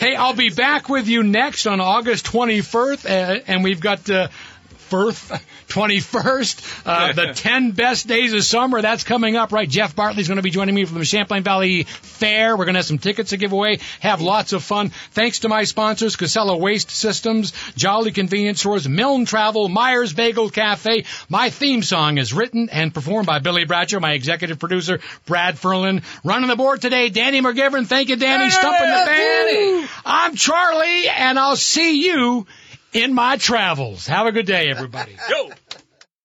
hey, 0.00 0.14
I'll 0.14 0.34
be 0.34 0.50
back 0.50 0.88
with 0.88 1.08
you 1.08 1.22
next 1.22 1.66
on 1.66 1.80
August 1.80 2.26
21st, 2.26 3.04
uh, 3.06 3.40
and 3.46 3.64
we've 3.64 3.80
got. 3.80 4.08
Uh, 4.08 4.28
21st, 4.92 5.40
21st, 5.68 6.82
uh, 6.86 7.12
the 7.26 7.32
10 7.32 7.70
best 7.70 8.06
days 8.06 8.32
of 8.34 8.44
summer. 8.44 8.82
That's 8.82 9.04
coming 9.04 9.36
up, 9.36 9.52
right? 9.52 9.68
Jeff 9.68 9.96
Bartley's 9.96 10.28
going 10.28 10.36
to 10.36 10.42
be 10.42 10.50
joining 10.50 10.74
me 10.74 10.84
from 10.84 10.98
the 10.98 11.04
Champlain 11.04 11.42
Valley 11.42 11.84
Fair. 11.84 12.56
We're 12.56 12.66
going 12.66 12.74
to 12.74 12.80
have 12.80 12.86
some 12.86 12.98
tickets 12.98 13.30
to 13.30 13.38
give 13.38 13.52
away, 13.52 13.78
have 14.00 14.20
lots 14.20 14.52
of 14.52 14.62
fun. 14.62 14.90
Thanks 15.12 15.40
to 15.40 15.48
my 15.48 15.64
sponsors, 15.64 16.16
Casella 16.16 16.56
Waste 16.56 16.90
Systems, 16.90 17.52
Jolly 17.74 18.12
Convenience 18.12 18.60
Stores, 18.60 18.86
Milne 18.86 19.24
Travel, 19.24 19.68
Myers 19.68 20.12
Bagel 20.12 20.50
Cafe. 20.50 21.04
My 21.28 21.48
theme 21.48 21.82
song 21.82 22.18
is 22.18 22.34
written 22.34 22.68
and 22.70 22.92
performed 22.92 23.26
by 23.26 23.38
Billy 23.38 23.64
Bradshaw, 23.64 24.00
my 24.00 24.12
executive 24.12 24.58
producer, 24.58 25.00
Brad 25.24 25.58
Ferland. 25.58 26.02
Running 26.22 26.48
the 26.48 26.56
board 26.56 26.82
today, 26.82 27.08
Danny 27.08 27.40
McGivern. 27.40 27.86
Thank 27.86 28.10
you, 28.10 28.16
Danny. 28.16 28.50
Stumping 28.50 28.90
the 28.90 29.06
band. 29.06 29.88
I'm 30.04 30.36
Charlie, 30.36 31.08
and 31.08 31.38
I'll 31.38 31.56
see 31.56 32.04
you 32.04 32.46
in 32.92 33.14
my 33.14 33.36
travels. 33.36 34.06
Have 34.06 34.26
a 34.26 34.32
good 34.32 34.46
day, 34.46 34.68
everybody. 34.68 35.16
Yo. 35.30 35.50